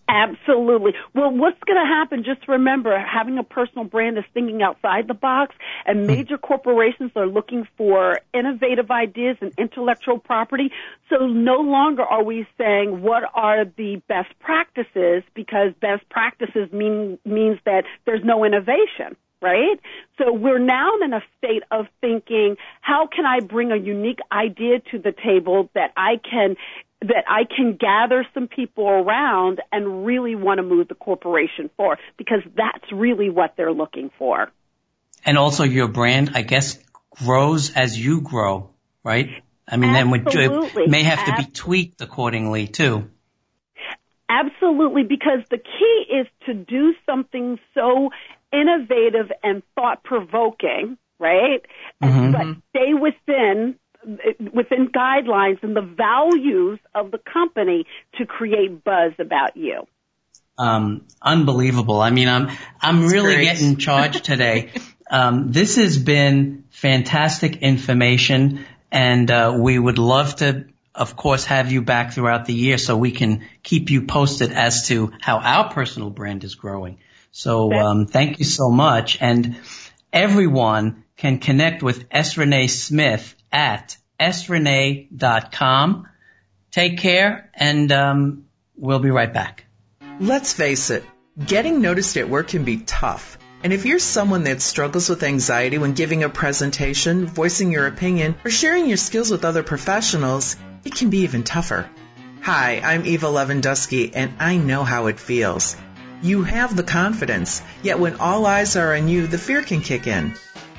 Absolutely. 0.08 0.94
Well, 1.16 1.32
what's 1.32 1.60
going 1.66 1.80
to 1.80 1.86
happen? 1.86 2.24
Just 2.24 2.48
remember, 2.48 2.98
having 3.00 3.40
a 3.40 3.44
personal 3.44 3.86
brand 3.86 4.18
is 4.18 4.24
thinking 4.34 4.62
outside 4.62 5.08
the 5.08 5.16
box, 5.16 5.56
and 5.86 6.02
hmm. 6.02 6.08
major 6.08 6.38
corporations 6.38 7.12
are 7.16 7.28
looking 7.28 7.68
for 7.76 8.20
innovative 8.34 8.92
ideas 8.92 9.38
and 9.42 9.52
intellectual 9.58 10.20
property. 10.20 10.72
So 11.10 11.26
no 11.26 11.56
longer 11.56 12.04
are 12.04 12.24
we 12.24 12.48
saying 12.58 13.02
what 13.02 13.24
are 13.34 13.66
the 13.66 14.02
best 14.08 14.30
practices 14.40 15.24
because 15.34 15.74
best 15.82 16.08
practices 16.10 16.72
mean, 16.72 17.18
means 17.26 17.60
that 17.66 17.86
there's 18.06 18.24
no 18.24 18.44
innovation 18.46 19.16
right? 19.42 19.80
So 20.18 20.34
we're 20.34 20.60
now 20.60 20.90
in 21.04 21.14
a 21.14 21.22
state 21.38 21.62
of 21.70 21.86
thinking, 22.02 22.56
how 22.82 23.08
can 23.08 23.26
I 23.26 23.42
bring 23.42 23.72
a 23.72 23.76
unique 23.76 24.20
idea 24.32 24.80
to 24.92 24.98
the 24.98 25.12
table 25.12 25.70
that 25.76 25.92
I 25.96 26.18
can 26.18 26.56
that 27.08 27.26
I 27.28 27.44
can 27.44 27.78
gather 27.80 28.26
some 28.34 28.48
people 28.48 28.88
around 28.88 29.62
and 29.72 30.06
really 30.06 30.36
want 30.36 30.60
to 30.60 30.64
move 30.64 30.88
the 30.88 30.96
corporation 30.96 31.70
forward 31.78 32.00
because 32.18 32.42
that's 32.56 32.92
really 32.92 33.30
what 33.30 33.56
they're 33.58 33.74
looking 33.74 34.12
for. 34.18 34.52
And 35.26 35.38
also 35.38 35.64
your 35.64 35.88
brand, 35.88 36.32
I 36.36 36.42
guess, 36.42 36.78
grows 37.24 37.72
as 37.72 37.98
you 37.98 38.22
grow, 38.22 38.70
right? 39.04 39.30
I 39.68 39.78
mean, 39.78 39.96
Absolutely. 39.96 40.70
then 40.70 40.84
it 40.84 40.90
may 40.90 41.04
have 41.04 41.26
to 41.26 41.44
be 41.44 41.52
tweaked 41.52 42.02
accordingly 42.02 42.68
too. 42.68 43.10
Absolutely, 44.30 45.04
because 45.04 45.42
the 45.50 45.58
key 45.58 46.06
is 46.14 46.28
to 46.46 46.54
do 46.54 46.94
something 47.06 47.60
so 47.74 48.10
innovative 48.52 49.32
and 49.44 49.64
thought 49.76 50.04
provoking, 50.04 50.98
right? 51.20 51.62
Mm-hmm. 52.04 52.32
But 52.32 52.58
stay 52.70 52.94
within 52.94 53.76
within 54.54 54.90
guidelines 54.90 55.62
and 55.64 55.76
the 55.76 55.82
values 55.82 56.80
of 56.94 57.12
the 57.12 57.18
company 57.18 57.86
to 58.18 58.26
create 58.26 58.84
buzz 58.84 59.14
about 59.20 59.58
you. 59.58 59.88
Um, 60.58 61.06
unbelievable. 61.22 62.00
I 62.00 62.12
mean, 62.12 62.30
I'm 62.30 62.50
I'm 62.82 63.02
That's 63.02 63.14
really 63.14 63.36
great. 63.36 63.46
getting 63.46 63.78
charged 63.78 64.24
today. 64.24 64.72
um, 65.12 65.52
this 65.52 65.76
has 65.76 65.98
been 65.98 66.64
fantastic 66.70 67.58
information, 67.58 68.66
and 68.92 69.30
uh, 69.30 69.58
we 69.60 69.78
would 69.78 69.98
love 69.98 70.38
to, 70.38 70.66
of 70.94 71.18
course, 71.18 71.44
have 71.46 71.72
you 71.72 71.82
back 71.82 72.14
throughout 72.14 72.46
the 72.46 72.54
year 72.54 72.78
so 72.78 72.96
we 72.96 73.12
can 73.12 73.46
keep 73.64 73.90
you 73.90 74.04
posted 74.04 74.52
as 74.54 74.88
to 74.88 75.12
how 75.20 75.40
our 75.40 75.70
personal 75.74 76.10
brand 76.10 76.44
is 76.46 76.56
growing. 76.56 77.00
So 77.32 77.74
um, 77.74 78.06
thank 78.08 78.40
you 78.40 78.46
so 78.46 78.70
much, 78.70 79.18
and 79.20 79.58
everyone 80.14 81.04
can 81.18 81.40
connect 81.40 81.84
with 81.84 82.06
S. 82.12 82.38
Renee 82.38 82.68
Smith 82.68 83.36
at 83.56 83.98
srenee.com. 84.20 86.08
Take 86.72 86.98
care, 86.98 87.50
and 87.54 87.92
um, 87.92 88.46
we'll 88.76 89.00
be 89.00 89.12
right 89.12 89.34
back. 89.34 89.66
Let's 90.20 90.52
face 90.52 90.90
it, 90.90 91.06
getting 91.44 91.82
noticed 91.82 92.18
at 92.18 92.30
work 92.30 92.50
can 92.50 92.66
be 92.66 92.78
tough. 92.78 93.38
And 93.64 93.72
if 93.72 93.86
you're 93.86 94.00
someone 94.00 94.44
that 94.44 94.62
struggles 94.62 95.08
with 95.10 95.24
anxiety 95.24 95.78
when 95.78 95.94
giving 95.94 96.24
a 96.24 96.30
presentation, 96.30 97.26
voicing 97.26 97.72
your 97.72 97.88
opinion, 97.88 98.36
or 98.44 98.52
sharing 98.52 98.88
your 98.88 98.98
skills 98.98 99.32
with 99.32 99.46
other 99.46 99.64
professionals, 99.64 100.58
it 100.84 100.94
can 100.94 101.10
be 101.10 101.20
even 101.20 101.44
tougher. 101.44 101.90
Hi, 102.42 102.82
I'm 102.84 103.06
Eva 103.06 103.28
Lewandowski, 103.28 104.12
and 104.14 104.34
I 104.40 104.58
know 104.58 104.84
how 104.84 105.08
it 105.08 105.20
feels. 105.20 105.78
You 106.22 106.44
have 106.44 106.76
the 106.76 106.84
confidence, 106.84 107.62
yet 107.84 108.00
when 108.00 108.16
all 108.18 108.46
eyes 108.46 108.76
are 108.76 108.94
on 108.96 109.08
you, 109.08 109.28
the 109.28 109.38
fear 109.38 109.62
can 109.62 109.82
kick 109.82 110.08
in. 110.08 110.36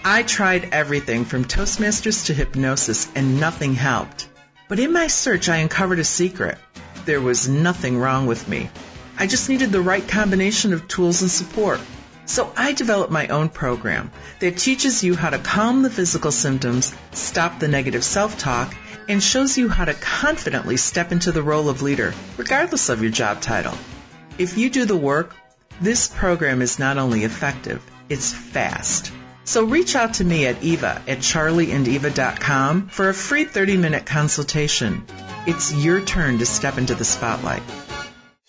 I 0.09 0.23
tried 0.23 0.69
everything 0.71 1.25
from 1.25 1.45
Toastmasters 1.45 2.27
to 2.27 2.33
hypnosis, 2.33 3.09
and 3.17 3.41
nothing 3.41 3.75
helped. 3.75 4.29
But 4.69 4.79
in 4.79 4.93
my 4.93 5.09
search, 5.09 5.49
I 5.49 5.57
uncovered 5.57 5.99
a 5.99 6.05
secret. 6.05 6.59
There 7.07 7.21
was 7.21 7.49
nothing 7.49 7.99
wrong 7.99 8.27
with 8.27 8.47
me. 8.47 8.71
I 9.19 9.27
just 9.27 9.49
needed 9.49 9.73
the 9.73 9.81
right 9.81 10.07
combination 10.07 10.73
of 10.73 10.87
tools 10.87 11.23
and 11.23 11.31
support. 11.31 11.81
So 12.25 12.53
I 12.57 12.73
developed 12.73 13.11
my 13.11 13.27
own 13.27 13.49
program 13.49 14.13
that 14.39 14.59
teaches 14.59 15.03
you 15.03 15.17
how 15.17 15.31
to 15.31 15.41
calm 15.41 15.83
the 15.83 15.91
physical 15.91 16.31
symptoms, 16.31 16.95
stop 17.11 17.59
the 17.59 17.67
negative 17.67 18.05
self-talk, 18.05 18.77
and 19.09 19.21
shows 19.21 19.59
you 19.59 19.69
how 19.69 19.87
to 19.87 19.95
confidently 19.95 20.77
step 20.77 21.11
into 21.11 21.33
the 21.33 21.43
role 21.43 21.69
of 21.69 21.83
leader, 21.83 22.15
regardless 22.37 22.91
of 22.91 23.03
your 23.03 23.11
job 23.11 23.41
title. 23.41 23.75
If 24.39 24.57
you 24.57 24.71
do 24.71 24.85
the 24.85 24.97
work, 24.97 25.35
this 25.81 26.07
program 26.07 26.63
is 26.63 26.79
not 26.79 26.97
only 26.97 27.25
effective, 27.25 27.83
it's 28.09 28.33
fast. 28.33 29.11
So 29.47 29.65
reach 29.65 29.95
out 29.95 30.15
to 30.15 30.25
me 30.25 30.47
at 30.47 30.63
eva 30.63 31.01
at 31.07 31.19
charlieandeva.com 31.19 32.89
for 32.89 33.09
a 33.09 33.15
free 33.15 33.47
30-minute 33.47 34.05
consultation. 34.05 35.05
It's 35.47 35.73
your 35.73 36.01
turn 36.01 36.39
to 36.39 36.47
step 36.47 36.79
into 36.79 36.97
the 36.97 37.05
spotlight. 37.05 37.63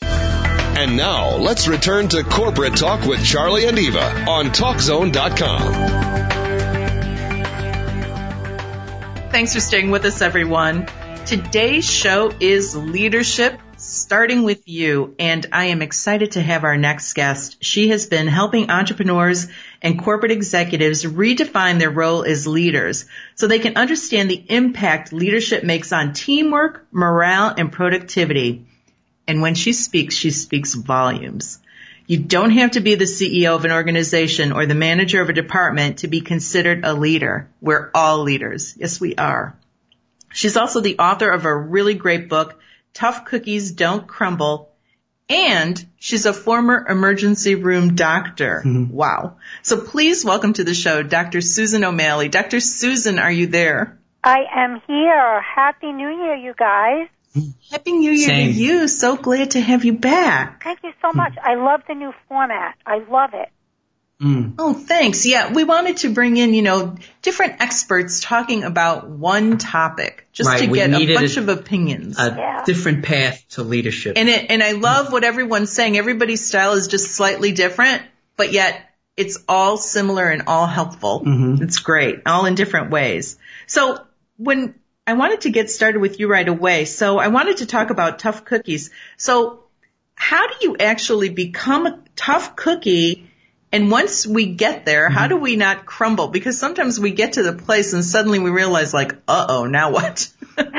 And 0.02 0.98
now, 0.98 1.38
let's 1.38 1.68
return 1.68 2.08
to 2.10 2.24
Corporate 2.24 2.76
Talk 2.76 3.06
with 3.06 3.24
Charlie 3.24 3.66
and 3.66 3.78
Eva 3.78 4.26
on 4.28 4.48
TalkZone.com. 4.48 5.74
Thanks 9.32 9.54
for 9.54 9.60
staying 9.60 9.92
with 9.92 10.04
us, 10.06 10.22
everyone. 10.22 10.88
Today's 11.28 11.88
show 11.88 12.32
is 12.40 12.76
leadership, 12.76 13.60
starting 13.78 14.44
with 14.44 14.68
you. 14.68 15.14
And 15.20 15.46
I 15.52 15.66
am 15.66 15.82
excited 15.82 16.32
to 16.32 16.42
have 16.42 16.64
our 16.64 16.78
next 16.78 17.14
guest. 17.14 17.64
She 17.64 17.90
has 17.90 18.08
been 18.08 18.28
helping 18.28 18.72
entrepreneurs 18.72 19.48
and 19.82 20.02
corporate 20.02 20.32
executives 20.32 21.04
redefine 21.04 21.80
their 21.80 21.90
role 21.90 22.24
as 22.24 22.48
leaders 22.48 23.06
so 23.36 23.48
they 23.48 23.60
can 23.60 23.78
understand 23.78 24.30
the 24.30 24.44
impact 24.50 25.14
leadership 25.14 25.64
makes 25.64 25.92
on 25.92 26.14
teamwork, 26.14 26.86
morale, 26.92 27.54
and 27.58 27.72
productivity. 27.72 28.66
And 29.28 29.42
when 29.42 29.56
she 29.56 29.74
speaks, 29.74 30.16
she 30.16 30.32
speaks 30.32 30.74
volumes. 30.74 31.60
You 32.08 32.20
don't 32.20 32.52
have 32.52 32.72
to 32.72 32.80
be 32.80 32.96
the 32.96 33.04
CEO 33.04 33.54
of 33.54 33.66
an 33.66 33.72
organization 33.72 34.54
or 34.54 34.66
the 34.66 34.74
manager 34.74 35.22
of 35.22 35.28
a 35.28 35.34
department 35.34 36.00
to 36.00 36.08
be 36.08 36.22
considered 36.22 36.86
a 36.86 36.94
leader. 36.94 37.50
We're 37.60 37.92
all 37.94 38.24
leaders. 38.24 38.76
Yes, 38.78 39.02
we 39.02 39.16
are. 39.16 39.58
She's 40.32 40.56
also 40.56 40.80
the 40.80 41.00
author 41.00 41.30
of 41.30 41.44
a 41.44 41.56
really 41.56 41.96
great 41.96 42.30
book, 42.30 42.60
Tough 42.94 43.26
Cookies 43.26 43.72
Don't 43.72 44.08
Crumble. 44.08 44.72
And 45.30 45.86
she's 46.00 46.26
a 46.26 46.34
former 46.34 46.86
emergency 46.88 47.56
room 47.56 47.96
doctor. 47.96 48.64
Mm-hmm. 48.66 48.94
Wow. 48.94 49.38
So 49.62 49.82
please 49.82 50.24
welcome 50.24 50.54
to 50.54 50.64
the 50.64 50.74
show, 50.74 51.04
Dr. 51.04 51.42
Susan 51.42 51.84
O'Malley. 51.84 52.30
Dr. 52.30 52.60
Susan, 52.62 53.20
are 53.20 53.32
you 53.32 53.48
there? 53.48 54.00
I 54.24 54.40
am 54.56 54.82
here. 54.88 55.42
Happy 55.42 55.92
New 55.92 56.10
Year, 56.10 56.36
you 56.36 56.54
guys. 56.58 57.08
Happy 57.72 57.92
New 57.92 58.12
Year 58.12 58.28
Same. 58.30 58.54
to 58.54 58.60
you. 58.60 58.88
So 58.88 59.16
glad 59.18 59.52
to 59.52 59.62
have 59.62 59.86
you 59.86 59.94
back. 59.94 60.64
Thank 60.64 60.80
you 60.84 60.94
so 61.02 61.12
much. 61.14 61.34
I 61.44 61.56
love 61.56 61.82
the 61.88 61.94
new 61.94 62.14
format. 62.28 62.76
I 62.86 63.00
love 63.00 63.32
it. 63.34 63.50
Mm. 64.22 64.56
Oh, 64.58 64.74
thanks. 64.74 65.28
Yeah, 65.28 65.54
we 65.54 65.64
wanted 65.64 65.98
to 65.98 66.10
bring 66.10 66.38
in, 66.38 66.54
you 66.56 66.64
know, 66.64 66.96
different 67.22 67.62
experts 67.62 68.20
talking 68.20 68.64
about 68.64 69.08
one 69.08 69.60
topic 69.60 70.28
just 70.34 70.50
Right, 70.50 70.62
to 70.62 70.68
we 70.68 70.80
get 70.80 70.90
a 70.92 71.14
bunch 71.14 71.38
a- 71.38 71.42
of 71.42 71.50
opinions. 71.50 72.18
A 72.20 72.34
Yeah. 72.36 72.64
different 72.66 73.04
path 73.04 73.44
to 73.52 73.64
leadership. 73.64 74.18
and 74.18 74.28
it, 74.28 74.48
and 74.50 74.64
I 74.64 74.72
love 74.72 75.12
what 75.12 75.24
everyone's 75.24 75.72
saying. 75.72 75.98
Everybody's 75.98 76.44
style 76.44 76.74
is 76.74 76.88
just 76.88 77.12
slightly 77.12 77.52
different, 77.52 78.02
but 78.38 78.52
yet 78.52 78.82
it's 79.16 79.38
all 79.48 79.78
similar 79.78 80.28
and 80.30 80.44
all 80.48 80.66
helpful. 80.66 81.24
Mhm. 81.24 81.62
It's 81.62 81.78
great, 81.80 82.22
all 82.26 82.46
in 82.48 82.56
different 82.56 82.90
ways. 82.90 83.38
So 83.68 84.00
when 84.38 84.74
I 85.06 85.14
wanted 85.14 85.42
to 85.42 85.52
get 85.52 85.70
started 85.70 86.00
with 86.02 86.20
you 86.20 86.28
right 86.28 86.48
away, 86.48 86.86
so 86.86 87.20
I 87.20 87.28
wanted 87.28 87.58
to 87.58 87.68
talk 87.68 87.92
about 87.92 88.18
tough 88.18 88.46
cookies. 88.46 88.90
So 89.16 89.60
how 90.16 90.48
do 90.48 90.54
you 90.62 90.76
actually 90.80 91.30
become 91.30 91.86
a 91.86 92.00
tough 92.16 92.56
cookie? 92.56 93.27
And 93.78 93.92
once 93.92 94.26
we 94.26 94.48
get 94.48 94.86
there, 94.86 95.08
how 95.08 95.28
do 95.28 95.38
we 95.38 95.56
not 95.56 95.86
crumble? 95.86 96.30
Because 96.30 96.58
sometimes 96.58 97.00
we 97.00 97.12
get 97.12 97.34
to 97.34 97.44
the 97.44 97.54
place 97.54 97.94
and 97.94 98.04
suddenly 98.04 98.40
we 98.40 98.50
realize 98.50 98.92
like, 98.92 99.14
uh 99.28 99.46
oh, 99.50 99.66
now 99.68 99.92
what? 99.92 100.28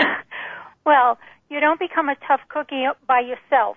Well, 0.84 1.18
you 1.48 1.60
don't 1.60 1.78
become 1.78 2.08
a 2.08 2.16
tough 2.26 2.40
cookie 2.48 2.86
by 3.06 3.20
yourself, 3.20 3.76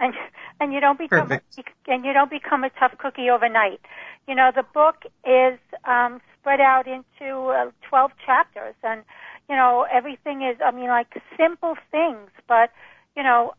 and 0.00 0.12
and 0.60 0.72
you 0.72 0.80
don't 0.80 0.98
become 0.98 1.28
Perfect. 1.28 1.60
and 1.86 2.04
you 2.04 2.12
don't 2.12 2.28
become 2.28 2.64
a 2.64 2.70
tough 2.70 2.98
cookie 2.98 3.30
overnight. 3.30 3.80
You 4.26 4.34
know, 4.34 4.50
the 4.52 4.64
book 4.74 5.04
is 5.24 5.58
um, 5.84 6.20
spread 6.40 6.60
out 6.60 6.88
into 6.88 7.46
uh, 7.50 7.70
twelve 7.88 8.10
chapters, 8.26 8.74
and 8.82 9.04
you 9.48 9.54
know 9.54 9.86
everything 9.90 10.42
is. 10.42 10.58
I 10.60 10.72
mean, 10.72 10.88
like 10.88 11.06
simple 11.36 11.76
things, 11.92 12.28
but 12.48 12.72
you 13.16 13.22
know, 13.22 13.54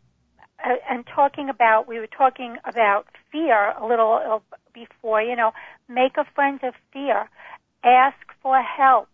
uh, 0.61 0.75
and 0.89 1.07
talking 1.07 1.47
about 1.47 1.87
we 1.87 1.99
were 1.99 2.07
talking 2.07 2.57
about 2.65 3.07
fear 3.31 3.73
a 3.79 3.87
little 3.87 4.41
uh, 4.51 4.55
before. 4.73 5.21
You 5.21 5.35
know, 5.35 5.51
make 5.87 6.17
a 6.17 6.25
friend 6.35 6.59
of 6.63 6.73
fear, 6.91 7.29
ask 7.83 8.17
for 8.41 8.61
help, 8.61 9.07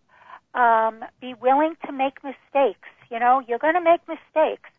um, 0.53 1.03
be 1.21 1.33
willing 1.33 1.75
to 1.85 1.91
make 1.91 2.23
mistakes. 2.23 2.89
You 3.09 3.19
know, 3.19 3.41
you're 3.47 3.59
going 3.59 3.75
to 3.75 3.81
make 3.81 4.01
mistakes. 4.07 4.69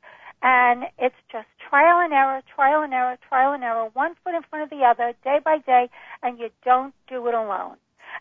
And 0.42 0.84
it's 0.98 1.16
just 1.32 1.46
trial 1.68 1.98
and 2.00 2.12
error, 2.12 2.42
trial 2.54 2.82
and 2.82 2.92
error, 2.92 3.16
trial 3.28 3.52
and 3.52 3.64
error, 3.64 3.88
one 3.94 4.14
foot 4.22 4.34
in 4.34 4.42
front 4.48 4.64
of 4.64 4.70
the 4.70 4.84
other, 4.84 5.14
day 5.24 5.38
by 5.44 5.58
day, 5.58 5.88
and 6.22 6.38
you 6.38 6.50
don't 6.64 6.94
do 7.08 7.26
it 7.26 7.34
alone. 7.34 7.76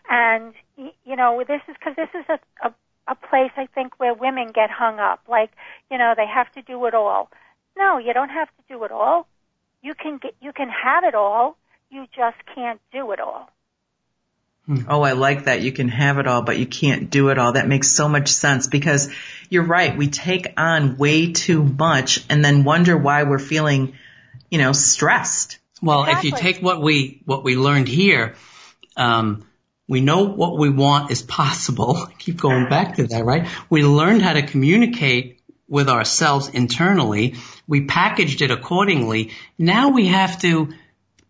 And, 0.08 0.54
you 0.76 1.16
know, 1.16 1.42
this 1.46 1.60
is, 1.68 1.76
cause 1.82 1.94
this 1.96 2.08
is 2.14 2.24
a, 2.28 2.66
a, 2.66 2.74
a 3.08 3.14
place 3.14 3.52
I 3.56 3.66
think 3.66 3.98
where 3.98 4.14
women 4.14 4.48
get 4.52 4.70
hung 4.70 4.98
up. 4.98 5.20
Like, 5.28 5.50
you 5.90 5.98
know, 5.98 6.14
they 6.16 6.26
have 6.26 6.50
to 6.52 6.62
do 6.62 6.84
it 6.86 6.94
all. 6.94 7.30
No, 7.78 7.98
you 7.98 8.12
don't 8.12 8.30
have 8.30 8.48
to 8.48 8.62
do 8.68 8.82
it 8.84 8.90
all. 8.90 9.26
You 9.82 9.94
can 9.94 10.18
get, 10.18 10.34
you 10.40 10.52
can 10.52 10.68
have 10.68 11.04
it 11.04 11.14
all. 11.14 11.56
You 11.90 12.06
just 12.16 12.36
can't 12.54 12.80
do 12.92 13.12
it 13.12 13.20
all. 13.20 13.50
Oh, 14.88 15.02
I 15.02 15.12
like 15.12 15.44
that. 15.44 15.62
You 15.62 15.70
can 15.70 15.88
have 15.88 16.18
it 16.18 16.26
all, 16.26 16.42
but 16.42 16.58
you 16.58 16.66
can't 16.66 17.08
do 17.08 17.28
it 17.28 17.38
all. 17.38 17.52
That 17.52 17.68
makes 17.68 17.92
so 17.92 18.08
much 18.08 18.28
sense 18.28 18.66
because 18.66 19.08
you're 19.48 19.62
right. 19.62 19.96
We 19.96 20.08
take 20.08 20.52
on 20.56 20.96
way 20.96 21.32
too 21.32 21.62
much 21.62 22.24
and 22.28 22.44
then 22.44 22.64
wonder 22.64 22.96
why 22.96 23.22
we're 23.22 23.38
feeling, 23.38 23.94
you 24.50 24.58
know, 24.58 24.72
stressed. 24.72 25.58
Well, 25.80 26.06
if 26.08 26.24
you 26.24 26.32
take 26.32 26.60
what 26.60 26.82
we 26.82 27.22
what 27.26 27.44
we 27.44 27.54
learned 27.56 27.86
here, 27.86 28.34
um, 28.96 29.46
we 29.86 30.00
know 30.00 30.24
what 30.24 30.58
we 30.58 30.70
want 30.70 31.12
is 31.12 31.22
possible. 31.22 31.96
I 32.08 32.12
keep 32.18 32.40
going 32.40 32.68
back 32.68 32.96
to 32.96 33.06
that, 33.06 33.24
right? 33.24 33.48
We 33.70 33.84
learned 33.84 34.22
how 34.22 34.32
to 34.32 34.42
communicate 34.42 35.40
with 35.68 35.88
ourselves 35.88 36.48
internally. 36.48 37.36
We 37.68 37.84
packaged 37.84 38.42
it 38.42 38.50
accordingly. 38.50 39.30
Now 39.58 39.90
we 39.90 40.06
have 40.06 40.40
to 40.40 40.72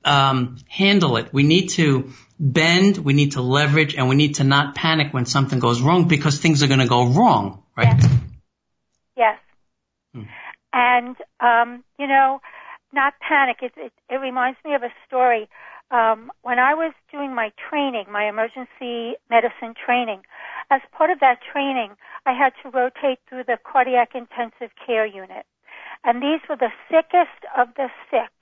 um, 0.07 0.57
handle 0.69 1.17
it. 1.17 1.33
We 1.33 1.43
need 1.43 1.69
to 1.71 2.13
bend. 2.39 2.99
We 2.99 3.13
need 3.13 3.33
to 3.33 3.43
leverage, 3.43 3.95
and 3.95 4.09
we 4.09 4.15
need 4.15 4.37
to 4.37 4.45
not 4.45 4.75
panic 4.75 5.13
when 5.13 5.27
something 5.27 5.59
goes 5.59 5.83
wrong 5.83 6.09
because 6.09 6.39
things 6.39 6.63
are 6.63 6.69
going 6.69 6.81
to 6.81 6.87
go 6.87 7.07
wrong, 7.09 7.65
right? 7.77 8.03
Yes. 9.17 9.39
Hmm. 10.15 10.23
And, 10.73 11.17
um, 11.41 11.85
you 11.99 12.07
know, 12.07 12.41
not 12.93 13.15
panic. 13.21 13.59
It, 13.63 13.73
it, 13.77 13.93
it 14.09 14.17
reminds 14.17 14.59
me 14.65 14.75
of 14.75 14.83
a 14.83 14.93
story. 15.07 15.49
Um, 15.91 16.33
when 16.43 16.59
I 16.59 16.75
was 16.75 16.93
doing 17.13 17.35
my 17.35 17.53
training, 17.69 18.07
my 18.11 18.29
emergency 18.29 19.17
medicine 19.31 19.75
training, 19.85 20.23
as 20.71 20.81
part 20.93 21.11
of 21.11 21.21
that 21.21 21.39
training, 21.53 21.93
I 22.27 22.33
had 22.33 22.53
to 22.63 22.77
rotate 22.77 23.21
through 23.29 23.45
the 23.45 23.57
cardiac 23.65 24.11
intensive 24.15 24.75
care 24.85 25.07
unit. 25.07 25.47
And 26.05 26.21
these 26.21 26.41
were 26.49 26.57
the 26.57 26.73
sickest 26.91 27.41
of 27.57 27.69
the 27.77 27.89
sick 28.11 28.35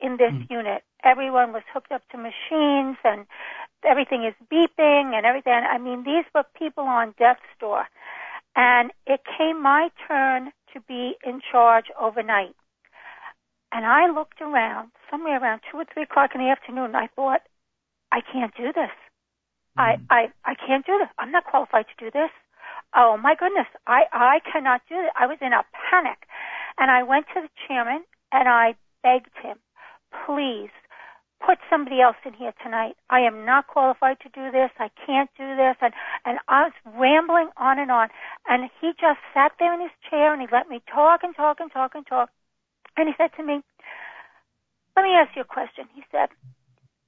in 0.00 0.16
this 0.16 0.32
mm. 0.32 0.50
unit. 0.50 0.82
Everyone 1.04 1.52
was 1.52 1.62
hooked 1.72 1.92
up 1.92 2.02
to 2.10 2.16
machines 2.18 2.96
and 3.04 3.26
everything 3.88 4.24
is 4.24 4.34
beeping 4.52 5.14
and 5.14 5.24
everything. 5.26 5.52
I 5.52 5.78
mean, 5.78 6.04
these 6.04 6.24
were 6.34 6.44
people 6.58 6.84
on 6.84 7.14
death's 7.18 7.40
door. 7.60 7.84
And 8.56 8.90
it 9.06 9.20
came 9.38 9.62
my 9.62 9.90
turn 10.06 10.50
to 10.74 10.80
be 10.88 11.14
in 11.24 11.40
charge 11.40 11.86
overnight. 12.00 12.54
And 13.70 13.84
I 13.84 14.10
looked 14.10 14.40
around 14.40 14.90
somewhere 15.10 15.40
around 15.40 15.60
two 15.70 15.78
or 15.78 15.84
three 15.92 16.04
o'clock 16.04 16.30
in 16.34 16.40
the 16.40 16.50
afternoon. 16.50 16.86
And 16.86 16.96
I 16.96 17.08
thought, 17.14 17.42
I 18.10 18.20
can't 18.20 18.54
do 18.56 18.72
this. 18.72 18.90
Mm. 19.78 19.78
I, 19.78 19.96
I, 20.10 20.28
I 20.44 20.54
can't 20.54 20.84
do 20.86 20.98
this. 20.98 21.08
I'm 21.18 21.30
not 21.30 21.44
qualified 21.44 21.86
to 21.86 22.04
do 22.04 22.10
this. 22.10 22.30
Oh 22.96 23.16
my 23.20 23.34
goodness. 23.38 23.66
I, 23.86 24.02
I 24.12 24.38
cannot 24.50 24.80
do 24.88 24.96
this. 24.96 25.12
I 25.18 25.26
was 25.26 25.38
in 25.40 25.52
a 25.52 25.62
panic. 25.90 26.26
And 26.78 26.90
I 26.90 27.02
went 27.02 27.26
to 27.34 27.42
the 27.42 27.48
chairman 27.66 28.04
and 28.32 28.48
I 28.48 28.74
begged 29.02 29.34
him, 29.42 29.58
please 30.26 30.70
put 31.44 31.58
somebody 31.70 32.00
else 32.00 32.16
in 32.24 32.34
here 32.34 32.52
tonight. 32.62 32.96
I 33.10 33.20
am 33.20 33.44
not 33.44 33.68
qualified 33.68 34.18
to 34.20 34.28
do 34.28 34.50
this. 34.50 34.70
I 34.78 34.90
can't 35.06 35.30
do 35.38 35.56
this. 35.56 35.76
And, 35.80 35.94
and 36.24 36.38
I 36.48 36.64
was 36.64 36.72
rambling 36.84 37.50
on 37.56 37.78
and 37.78 37.90
on. 37.90 38.08
And 38.48 38.70
he 38.80 38.90
just 38.98 39.20
sat 39.32 39.52
there 39.58 39.72
in 39.72 39.80
his 39.80 39.94
chair 40.10 40.32
and 40.32 40.42
he 40.42 40.48
let 40.50 40.68
me 40.68 40.82
talk 40.92 41.22
and 41.22 41.34
talk 41.34 41.60
and 41.60 41.70
talk 41.70 41.94
and 41.94 42.06
talk. 42.06 42.30
And 42.96 43.08
he 43.08 43.14
said 43.16 43.30
to 43.36 43.44
me, 43.44 43.62
let 44.96 45.04
me 45.04 45.14
ask 45.14 45.36
you 45.36 45.42
a 45.42 45.44
question. 45.44 45.86
He 45.94 46.02
said, 46.10 46.28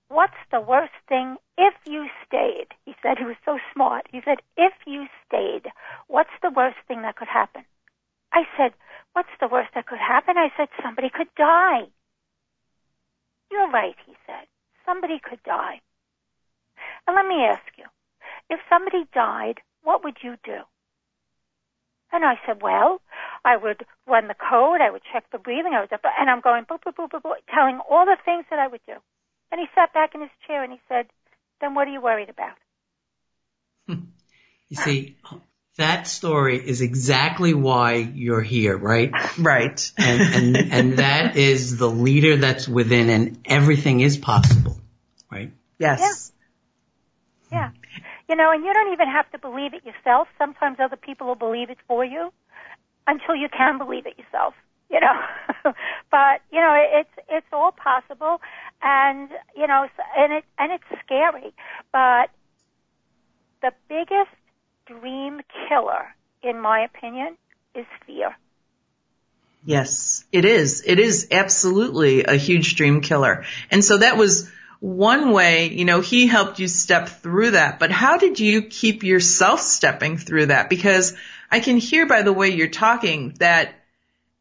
what's 0.08 0.38
the 0.52 0.60
worst 0.60 0.94
thing 1.08 1.36
if 1.58 1.74
you 1.86 2.06
stayed? 2.24 2.68
He 2.84 2.94
said 3.02 3.18
he 3.18 3.24
was 3.24 3.40
so 3.44 3.58
smart. 3.74 4.06
He 4.12 4.20
said, 4.24 4.38
if 4.56 4.72
you 4.86 5.06
stayed, 5.26 5.72
what's 6.06 6.30
the 6.40 6.50
worst 6.54 6.78
thing 6.86 7.02
that 7.02 7.16
could 7.16 7.28
happen? 7.28 7.64
I 8.32 8.44
said, 8.56 8.72
what's 9.12 9.34
the 9.40 9.48
worst 9.48 9.70
that 9.74 9.86
could 9.86 9.98
happen? 9.98 10.36
I 10.38 10.50
said, 10.56 10.68
somebody 10.80 11.10
could 11.10 11.34
die. 11.36 11.90
You're 13.50 13.70
right, 13.70 13.96
he 14.06 14.14
said. 14.26 14.46
Somebody 14.86 15.20
could 15.22 15.42
die. 15.42 15.80
And 17.06 17.16
let 17.16 17.26
me 17.26 17.44
ask 17.44 17.66
you, 17.76 17.84
if 18.48 18.60
somebody 18.68 19.06
died, 19.12 19.60
what 19.82 20.04
would 20.04 20.18
you 20.22 20.36
do? 20.44 20.58
And 22.12 22.24
I 22.24 22.34
said, 22.44 22.62
well, 22.62 23.00
I 23.44 23.56
would 23.56 23.84
run 24.06 24.28
the 24.28 24.34
code, 24.34 24.80
I 24.80 24.90
would 24.90 25.02
check 25.12 25.24
the 25.30 25.38
breathing, 25.38 25.74
I 25.74 25.80
would, 25.80 25.92
and 25.92 26.28
I'm 26.30 26.40
going 26.40 26.64
boop, 26.64 26.82
boop, 26.82 26.96
boop, 26.96 27.10
boop, 27.10 27.22
boop, 27.22 27.34
telling 27.54 27.80
all 27.88 28.04
the 28.04 28.16
things 28.24 28.44
that 28.50 28.58
I 28.58 28.66
would 28.66 28.80
do. 28.86 28.94
And 29.52 29.60
he 29.60 29.66
sat 29.74 29.92
back 29.92 30.14
in 30.14 30.20
his 30.20 30.30
chair 30.46 30.62
and 30.64 30.72
he 30.72 30.80
said, 30.88 31.06
then 31.60 31.74
what 31.74 31.86
are 31.86 31.92
you 31.92 32.00
worried 32.00 32.30
about? 32.30 32.56
you 34.68 34.76
see, 34.76 35.16
that 35.76 36.06
story 36.06 36.58
is 36.58 36.80
exactly 36.80 37.54
why 37.54 37.94
you're 37.94 38.42
here, 38.42 38.76
right? 38.76 39.10
Right. 39.38 39.92
And, 39.98 40.56
and, 40.56 40.72
and 40.72 40.98
that 40.98 41.36
is 41.36 41.76
the 41.78 41.88
leader 41.88 42.36
that's 42.36 42.68
within 42.68 43.08
and 43.10 43.38
everything 43.44 44.00
is 44.00 44.18
possible, 44.18 44.78
right? 45.30 45.52
Yes. 45.78 46.32
Yeah. 47.50 47.58
yeah. 47.58 47.70
You 48.28 48.36
know, 48.36 48.50
and 48.52 48.64
you 48.64 48.72
don't 48.72 48.92
even 48.92 49.08
have 49.08 49.30
to 49.32 49.38
believe 49.38 49.74
it 49.74 49.84
yourself. 49.84 50.28
Sometimes 50.38 50.78
other 50.80 50.96
people 50.96 51.26
will 51.26 51.34
believe 51.34 51.70
it 51.70 51.78
for 51.88 52.04
you 52.04 52.32
until 53.06 53.34
you 53.34 53.48
can 53.48 53.78
believe 53.78 54.06
it 54.06 54.18
yourself. 54.18 54.54
You 54.88 55.00
know, 55.00 55.20
but 56.10 56.40
you 56.50 56.60
know 56.60 56.74
it's 56.76 57.10
it's 57.28 57.46
all 57.52 57.70
possible, 57.70 58.40
and 58.82 59.30
you 59.56 59.68
know, 59.68 59.86
and 60.16 60.32
it 60.32 60.44
and 60.58 60.72
it's 60.72 60.84
scary. 61.04 61.54
But 61.92 62.30
the 63.62 63.72
biggest 63.88 64.34
dream 64.90 65.40
killer, 65.68 66.14
in 66.42 66.60
my 66.60 66.80
opinion, 66.80 67.36
is 67.74 67.86
fear. 68.06 68.36
Yes, 69.64 70.24
it 70.32 70.44
is. 70.44 70.82
It 70.86 70.98
is 70.98 71.28
absolutely 71.30 72.24
a 72.24 72.34
huge 72.34 72.76
dream 72.76 73.00
killer. 73.00 73.44
And 73.70 73.84
so 73.84 73.98
that 73.98 74.16
was 74.16 74.50
one 74.80 75.32
way, 75.32 75.68
you 75.68 75.84
know, 75.84 76.00
he 76.00 76.26
helped 76.26 76.58
you 76.58 76.66
step 76.66 77.08
through 77.08 77.50
that, 77.50 77.78
but 77.78 77.90
how 77.90 78.16
did 78.16 78.40
you 78.40 78.62
keep 78.62 79.02
yourself 79.02 79.60
stepping 79.60 80.16
through 80.16 80.46
that? 80.46 80.70
Because 80.70 81.14
I 81.50 81.60
can 81.60 81.76
hear 81.76 82.06
by 82.06 82.22
the 82.22 82.32
way 82.32 82.48
you're 82.48 82.68
talking 82.68 83.34
that, 83.40 83.74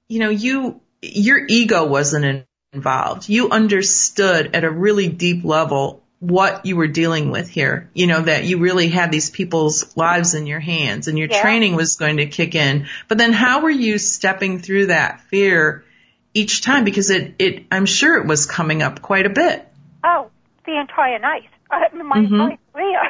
you 0.07 0.19
know, 0.19 0.29
you, 0.29 0.79
your 1.01 1.45
ego 1.47 1.85
wasn't 1.85 2.45
involved. 2.71 3.27
You 3.27 3.49
understood 3.49 4.55
at 4.55 4.63
a 4.63 4.71
really 4.71 5.09
deep 5.09 5.43
level 5.43 6.03
what 6.19 6.65
you 6.65 6.75
were 6.75 6.87
dealing 6.87 7.31
with 7.31 7.49
here. 7.49 7.89
You 7.93 8.07
know, 8.07 8.21
that 8.21 8.43
you 8.43 8.59
really 8.59 8.89
had 8.89 9.11
these 9.11 9.29
people's 9.29 9.95
lives 9.95 10.33
in 10.33 10.47
your 10.47 10.59
hands 10.59 11.07
and 11.07 11.17
your 11.17 11.29
yeah. 11.29 11.41
training 11.41 11.75
was 11.75 11.95
going 11.95 12.17
to 12.17 12.25
kick 12.25 12.55
in. 12.55 12.87
But 13.07 13.17
then 13.17 13.33
how 13.33 13.61
were 13.61 13.69
you 13.69 13.97
stepping 13.97 14.59
through 14.59 14.87
that 14.87 15.21
fear 15.21 15.85
each 16.33 16.61
time? 16.61 16.83
Because 16.83 17.09
it, 17.09 17.35
it, 17.39 17.65
I'm 17.71 17.85
sure 17.85 18.17
it 18.17 18.27
was 18.27 18.45
coming 18.45 18.81
up 18.81 19.01
quite 19.01 19.25
a 19.25 19.29
bit. 19.29 19.65
Oh, 20.03 20.29
the 20.65 20.79
entire 20.79 21.19
night. 21.19 21.49
Uh, 21.71 21.79
my 22.03 22.17
mm-hmm. 22.17 22.55
career. 22.73 23.01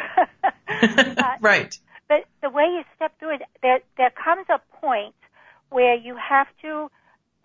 uh, 1.17 1.35
right. 1.41 1.77
But 2.07 2.25
the 2.41 2.49
way 2.49 2.63
you 2.63 2.83
step 2.95 3.17
through 3.19 3.35
it, 3.35 3.41
there 3.61 3.79
there 3.97 4.09
comes 4.11 4.47
a 4.49 4.59
point 4.81 5.13
where 5.69 5.95
you 5.95 6.15
have 6.17 6.47
to 6.63 6.89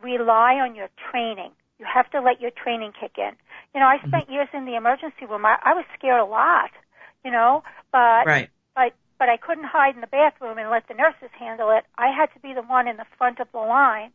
rely 0.03 0.55
on 0.55 0.75
your 0.75 0.89
training. 1.11 1.51
You 1.79 1.87
have 1.93 2.11
to 2.13 2.21
let 2.21 2.41
your 2.41 2.51
training 2.51 2.93
kick 2.99 3.13
in. 3.19 3.33
You 3.75 3.81
know, 3.81 3.87
I 3.87 3.99
mm-hmm. 3.99 4.09
spent 4.09 4.31
years 4.31 4.49
in 4.53 4.65
the 4.65 4.77
emergency 4.77 5.27
room. 5.29 5.45
I, 5.45 5.57
I 5.63 5.75
was 5.75 5.85
scared 5.99 6.21
a 6.21 6.25
lot. 6.25 6.71
You 7.25 7.31
know, 7.31 7.63
but 7.91 8.27
right. 8.27 8.51
but 8.75 8.93
but 9.19 9.29
I 9.29 9.37
couldn't 9.37 9.65
hide 9.65 9.95
in 9.95 10.03
the 10.03 10.07
bathroom 10.07 10.59
and 10.59 10.71
let 10.71 10.87
the 10.89 10.95
nurses 10.95 11.31
handle 11.39 11.71
it. 11.71 11.85
I 11.97 12.09
had 12.09 12.27
to 12.35 12.41
be 12.41 12.53
the 12.53 12.63
one 12.63 12.87
in 12.87 12.99
the 12.99 13.07
front 13.17 13.41
of 13.41 13.49
the 13.53 13.59
line, 13.59 14.11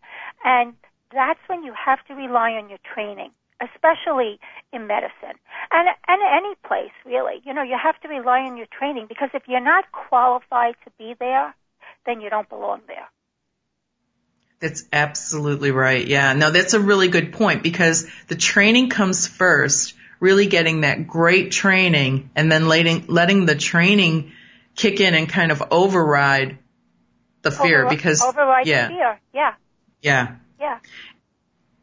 and 0.45 0.73
that's 1.11 1.39
when 1.47 1.63
you 1.63 1.73
have 1.73 2.05
to 2.07 2.13
rely 2.13 2.51
on 2.51 2.69
your 2.69 2.79
training 2.83 3.31
especially 3.61 4.39
in 4.71 4.87
medicine 4.87 5.35
and 5.71 5.89
and 6.07 6.21
any 6.31 6.55
place 6.65 6.95
really. 7.05 7.41
You 7.43 7.53
know, 7.53 7.63
you 7.63 7.77
have 7.81 7.99
to 8.01 8.07
rely 8.07 8.41
on 8.41 8.57
your 8.57 8.67
training 8.67 9.07
because 9.07 9.29
if 9.33 9.43
you're 9.47 9.59
not 9.59 9.91
qualified 9.91 10.75
to 10.85 10.91
be 10.97 11.15
there, 11.19 11.53
then 12.05 12.21
you 12.21 12.29
don't 12.29 12.49
belong 12.49 12.81
there. 12.87 13.09
That's 14.59 14.83
absolutely 14.91 15.71
right. 15.71 16.05
Yeah. 16.05 16.33
No, 16.33 16.51
that's 16.51 16.73
a 16.73 16.79
really 16.79 17.07
good 17.07 17.33
point 17.33 17.63
because 17.63 18.07
the 18.27 18.35
training 18.35 18.89
comes 18.89 19.27
first, 19.27 19.93
really 20.19 20.47
getting 20.47 20.81
that 20.81 21.07
great 21.07 21.51
training 21.51 22.29
and 22.35 22.51
then 22.51 22.67
letting, 22.67 23.05
letting 23.07 23.45
the 23.45 23.55
training 23.55 24.33
kick 24.75 24.99
in 24.99 25.13
and 25.13 25.29
kind 25.29 25.51
of 25.51 25.63
override 25.71 26.57
the 27.41 27.51
fear 27.51 27.85
Over, 27.85 27.89
because 27.89 28.21
override 28.21 28.67
yeah. 28.67 28.87
the 28.87 28.93
fear. 28.93 29.19
Yeah. 29.33 29.53
Yeah. 30.01 30.35
Yeah 30.59 30.79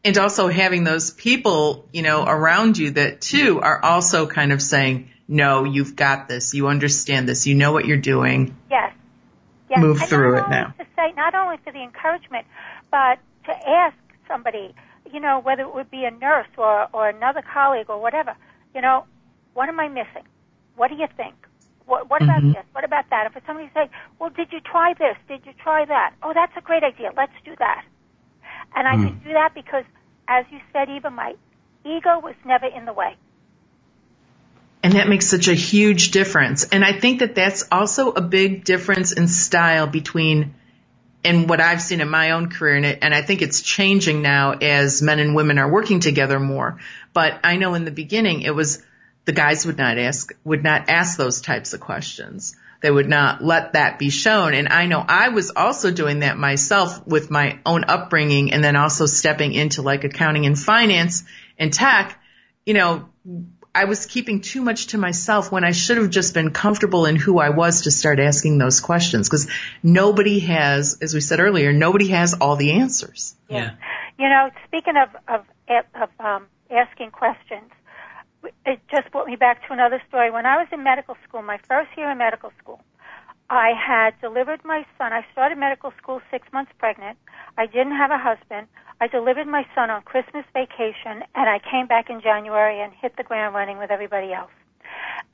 and 0.07 0.19
also 0.19 0.47
having 0.47 0.85
those 0.85 1.11
people, 1.11 1.89
you 1.93 2.03
know, 2.03 2.25
around 2.25 2.79
you 2.79 2.93
that 2.93 3.21
too 3.21 3.61
are 3.61 3.85
also 3.85 4.29
kind 4.29 4.53
of 4.53 4.63
saying, 4.63 5.11
no, 5.27 5.65
you've 5.65 5.97
got 5.97 6.29
this. 6.29 6.55
You 6.55 6.69
understand 6.69 7.29
this. 7.29 7.49
You 7.49 7.57
know 7.57 7.73
what 7.73 7.87
you're 7.87 7.97
doing. 7.97 8.57
Yes. 8.71 8.95
Yes. 9.69 9.81
Move 9.81 10.01
through 10.03 10.39
it 10.39 10.49
now. 10.49 10.75
To 10.79 10.87
say, 10.97 11.13
not 11.17 11.35
only 11.35 11.57
for 11.65 11.73
the 11.73 11.83
encouragement, 11.83 12.47
but 12.91 13.19
to 13.47 13.69
ask 13.69 13.97
somebody, 14.29 14.75
you 15.13 15.21
know, 15.21 15.41
whether 15.41 15.63
it 15.63 15.75
would 15.75 15.91
be 15.91 16.05
a 16.05 16.11
nurse 16.11 16.49
or, 16.57 16.89
or 16.93 17.09
another 17.09 17.43
colleague 17.43 17.89
or 17.89 18.01
whatever, 18.01 18.35
you 18.75 18.81
know, 18.81 19.05
what 19.55 19.69
am 19.69 19.81
I 19.81 19.89
missing? 19.89 20.27
What 20.77 20.89
do 20.89 20.97
you 20.97 21.07
think? 21.17 21.35
What, 21.87 22.11
what 22.11 22.23
about 22.23 22.43
mm-hmm. 22.43 22.53
this? 22.53 22.65
What 22.73 22.85
about 22.85 23.09
that? 23.11 23.31
If 23.35 23.43
somebody 23.47 23.71
say, 23.73 23.89
well, 24.19 24.31
did 24.31 24.49
you 24.53 24.61
try 24.61 24.93
this? 24.99 25.17
Did 25.29 25.47
you 25.47 25.53
try 25.63 25.85
that? 25.85 26.15
Oh, 26.23 26.33
that's 26.35 26.53
a 26.57 26.61
great 26.61 26.83
idea. 26.83 27.13
Let's 27.17 27.33
do 27.45 27.55
that. 27.59 27.85
And 28.75 28.89
I 28.89 28.97
mm. 28.97 29.05
could 29.05 29.25
do 29.25 29.33
that 29.33 29.55
because 29.55 29.85
as 30.29 30.45
you 30.51 30.59
said, 30.73 30.89
Eva, 30.91 31.11
my 31.11 31.35
ego 31.85 32.19
was 32.19 32.35
never 32.45 32.67
in 32.67 32.85
the 32.85 32.93
way. 32.93 33.17
And 34.83 34.93
that 34.95 35.09
makes 35.09 35.27
such 35.27 35.49
a 35.49 35.55
huge 35.55 36.13
difference. 36.13 36.65
And 36.65 36.85
I 36.85 36.93
think 36.93 37.21
that 37.21 37.35
that's 37.35 37.65
also 37.73 38.13
a 38.13 38.21
big 38.21 38.65
difference 38.65 39.13
in 39.13 39.27
style 39.27 39.87
between 39.87 40.55
and 41.25 41.49
what 41.49 41.61
I've 41.61 41.83
seen 41.83 42.01
in 42.01 42.09
my 42.09 42.31
own 42.31 42.51
career. 42.51 42.77
And, 42.77 42.87
it, 42.87 42.99
and 43.03 43.13
I 43.13 43.21
think 43.23 43.43
it's 43.43 43.61
changing 43.61 44.23
now 44.23 44.53
as 44.53 45.03
men 45.03 45.19
and 45.19 45.35
women 45.35 45.59
are 45.59 45.69
working 45.69 45.99
together 45.99 46.39
more. 46.39 46.79
But 47.13 47.41
I 47.43 47.57
know 47.57 47.75
in 47.75 47.85
the 47.85 47.91
beginning 47.91 48.43
it 48.43 48.55
was 48.55 48.83
the 49.25 49.33
guys 49.33 49.67
would 49.67 49.77
not 49.77 49.99
ask, 49.99 50.33
would 50.45 50.63
not 50.63 50.89
ask 50.89 51.19
those 51.19 51.41
types 51.41 51.73
of 51.73 51.81
questions. 51.81 52.55
They 52.81 52.91
would 52.91 53.09
not 53.09 53.43
let 53.43 53.73
that 53.73 53.99
be 53.99 54.11
shown. 54.11 54.55
And 54.55 54.69
I 54.69 54.87
know 54.87 55.05
I 55.07 55.31
was 55.31 55.51
also 55.51 55.91
doing 55.91 56.21
that 56.21 56.39
myself 56.39 57.05
with 57.07 57.31
my 57.31 57.59
own 57.67 57.85
upbringing 57.85 58.53
and 58.53 58.63
then 58.63 58.77
also 58.77 59.07
stepping 59.07 59.53
into 59.53 59.83
like 59.83 60.05
accounting 60.05 60.47
and 60.47 60.57
finance 60.57 61.25
and 61.59 61.73
tech. 61.73 62.21
You 62.65 62.75
know, 62.75 63.09
I 63.77 63.85
was 63.85 64.07
keeping 64.07 64.41
too 64.41 64.63
much 64.63 64.89
to 64.89 64.99
myself 64.99 65.53
when 65.53 65.63
I 65.63 65.73
should 65.73 65.99
have 65.99 66.11
just 66.11 66.33
been 66.33 66.51
comfortable 66.51 67.05
in 67.05 67.17
who 67.17 67.39
I 67.39 67.51
was 67.51 67.83
to 67.83 67.91
start 67.91 68.19
asking 68.19 68.59
those 68.59 68.81
questions 68.81 69.29
because 69.29 69.49
nobody 69.83 70.39
has, 70.41 70.99
as 71.03 71.13
we 71.13 71.21
said 71.21 71.41
earlier, 71.41 71.73
nobody 71.73 72.09
has 72.09 72.35
all 72.35 72.57
the 72.57 72.73
answers. 72.73 73.37
Yeah. 73.49 73.73
You 74.19 74.29
know, 74.31 74.51
speaking 74.67 74.95
of, 74.97 75.11
of 75.29 75.47
of 75.95 76.09
um, 76.21 76.47
asking 76.71 77.11
questions. 77.11 77.71
It 78.65 78.81
just 78.91 79.11
brought 79.11 79.27
me 79.27 79.37
back 79.37 79.67
to 79.67 79.73
another 79.73 80.01
story. 80.09 80.31
When 80.31 80.47
I 80.47 80.57
was 80.57 80.69
in 80.73 80.83
medical 80.83 81.17
school, 81.29 81.43
my 81.43 81.59
first 81.69 81.91
year 81.97 82.11
in 82.11 82.19
medical 82.19 82.53
school, 82.59 82.81
I 83.49 83.73
had 83.75 84.21
delivered 84.21 84.65
my 84.65 84.85
son. 84.99 85.13
I 85.13 85.25
started 85.33 85.59
medical 85.59 85.93
school 86.03 86.21
six 86.31 86.49
months 86.53 86.73
pregnant. 86.79 87.19
I 87.57 87.67
didn't 87.67 87.97
have 87.97 88.11
a 88.11 88.19
husband. 88.19 88.67
I 89.01 89.07
delivered 89.07 89.47
my 89.47 89.65
son 89.75 89.91
on 89.91 90.03
Christmas 90.03 90.45
vacation, 90.53 91.23
and 91.35 91.49
I 91.49 91.59
came 91.59 91.87
back 91.87 92.11
in 92.11 92.21
January 92.21 92.81
and 92.81 92.93
hit 92.93 93.17
the 93.17 93.23
ground 93.23 93.55
running 93.55 93.79
with 93.79 93.91
everybody 93.91 94.33
else. 94.33 94.51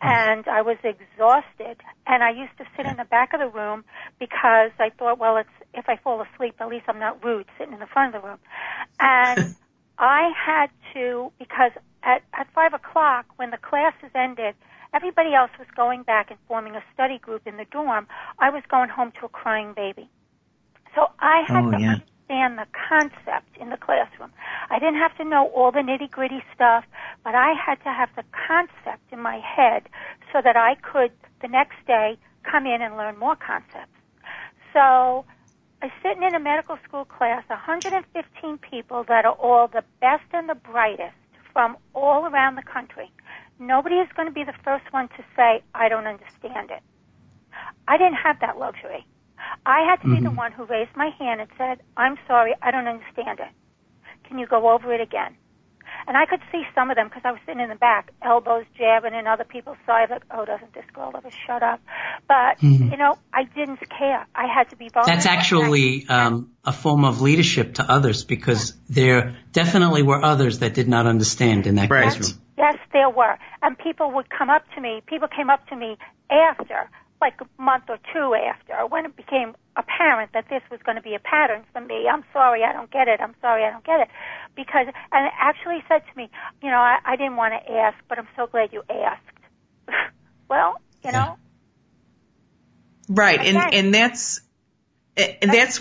And 0.02 0.46
I 0.48 0.62
was 0.62 0.76
exhausted, 0.82 1.80
and 2.06 2.22
I 2.22 2.30
used 2.30 2.56
to 2.58 2.64
sit 2.76 2.86
in 2.86 2.96
the 2.96 3.04
back 3.04 3.32
of 3.32 3.40
the 3.40 3.48
room 3.48 3.84
because 4.18 4.72
I 4.78 4.90
thought, 4.98 5.18
well, 5.18 5.36
it's 5.36 5.48
if 5.74 5.88
I 5.88 5.96
fall 5.96 6.20
asleep, 6.22 6.56
at 6.60 6.68
least 6.68 6.86
I'm 6.88 6.98
not 6.98 7.24
rude 7.24 7.46
sitting 7.56 7.72
in 7.72 7.80
the 7.80 7.86
front 7.86 8.14
of 8.14 8.20
the 8.20 8.28
room. 8.28 8.38
And 9.00 9.54
I 9.98 10.32
had 10.34 10.70
to 10.94 11.32
because 11.38 11.70
at 12.02 12.22
at 12.34 12.48
five 12.52 12.74
o'clock 12.74 13.26
when 13.36 13.50
the 13.50 13.58
classes 13.58 14.10
ended, 14.14 14.56
everybody 14.94 15.34
else 15.34 15.50
was 15.58 15.68
going 15.76 16.02
back 16.02 16.30
and 16.30 16.38
forming 16.48 16.74
a 16.76 16.82
study 16.94 17.18
group 17.18 17.42
in 17.46 17.56
the 17.56 17.66
dorm. 17.70 18.06
I 18.38 18.50
was 18.50 18.62
going 18.70 18.90
home 18.90 19.12
to 19.20 19.26
a 19.26 19.28
crying 19.28 19.72
baby. 19.74 20.08
So 20.94 21.08
I 21.20 21.42
had 21.50 21.62
Oh, 21.64 21.70
to 21.70 21.76
yeah. 21.78 21.96
understand 22.28 22.58
the 22.58 22.66
concept 22.88 23.56
in 23.60 23.70
the 23.70 23.76
classroom. 23.76 24.32
I 24.70 24.78
didn't 24.78 25.00
have 25.00 25.16
to 25.18 25.24
know 25.24 25.48
all 25.54 25.72
the 25.72 25.80
nitty 25.80 26.10
gritty 26.10 26.42
stuff, 26.54 26.84
but 27.24 27.34
I 27.34 27.52
had 27.54 27.76
to 27.84 27.92
have 27.92 28.10
the 28.16 28.24
concept 28.32 29.02
in 29.12 29.20
my 29.20 29.38
head 29.40 29.88
so 30.32 30.40
that 30.42 30.56
I 30.56 30.76
could 30.76 31.12
the 31.40 31.48
next 31.48 31.76
day 31.86 32.18
come 32.50 32.66
in 32.66 32.82
and 32.82 32.96
learn 32.96 33.18
more 33.18 33.36
concepts. 33.36 33.96
So 34.72 35.24
I 35.82 35.86
was 35.86 35.92
sitting 36.02 36.22
in 36.22 36.34
a 36.34 36.40
medical 36.40 36.78
school 36.86 37.04
class, 37.04 37.44
115 37.48 38.58
people 38.58 39.04
that 39.08 39.24
are 39.24 39.34
all 39.34 39.68
the 39.68 39.84
best 40.00 40.24
and 40.32 40.48
the 40.48 40.54
brightest 40.54 41.16
from 41.52 41.76
all 41.94 42.24
around 42.26 42.56
the 42.56 42.62
country. 42.62 43.10
Nobody 43.58 43.96
is 43.96 44.08
going 44.16 44.28
to 44.28 44.34
be 44.34 44.44
the 44.44 44.54
first 44.64 44.84
one 44.92 45.08
to 45.08 45.24
say, 45.36 45.62
I 45.74 45.88
don't 45.88 46.06
understand 46.06 46.70
it. 46.70 46.82
I 47.86 47.96
didn't 47.98 48.18
have 48.22 48.40
that 48.40 48.58
luxury. 48.58 49.06
I 49.66 49.86
had 49.88 50.00
to 50.02 50.14
be 50.14 50.20
the 50.22 50.30
one 50.30 50.52
who 50.52 50.64
raised 50.64 50.96
my 50.96 51.10
hand 51.18 51.40
and 51.40 51.50
said, 51.58 51.78
I'm 51.96 52.16
sorry, 52.26 52.54
I 52.62 52.70
don't 52.70 52.86
understand 52.86 53.38
it. 53.40 53.52
Can 54.28 54.38
you 54.38 54.46
go 54.46 54.70
over 54.72 54.92
it 54.94 55.00
again? 55.00 55.36
And 56.06 56.16
I 56.16 56.26
could 56.26 56.40
see 56.50 56.62
some 56.74 56.90
of 56.90 56.96
them 56.96 57.08
because 57.08 57.22
I 57.24 57.32
was 57.32 57.40
sitting 57.46 57.60
in 57.60 57.68
the 57.68 57.76
back, 57.76 58.12
elbows 58.22 58.64
jabbing 58.76 59.14
in 59.14 59.26
other 59.26 59.44
people's 59.44 59.76
sides, 59.86 60.10
like, 60.10 60.22
oh, 60.30 60.44
doesn't 60.44 60.74
this 60.74 60.84
girl 60.92 61.12
ever 61.14 61.28
shut 61.46 61.62
up? 61.62 61.80
But, 62.26 62.62
you 62.62 62.96
know, 62.96 63.18
I 63.32 63.44
didn't 63.44 63.78
care. 63.88 64.26
I 64.34 64.46
had 64.52 64.70
to 64.70 64.76
be 64.76 64.88
vulnerable. 64.88 65.14
That's 65.14 65.26
actually 65.26 66.06
um, 66.08 66.52
a 66.64 66.72
form 66.72 67.04
of 67.04 67.20
leadership 67.20 67.74
to 67.74 67.84
others 67.88 68.24
because 68.24 68.74
there 68.88 69.36
definitely 69.52 70.02
were 70.02 70.24
others 70.24 70.60
that 70.60 70.74
did 70.74 70.88
not 70.88 71.06
understand 71.06 71.66
in 71.66 71.76
that 71.76 71.90
Right. 71.90 72.04
classroom. 72.04 72.40
Yes, 72.62 72.78
there 72.92 73.10
were. 73.10 73.36
And 73.60 73.76
people 73.76 74.12
would 74.12 74.30
come 74.30 74.48
up 74.48 74.62
to 74.76 74.80
me, 74.80 75.02
people 75.06 75.26
came 75.26 75.50
up 75.50 75.66
to 75.68 75.76
me 75.76 75.98
after, 76.30 76.88
like 77.20 77.34
a 77.40 77.62
month 77.62 77.84
or 77.88 77.98
two 78.14 78.34
after, 78.34 78.86
when 78.86 79.04
it 79.04 79.16
became 79.16 79.56
apparent 79.76 80.30
that 80.32 80.44
this 80.48 80.62
was 80.70 80.78
going 80.84 80.94
to 80.96 81.02
be 81.02 81.14
a 81.14 81.18
pattern 81.18 81.64
for 81.72 81.80
me. 81.80 82.06
I'm 82.06 82.22
sorry, 82.32 82.62
I 82.62 82.72
don't 82.72 82.90
get 82.90 83.08
it. 83.08 83.20
I'm 83.20 83.34
sorry, 83.40 83.64
I 83.64 83.70
don't 83.70 83.84
get 83.84 83.98
it. 84.00 84.08
Because, 84.54 84.86
and 85.10 85.26
it 85.26 85.32
actually 85.40 85.82
said 85.88 86.02
to 86.06 86.16
me, 86.16 86.30
you 86.62 86.70
know, 86.70 86.76
I, 86.78 86.98
I 87.04 87.16
didn't 87.16 87.36
want 87.36 87.52
to 87.54 87.72
ask, 87.72 87.96
but 88.08 88.18
I'm 88.18 88.28
so 88.36 88.46
glad 88.46 88.70
you 88.72 88.82
asked. 88.88 89.38
well, 90.48 90.76
you 91.04 91.10
know, 91.10 91.36
Right, 93.08 93.40
Okay. 93.40 93.48
and 93.48 93.74
and 93.74 93.94
that's 93.94 94.40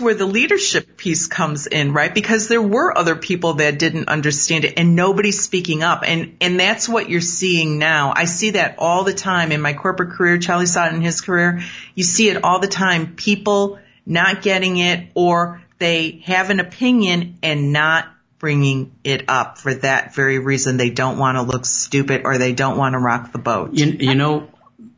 where 0.00 0.14
the 0.14 0.26
leadership 0.26 0.96
piece 0.96 1.26
comes 1.26 1.66
in, 1.66 1.92
right? 1.92 2.14
Because 2.14 2.48
there 2.48 2.60
were 2.60 2.96
other 2.96 3.16
people 3.16 3.54
that 3.54 3.78
didn't 3.78 4.08
understand 4.08 4.64
it 4.64 4.74
and 4.76 4.94
nobody's 4.94 5.42
speaking 5.42 5.82
up. 5.82 6.02
And 6.06 6.36
and 6.40 6.60
that's 6.60 6.88
what 6.88 7.08
you're 7.08 7.20
seeing 7.20 7.78
now. 7.78 8.12
I 8.14 8.26
see 8.26 8.50
that 8.50 8.76
all 8.78 9.04
the 9.04 9.14
time 9.14 9.52
in 9.52 9.60
my 9.60 9.72
corporate 9.72 10.10
career. 10.10 10.38
Charlie 10.38 10.66
saw 10.66 10.86
it 10.86 10.94
in 10.94 11.00
his 11.00 11.20
career. 11.20 11.62
You 11.94 12.04
see 12.04 12.28
it 12.28 12.44
all 12.44 12.58
the 12.58 12.68
time. 12.68 13.14
People 13.14 13.78
not 14.04 14.42
getting 14.42 14.76
it 14.76 15.08
or 15.14 15.62
they 15.78 16.22
have 16.24 16.50
an 16.50 16.60
opinion 16.60 17.38
and 17.42 17.72
not 17.72 18.08
bringing 18.38 18.92
it 19.04 19.24
up 19.28 19.58
for 19.58 19.72
that 19.72 20.14
very 20.14 20.40
reason. 20.40 20.76
They 20.76 20.90
don't 20.90 21.16
want 21.16 21.36
to 21.36 21.42
look 21.42 21.64
stupid 21.64 22.22
or 22.24 22.38
they 22.38 22.52
don't 22.52 22.76
want 22.76 22.94
to 22.94 22.98
rock 22.98 23.32
the 23.32 23.38
boat. 23.38 23.72
You, 23.72 23.86
you 23.86 24.14
know, 24.14 24.48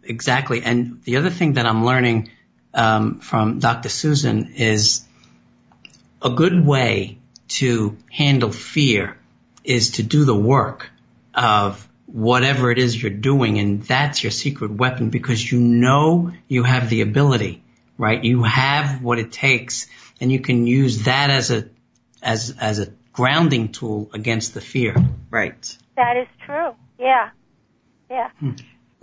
exactly. 0.02 0.62
And 0.62 1.02
the 1.04 1.18
other 1.18 1.30
thing 1.30 1.54
that 1.54 1.66
I'm 1.66 1.84
learning 1.84 2.30
um, 2.74 3.20
from 3.20 3.58
Dr. 3.60 3.88
Susan 3.88 4.54
is 4.56 5.04
a 6.20 6.30
good 6.30 6.64
way 6.64 7.18
to 7.46 7.96
handle 8.10 8.50
fear 8.50 9.16
is 9.62 9.92
to 9.92 10.02
do 10.02 10.24
the 10.24 10.36
work 10.36 10.90
of 11.34 11.88
whatever 12.06 12.70
it 12.70 12.78
is 12.78 13.00
you're 13.00 13.10
doing, 13.10 13.58
and 13.58 13.82
that's 13.82 14.22
your 14.22 14.30
secret 14.30 14.70
weapon 14.70 15.10
because 15.10 15.50
you 15.50 15.58
know 15.58 16.32
you 16.48 16.62
have 16.62 16.90
the 16.90 17.00
ability, 17.00 17.62
right? 17.98 18.22
You 18.22 18.42
have 18.42 19.02
what 19.02 19.18
it 19.18 19.32
takes, 19.32 19.88
and 20.20 20.30
you 20.30 20.40
can 20.40 20.66
use 20.66 21.04
that 21.04 21.30
as 21.30 21.50
a 21.50 21.68
as 22.22 22.54
as 22.60 22.78
a 22.78 22.92
grounding 23.12 23.72
tool 23.72 24.10
against 24.12 24.54
the 24.54 24.60
fear. 24.60 24.94
Right. 25.30 25.78
that 25.96 26.16
is 26.16 26.28
true. 26.44 26.74
Yeah. 26.98 27.30
Yeah. 28.10 28.30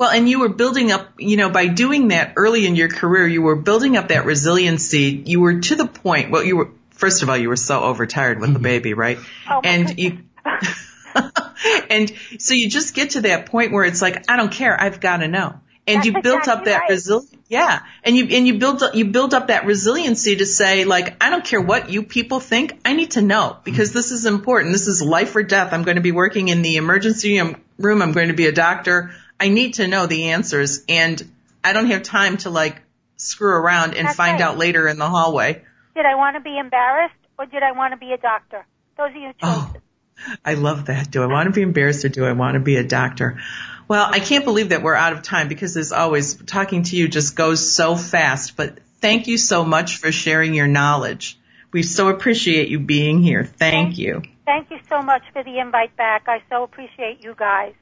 Well, 0.01 0.09
and 0.09 0.27
you 0.27 0.39
were 0.39 0.49
building 0.49 0.91
up, 0.91 1.11
you 1.19 1.37
know, 1.37 1.51
by 1.51 1.67
doing 1.67 2.07
that 2.07 2.33
early 2.35 2.65
in 2.65 2.75
your 2.75 2.87
career, 2.87 3.27
you 3.27 3.43
were 3.43 3.55
building 3.55 3.97
up 3.97 4.07
that 4.07 4.25
resiliency. 4.25 5.21
You 5.27 5.41
were 5.41 5.59
to 5.59 5.75
the 5.75 5.85
point, 5.85 6.31
well, 6.31 6.43
you 6.43 6.57
were, 6.57 6.71
first 6.89 7.21
of 7.21 7.29
all, 7.29 7.37
you 7.37 7.49
were 7.49 7.55
so 7.55 7.81
overtired 7.81 8.39
with 8.39 8.49
the 8.49 8.55
mm-hmm. 8.55 8.63
baby, 8.63 8.93
right? 8.95 9.19
Oh, 9.47 9.61
and 9.63 9.99
you, 9.99 10.17
and 11.91 12.11
so 12.39 12.55
you 12.55 12.67
just 12.67 12.95
get 12.95 13.11
to 13.11 13.21
that 13.21 13.45
point 13.45 13.73
where 13.73 13.83
it's 13.83 14.01
like, 14.01 14.27
I 14.27 14.37
don't 14.37 14.51
care, 14.51 14.75
I've 14.75 14.99
got 15.01 15.17
to 15.17 15.27
know. 15.27 15.59
And 15.85 15.97
That's 15.97 16.07
you 16.07 16.21
built 16.23 16.47
up 16.47 16.65
that 16.65 16.79
right. 16.79 16.89
resilience. 16.89 17.35
Yeah. 17.47 17.81
And 18.03 18.15
you, 18.15 18.25
and 18.25 18.47
you 18.47 18.57
build 18.57 18.81
up, 18.81 18.95
you 18.95 19.05
build 19.05 19.35
up 19.35 19.49
that 19.49 19.67
resiliency 19.67 20.37
to 20.37 20.47
say, 20.47 20.83
like, 20.83 21.23
I 21.23 21.29
don't 21.29 21.45
care 21.45 21.61
what 21.61 21.91
you 21.91 22.01
people 22.01 22.39
think. 22.39 22.79
I 22.83 22.93
need 22.93 23.11
to 23.11 23.21
know 23.21 23.57
because 23.63 23.89
mm-hmm. 23.89 23.99
this 23.99 24.11
is 24.11 24.25
important. 24.25 24.73
This 24.73 24.87
is 24.87 25.03
life 25.03 25.35
or 25.35 25.43
death. 25.43 25.73
I'm 25.73 25.83
going 25.83 25.97
to 25.97 26.01
be 26.01 26.11
working 26.11 26.47
in 26.47 26.63
the 26.63 26.77
emergency 26.77 27.39
room. 27.77 28.01
I'm 28.01 28.13
going 28.13 28.29
to 28.29 28.33
be 28.33 28.47
a 28.47 28.51
doctor. 28.51 29.11
I 29.41 29.49
need 29.49 29.73
to 29.75 29.87
know 29.87 30.05
the 30.05 30.29
answers 30.29 30.83
and 30.87 31.19
I 31.63 31.73
don't 31.73 31.87
have 31.87 32.03
time 32.03 32.37
to 32.37 32.51
like 32.51 32.79
screw 33.17 33.49
around 33.49 33.95
and 33.95 34.05
That's 34.05 34.15
find 34.15 34.39
right. 34.39 34.41
out 34.41 34.59
later 34.59 34.87
in 34.87 34.99
the 34.99 35.09
hallway. 35.09 35.63
Did 35.95 36.05
I 36.05 36.13
want 36.13 36.35
to 36.35 36.41
be 36.41 36.59
embarrassed 36.59 37.15
or 37.39 37.47
did 37.47 37.63
I 37.63 37.71
want 37.71 37.93
to 37.93 37.97
be 37.97 38.11
a 38.11 38.17
doctor? 38.17 38.67
Those 38.97 39.09
are 39.09 39.17
your 39.17 39.33
oh, 39.41 39.71
choices. 39.73 39.81
Oh, 40.27 40.35
I 40.45 40.53
love 40.53 40.85
that. 40.85 41.09
Do 41.09 41.23
I 41.23 41.25
want 41.25 41.47
to 41.47 41.53
be 41.53 41.63
embarrassed 41.63 42.05
or 42.05 42.09
do 42.09 42.23
I 42.23 42.33
want 42.33 42.53
to 42.53 42.59
be 42.59 42.75
a 42.75 42.83
doctor? 42.83 43.41
Well, 43.87 44.07
I 44.11 44.19
can't 44.19 44.45
believe 44.45 44.69
that 44.69 44.83
we're 44.83 44.93
out 44.93 45.13
of 45.13 45.23
time 45.23 45.47
because 45.47 45.75
as 45.75 45.91
always, 45.91 46.35
talking 46.35 46.83
to 46.83 46.95
you 46.95 47.07
just 47.07 47.35
goes 47.35 47.73
so 47.73 47.95
fast, 47.95 48.55
but 48.55 48.77
thank 48.99 49.25
you 49.25 49.39
so 49.39 49.65
much 49.65 49.97
for 49.97 50.11
sharing 50.11 50.53
your 50.53 50.67
knowledge. 50.67 51.39
We 51.71 51.81
so 51.81 52.09
appreciate 52.09 52.69
you 52.69 52.79
being 52.79 53.23
here. 53.23 53.43
Thank 53.43 53.97
you. 53.97 54.21
Thank 54.45 54.69
you 54.69 54.77
so 54.87 55.01
much 55.01 55.23
for 55.33 55.43
the 55.43 55.57
invite 55.57 55.97
back. 55.97 56.25
I 56.27 56.43
so 56.47 56.61
appreciate 56.61 57.23
you 57.23 57.33
guys. 57.35 57.73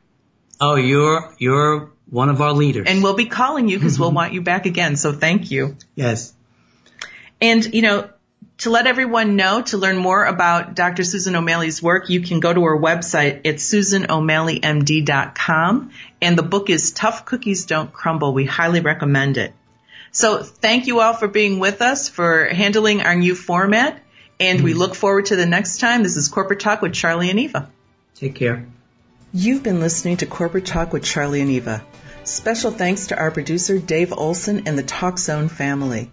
Oh, 0.61 0.75
you're 0.75 1.33
you're 1.37 1.91
one 2.09 2.29
of 2.29 2.41
our 2.41 2.53
leaders. 2.53 2.87
And 2.87 3.03
we'll 3.03 3.15
be 3.15 3.27
calling 3.27 3.69
you 3.69 3.77
because 3.77 3.99
we'll 3.99 4.11
want 4.11 4.33
you 4.33 4.41
back 4.41 4.65
again. 4.65 4.95
So 4.95 5.13
thank 5.13 5.51
you. 5.51 5.77
yes. 5.95 6.33
And, 7.41 7.73
you 7.73 7.81
know, 7.81 8.09
to 8.59 8.69
let 8.69 8.85
everyone 8.87 9.35
know, 9.37 9.61
to 9.61 9.77
learn 9.77 9.97
more 9.97 10.25
about 10.25 10.75
Dr. 10.75 11.05
Susan 11.05 11.37
O'Malley's 11.37 11.81
work, 11.81 12.09
you 12.09 12.19
can 12.19 12.41
go 12.41 12.53
to 12.53 12.61
her 12.65 12.77
website 12.77 13.47
at 13.47 13.55
susano'malleymd.com. 13.55 15.91
And 16.21 16.37
the 16.37 16.43
book 16.43 16.69
is 16.69 16.91
Tough 16.91 17.23
Cookies 17.25 17.65
Don't 17.65 17.93
Crumble. 17.93 18.33
We 18.33 18.43
highly 18.45 18.81
recommend 18.81 19.37
it. 19.37 19.53
So 20.11 20.43
thank 20.43 20.87
you 20.87 20.99
all 20.99 21.13
for 21.13 21.29
being 21.29 21.59
with 21.59 21.81
us, 21.81 22.09
for 22.09 22.47
handling 22.47 23.01
our 23.01 23.15
new 23.15 23.35
format. 23.35 24.03
And 24.39 24.63
we 24.63 24.73
look 24.73 24.95
forward 24.95 25.27
to 25.27 25.35
the 25.35 25.45
next 25.45 25.79
time. 25.79 26.01
This 26.03 26.17
is 26.17 26.27
Corporate 26.27 26.59
Talk 26.59 26.81
with 26.81 26.93
Charlie 26.93 27.29
and 27.29 27.39
Eva. 27.39 27.71
Take 28.15 28.33
care. 28.35 28.65
You've 29.31 29.61
been 29.61 29.79
listening 29.79 30.17
to 30.17 30.25
Corporate 30.25 30.65
Talk 30.65 30.91
with 30.91 31.03
Charlie 31.03 31.41
and 31.41 31.51
Eva. 31.51 31.85
Special 32.23 32.71
thanks 32.71 33.07
to 33.07 33.17
our 33.19 33.29
producer 33.29 33.77
Dave 33.77 34.11
Olson 34.11 34.63
and 34.65 34.75
the 34.75 34.81
TalkZone 34.81 35.51
family. 35.51 36.11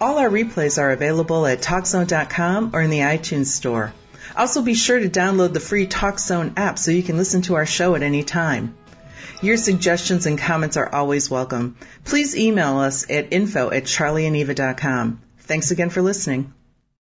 All 0.00 0.18
our 0.18 0.28
replays 0.28 0.76
are 0.76 0.90
available 0.90 1.46
at 1.46 1.62
TalkZone.com 1.62 2.70
or 2.74 2.82
in 2.82 2.90
the 2.90 2.98
iTunes 2.98 3.46
store. 3.46 3.92
Also 4.36 4.62
be 4.62 4.74
sure 4.74 4.98
to 4.98 5.08
download 5.08 5.52
the 5.52 5.60
free 5.60 5.86
TalkZone 5.86 6.54
app 6.56 6.80
so 6.80 6.90
you 6.90 7.04
can 7.04 7.16
listen 7.16 7.42
to 7.42 7.54
our 7.54 7.66
show 7.66 7.94
at 7.94 8.02
any 8.02 8.24
time. 8.24 8.74
Your 9.40 9.56
suggestions 9.56 10.26
and 10.26 10.36
comments 10.36 10.76
are 10.76 10.92
always 10.92 11.30
welcome. 11.30 11.76
Please 12.04 12.36
email 12.36 12.78
us 12.78 13.08
at 13.08 13.32
info 13.32 13.70
at 13.70 13.84
charlieandeva.com. 13.84 15.20
Thanks 15.38 15.70
again 15.70 15.90
for 15.90 16.02
listening. 16.02 16.52